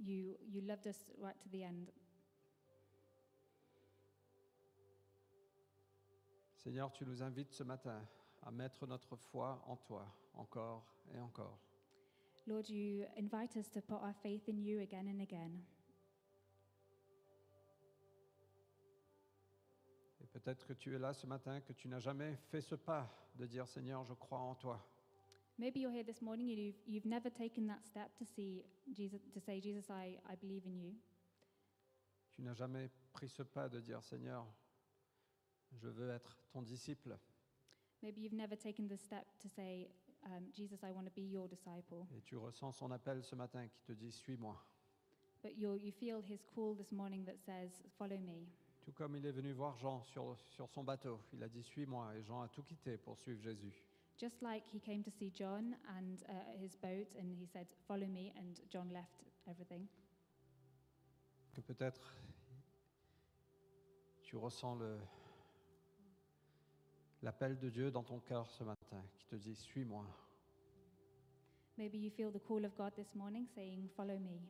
You, 0.00 0.36
you 0.48 0.60
loved 0.62 0.88
us 0.88 1.08
right 1.20 1.38
to 1.42 1.48
the 1.48 1.62
end. 1.62 1.86
Seigneur, 6.56 6.90
tu 6.90 7.06
nous 7.06 7.22
invites 7.22 7.52
ce 7.52 7.62
matin 7.62 8.04
à 8.42 8.50
mettre 8.50 8.84
notre 8.88 9.14
foi 9.14 9.62
en 9.68 9.76
toi, 9.76 10.12
encore 10.34 10.84
et 11.14 11.20
encore. 11.20 11.60
Lord, 12.46 12.68
you 12.68 13.04
invite 13.16 13.56
us 13.56 13.68
to 13.70 13.80
put 13.80 14.00
our 14.02 14.14
faith 14.22 14.48
in 14.48 14.62
you 14.62 14.80
again 14.80 15.06
and 15.08 15.20
again. 15.20 15.62
Et 20.20 20.26
peut-être 20.26 20.66
que 20.66 20.72
tu 20.72 20.94
es 20.94 20.98
là 20.98 21.12
ce 21.12 21.26
matin, 21.26 21.60
que 21.60 21.72
tu 21.72 21.88
n'as 21.88 22.00
jamais 22.00 22.34
fait 22.50 22.60
ce 22.60 22.74
pas 22.74 23.08
de 23.36 23.46
dire 23.46 23.66
Seigneur, 23.66 24.04
je 24.04 24.14
crois 24.14 24.38
en 24.38 24.54
toi. 24.54 24.80
Maybe 25.58 25.80
you're 25.80 25.92
here 25.92 26.04
this 26.04 26.22
morning 26.22 26.48
and 26.50 26.58
you've, 26.58 26.80
you've 26.86 27.06
never 27.06 27.28
taken 27.30 27.66
that 27.66 27.84
step 27.84 28.16
to 28.16 28.24
see 28.24 28.64
Jesus, 28.92 29.20
to 29.34 29.40
say, 29.40 29.60
Jesus, 29.60 29.90
I, 29.90 30.18
I 30.26 30.34
believe 30.40 30.64
in 30.64 30.74
you. 30.78 30.94
Tu 32.30 32.42
n'as 32.42 32.54
jamais 32.54 32.88
pris 33.12 33.28
ce 33.28 33.42
pas 33.42 33.68
de 33.68 33.80
dire 33.80 34.02
Seigneur, 34.02 34.46
je 35.72 35.88
veux 35.88 36.08
être 36.10 36.38
ton 36.50 36.62
disciple. 36.62 37.18
Maybe 38.02 38.22
you've 38.22 38.32
never 38.32 38.56
taken 38.56 38.88
the 38.88 38.96
step 38.96 39.26
to 39.40 39.48
say, 39.48 39.90
um, 40.26 40.44
Jesus, 40.52 40.82
I 40.82 40.92
want 40.92 41.06
to 41.06 41.12
be 41.14 41.22
your 41.22 41.48
disciple. 41.48 42.06
Et 42.16 42.20
tu 42.22 42.36
ressens 42.36 42.72
son 42.72 42.90
appel 42.90 43.22
ce 43.22 43.34
matin 43.34 43.66
qui 43.68 43.82
te 43.82 43.92
dit 43.92 44.12
Suis-moi. 44.12 44.56
But 45.42 45.56
you 45.56 45.74
you 45.76 45.92
feel 45.92 46.20
his 46.20 46.44
call 46.54 46.74
this 46.76 46.92
morning 46.92 47.24
that 47.24 47.38
says, 47.44 47.82
Follow 47.98 48.18
me. 48.18 48.46
Tout 48.82 48.92
comme 48.92 49.16
il 49.16 49.26
est 49.26 49.32
venu 49.32 49.52
voir 49.52 49.76
Jean 49.78 50.02
sur, 50.04 50.36
sur 50.46 50.68
son 50.68 50.84
bateau, 50.84 51.18
il 51.32 51.42
a 51.42 51.48
dit 51.48 51.62
Suis-moi. 51.62 52.16
Et 52.16 52.22
Jean 52.22 52.42
a 52.42 52.48
tout 52.48 52.62
quitté 52.62 52.96
pour 52.98 53.16
suivre 53.16 53.40
Jésus. 53.40 53.82
Just 54.18 54.42
like 54.42 54.64
he 54.70 54.80
came 54.80 55.02
to 55.02 55.10
see 55.10 55.32
John 55.34 55.74
and 55.88 56.22
uh, 56.28 56.32
his 56.60 56.76
boat, 56.76 57.08
and 57.18 57.34
he 57.38 57.46
said, 57.46 57.66
Follow 57.88 58.06
me, 58.06 58.32
and 58.36 58.60
John 58.70 58.90
left 58.92 59.24
everything. 59.48 59.86
Que 61.54 61.62
peut-être 61.62 62.14
tu 64.22 64.36
ressens 64.36 64.74
le, 64.76 64.98
l'appel 67.22 67.58
de 67.58 67.68
Dieu 67.68 67.90
dans 67.90 68.02
ton 68.02 68.20
cœur 68.20 68.50
ce 68.50 68.64
matin 68.64 69.02
qui 69.14 69.26
te 69.26 69.36
dit 69.36 69.54
Suis-moi. 69.54 70.04
Maybe 71.76 71.94
you 71.94 72.10
feel 72.10 72.30
the 72.30 72.42
call 72.46 72.64
of 72.64 72.74
God 72.76 72.94
this 72.94 73.14
morning 73.14 73.46
saying, 73.54 73.88
Follow 73.96 74.18
me. 74.18 74.40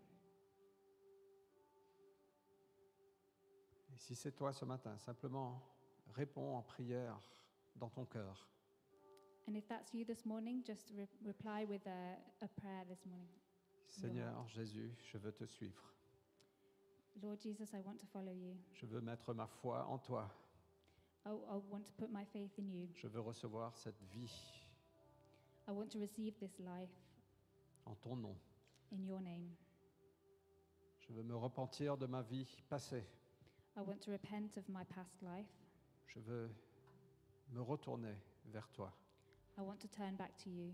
Et 3.92 3.96
si 3.96 4.14
c'est 4.14 4.32
toi 4.32 4.52
ce 4.52 4.64
matin, 4.64 4.96
simplement 4.98 5.62
réponds 6.14 6.56
en 6.56 6.62
prière 6.62 7.20
dans 7.76 7.90
ton 7.90 8.04
cœur. 8.04 8.48
And 9.48 9.54
if 9.54 9.66
that's 9.66 9.92
you 9.92 10.04
this 10.04 10.24
morning, 10.24 10.62
just 10.64 10.92
re- 10.96 11.08
reply 11.26 11.64
with 11.64 11.86
a, 11.86 12.16
a 12.44 12.48
prayer 12.60 12.84
this 12.88 13.04
morning. 13.06 13.28
Seigneur 13.88 14.46
Jésus, 14.48 14.92
je 15.12 15.18
veux 15.18 15.32
te 15.32 15.44
suivre. 15.44 15.92
Lord 17.20 17.40
Jesus, 17.40 17.72
I 17.74 17.80
want 17.84 17.98
to 17.98 18.06
follow 18.12 18.32
you. 18.32 18.56
Je 18.74 18.86
veux 18.86 19.00
mettre 19.00 19.34
ma 19.34 19.46
foi 19.46 19.84
en 19.86 19.98
toi. 19.98 20.30
I, 21.26 21.30
I 21.30 21.56
want 21.70 21.84
to 21.86 21.92
put 21.92 22.10
my 22.10 22.24
faith 22.32 22.52
in 22.58 22.70
you. 22.70 22.88
Je 22.94 23.08
veux 23.08 23.20
recevoir 23.20 23.76
cette 23.76 24.02
vie 24.12 24.32
I 25.68 25.72
want 25.72 25.90
to 25.90 26.00
receive 26.00 26.34
this 26.38 26.58
life 26.58 26.90
en 27.86 27.94
ton 27.94 28.16
nom. 28.16 28.36
in 28.92 29.04
your 29.04 29.20
name. 29.20 29.50
Je 31.00 31.12
veux 31.12 31.22
me 31.22 31.34
repentir 31.36 31.96
de 31.96 32.06
ma 32.06 32.22
vie 32.22 32.46
passée. 32.68 33.04
I 33.76 33.80
want 33.80 34.00
to 34.00 34.10
repent 34.10 34.56
of 34.56 34.68
my 34.68 34.84
past 34.84 35.22
life. 35.22 35.50
Je 36.06 36.20
veux 36.20 36.50
me 37.52 37.60
retourner 37.60 38.14
vers 38.46 38.68
toi. 38.70 38.92
I 39.58 39.62
want 39.62 39.78
to 39.80 39.88
turn 39.88 40.16
back 40.16 40.36
to 40.38 40.50
you. 40.50 40.72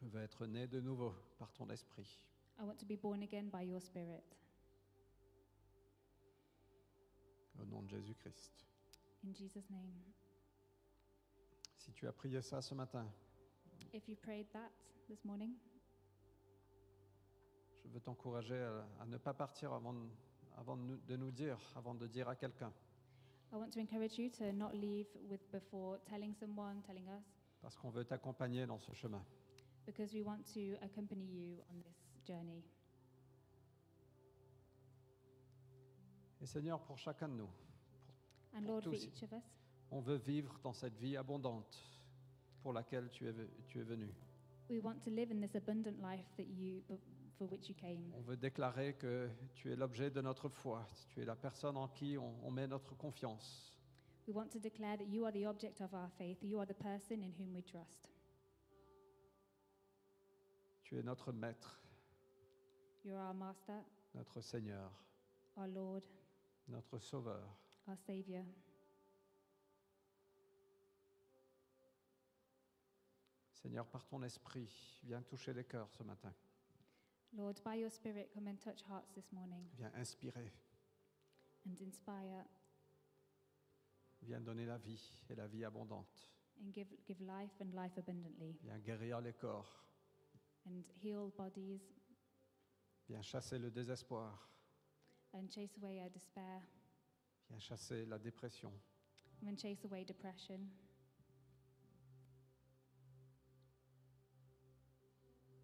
Je 0.00 0.06
veux 0.06 0.20
être 0.20 0.46
né 0.46 0.66
de 0.66 0.80
nouveau 0.80 1.14
par 1.38 1.52
ton 1.52 1.68
esprit. 1.70 2.20
I 2.58 2.62
want 2.64 2.78
to 2.78 2.86
be 2.86 2.96
born 2.96 3.22
again 3.22 3.48
by 3.50 3.62
your 3.62 3.80
Spirit. 3.80 4.22
Au 7.60 7.64
nom 7.66 7.82
de 7.82 7.88
Jésus-Christ. 7.88 8.66
In 9.24 9.32
Jesus' 9.34 9.68
name. 9.70 9.92
Si 11.78 11.92
tu 11.92 12.06
as 12.06 12.12
prié 12.12 12.40
ça 12.42 12.60
ce 12.60 12.74
matin, 12.74 13.06
If 13.92 14.08
you 14.08 14.16
prayed 14.16 14.48
that 14.52 14.70
this 15.08 15.24
morning, 15.24 15.54
je 17.84 17.88
veux 17.90 18.00
t'encourager 18.00 18.58
à, 18.58 18.86
à 19.00 19.06
ne 19.06 19.16
pas 19.18 19.32
partir 19.34 19.72
avant, 19.72 19.92
de- 19.92 20.08
avant 20.56 20.76
de 20.76 20.82
nous- 20.82 20.96
de 20.98 21.16
nous 21.16 21.30
dire, 21.30 21.58
avant 21.76 21.94
de 21.94 22.06
dire 22.08 22.28
à 22.28 22.34
quelqu'un. 22.36 22.72
I 23.52 23.56
want 23.56 23.70
to 23.70 23.80
encourage 23.80 24.18
you 24.18 24.30
to 24.30 24.52
not 24.52 24.72
leave 24.72 25.06
with 25.28 25.40
before 25.52 25.98
telling 26.06 26.34
someone, 26.34 26.82
telling 26.82 27.06
us, 27.08 27.22
Parce 27.60 27.76
qu'on 27.76 27.90
veut 27.90 28.04
t'accompagner 28.04 28.66
dans 28.66 28.78
ce 28.78 28.92
chemin. 28.94 29.24
because 29.86 30.12
we 30.12 30.22
want 30.24 30.42
to 30.54 30.76
accompany 30.82 31.24
you 31.24 31.58
on 31.70 31.80
this 31.82 31.96
journey. 32.26 32.62
Et 36.40 36.46
Seigneur, 36.46 36.80
pour 36.82 36.98
chacun 36.98 37.28
de 37.28 37.34
nous, 37.34 37.50
And 38.54 38.66
Lord, 38.66 38.84
for 38.84 38.92
tous. 38.92 39.04
each 39.04 39.22
of 39.22 39.32
us, 39.32 39.42
on 39.90 40.00
veut 40.00 40.16
vivre 40.16 40.58
dans 40.62 40.72
cette 40.72 40.96
vie 40.96 41.16
abondante 41.16 41.76
pour 42.62 42.72
laquelle 42.72 43.10
tu 43.10 43.28
es, 43.28 43.34
tu 43.66 43.80
es 43.80 43.84
venu. 43.84 44.08
we 44.68 44.78
want 44.80 45.02
to 45.04 45.10
live 45.10 45.30
in 45.30 45.40
this 45.40 45.54
abundant 45.54 46.00
life 46.00 46.24
that 46.36 46.46
you, 46.46 46.82
for 47.38 47.46
which 47.46 47.68
you 47.68 47.74
came. 47.74 48.12
On 48.16 48.22
veut 48.22 48.36
déclarer 48.36 48.94
que 48.94 49.28
tu 49.54 49.72
es 49.72 49.76
l'objet 49.76 50.10
de 50.10 50.20
notre 50.20 50.48
foi, 50.48 50.86
tu 51.10 51.20
es 51.20 51.24
la 51.24 51.36
personne 51.36 51.76
en 51.76 51.88
qui 51.88 52.16
on, 52.16 52.34
on 52.44 52.50
met 52.50 52.66
notre 52.66 52.94
confiance. 52.96 53.72
We 54.26 54.34
want 54.34 54.48
to 54.52 54.58
declare 54.58 54.96
that 54.96 55.08
you 55.08 55.26
are 55.26 55.32
the 55.32 55.46
object 55.46 55.80
of 55.82 55.92
our 55.92 56.08
faith, 56.16 56.38
you 56.42 56.58
are 56.58 56.66
the 56.66 56.74
person 56.74 57.22
in 57.22 57.32
whom 57.38 57.54
we 57.54 57.62
trust. 57.62 58.08
Tu 60.84 60.98
es 60.98 61.02
notre 61.02 61.32
maître, 61.32 61.80
You're 63.04 63.20
our 63.20 63.34
master, 63.34 63.82
notre 64.14 64.40
Seigneur, 64.40 64.90
our 65.56 65.66
Lord, 65.66 66.02
notre 66.68 66.98
Sauveur. 66.98 67.63
Our 67.88 67.96
Savior. 67.96 68.44
Seigneur, 73.52 73.86
par 73.86 74.06
ton 74.06 74.22
esprit, 74.22 74.70
viens 75.04 75.22
toucher 75.22 75.54
les 75.54 75.64
cœurs 75.64 75.90
ce 75.90 76.02
matin. 76.02 76.32
Lord, 77.36 77.54
by 77.64 77.76
your 77.76 77.90
Spirit, 77.90 78.30
come 78.32 78.46
and 78.46 78.56
touch 78.56 78.82
hearts 78.88 79.10
this 79.14 79.32
morning. 79.32 79.66
Viens 79.78 79.92
inspirer, 79.96 80.52
and 81.66 81.80
inspire. 81.80 82.44
Viens 84.22 84.40
donner 84.40 84.66
la 84.66 84.78
vie 84.78 85.24
et 85.28 85.34
la 85.34 85.46
vie 85.46 85.64
abondante. 85.64 86.34
and 86.62 86.72
give, 86.72 86.86
give 87.06 87.20
life 87.20 87.50
and 87.60 87.74
life 87.74 87.96
abundantly. 87.98 88.56
Viens 88.62 88.78
guérir 88.78 89.20
les 89.20 89.32
corps, 89.32 89.84
and 90.66 90.82
heal 91.02 91.32
bodies. 91.36 91.80
Viens 93.08 93.22
chasser 93.22 93.58
le 93.58 93.70
désespoir, 93.70 94.48
and 95.32 95.48
chase 95.50 95.76
away 95.76 96.00
our 96.00 96.10
despair 96.10 96.62
viens 97.48 97.58
chasser 97.60 98.04
la 98.06 98.18
dépression. 98.18 98.72
and 99.46 99.56
chase 99.58 99.84
away 99.84 100.04
depression. 100.04 100.58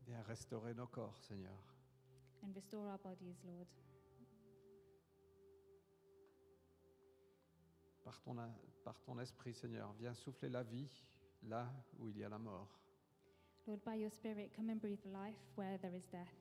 Viens 0.07 0.23
restaurer 0.23 0.75
nos 0.75 0.87
corps, 0.89 1.17
Seigneur. 1.29 1.57
and 2.43 2.55
restore 2.55 2.89
our 2.89 2.99
bodies, 2.99 3.37
Lord. 3.45 3.67
Par 8.05 8.21
ton, 8.23 8.37
par 8.85 8.99
ton 9.03 9.19
esprit, 9.21 9.55
Seigneur, 9.55 9.93
viens 9.99 10.15
souffler 10.15 10.49
la 10.49 10.63
vie 10.63 10.89
là 11.43 11.71
où 11.99 12.09
il 12.09 12.17
y 12.19 12.25
a 12.25 12.29
la 12.29 12.39
mort. 12.39 12.69
Lord, 13.67 13.81
by 13.85 13.95
your 14.01 14.11
Spirit, 14.11 14.51
come 14.57 14.71
and 14.71 14.81
breathe 14.81 15.05
life 15.05 15.37
where 15.57 15.79
there 15.79 15.95
is 15.95 16.07
death. 16.11 16.35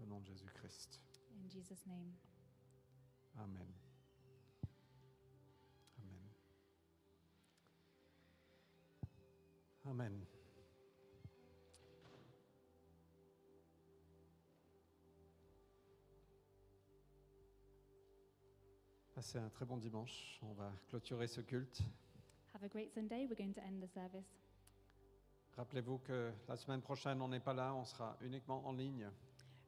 Au 0.00 0.06
nom 0.06 0.20
de 0.20 0.26
Jésus-Christ. 0.26 1.00
In 1.44 1.48
Jesus' 1.50 1.86
name. 1.86 2.12
Amen. 3.38 3.66
Amen. 5.98 6.30
Amen. 9.86 10.26
Passez 19.14 19.38
un 19.38 19.48
très 19.48 19.64
bon 19.64 19.76
dimanche. 19.76 20.38
On 20.42 20.52
va 20.52 20.72
clôturer 20.88 21.26
ce 21.26 21.40
culte. 21.40 21.82
Have 22.54 22.64
a 22.64 22.68
great 22.68 22.92
Sunday. 22.92 23.26
We're 23.26 23.36
going 23.36 23.54
to 23.54 23.62
end 23.62 23.82
the 23.82 23.88
service. 23.88 24.26
Rappelez-vous 25.56 25.98
que 25.98 26.32
la 26.48 26.56
semaine 26.56 26.82
prochaine, 26.82 27.22
on 27.22 27.28
n'est 27.28 27.40
pas 27.40 27.54
là, 27.54 27.74
on 27.74 27.84
sera 27.84 28.16
uniquement 28.20 28.66
en 28.66 28.72
ligne. 28.72 29.08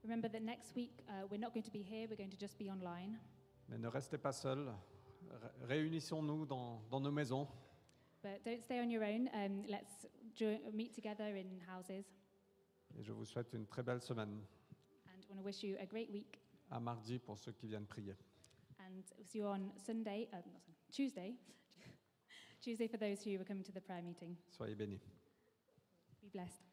Remember 0.02 0.28
that 0.30 0.42
next 0.42 0.74
week 0.76 0.92
uh, 1.08 1.26
we're 1.30 1.40
not 1.40 1.52
going 1.54 1.64
to 1.64 1.70
be 1.70 1.82
here, 1.82 2.06
we're 2.08 2.16
going 2.16 2.30
to 2.30 2.38
just 2.38 2.58
be 2.58 2.70
online. 2.70 3.18
Mais 3.68 3.78
ne 3.78 3.88
restez 3.88 4.18
pas 4.18 4.32
seuls. 4.32 4.72
Ré- 5.30 5.66
Réunissons-nous 5.66 6.46
dans, 6.46 6.80
dans 6.90 7.00
nos 7.00 7.10
maisons. 7.12 7.46
But 8.22 8.42
don't 8.44 8.60
stay 8.62 8.80
on 8.80 8.90
your 8.90 9.02
own. 9.04 9.28
Um, 9.34 9.62
let's 9.68 10.06
jo- 10.34 10.58
meet 10.72 10.92
together 10.94 11.24
in 11.36 11.60
houses. 11.68 12.04
Et 12.98 13.02
je 13.02 13.12
vous 13.12 13.24
souhaite 13.24 13.52
une 13.52 13.66
très 13.66 13.82
belle 13.82 14.00
semaine. 14.00 14.40
And 15.06 15.20
I 15.22 15.26
want 15.28 15.36
to 15.38 15.44
wish 15.44 15.62
you 15.62 15.76
a 15.78 15.86
great 15.86 16.10
week. 16.10 16.40
À 16.70 16.80
mardi 16.80 17.18
pour 17.18 17.38
ceux 17.38 17.52
qui 17.52 17.66
viennent 17.68 17.86
prier. 17.86 18.16
And 18.80 19.02
we'll 19.16 19.26
see 19.26 19.38
you 19.38 19.46
on 19.46 19.70
Sunday, 19.76 20.28
uh, 20.32 20.36
not 20.36 20.60
Sunday, 20.64 20.78
Tuesday. 20.90 21.34
Tuesday 22.60 22.88
for 22.88 22.96
those 22.98 23.22
who 23.24 23.38
are 23.40 23.44
coming 23.44 23.62
to 23.64 23.72
the 23.72 23.80
prayer 23.80 24.02
meeting. 24.02 24.36
Soyez 24.48 24.74
bénis. 24.74 25.00
Be 26.22 26.28
blessed. 26.32 26.67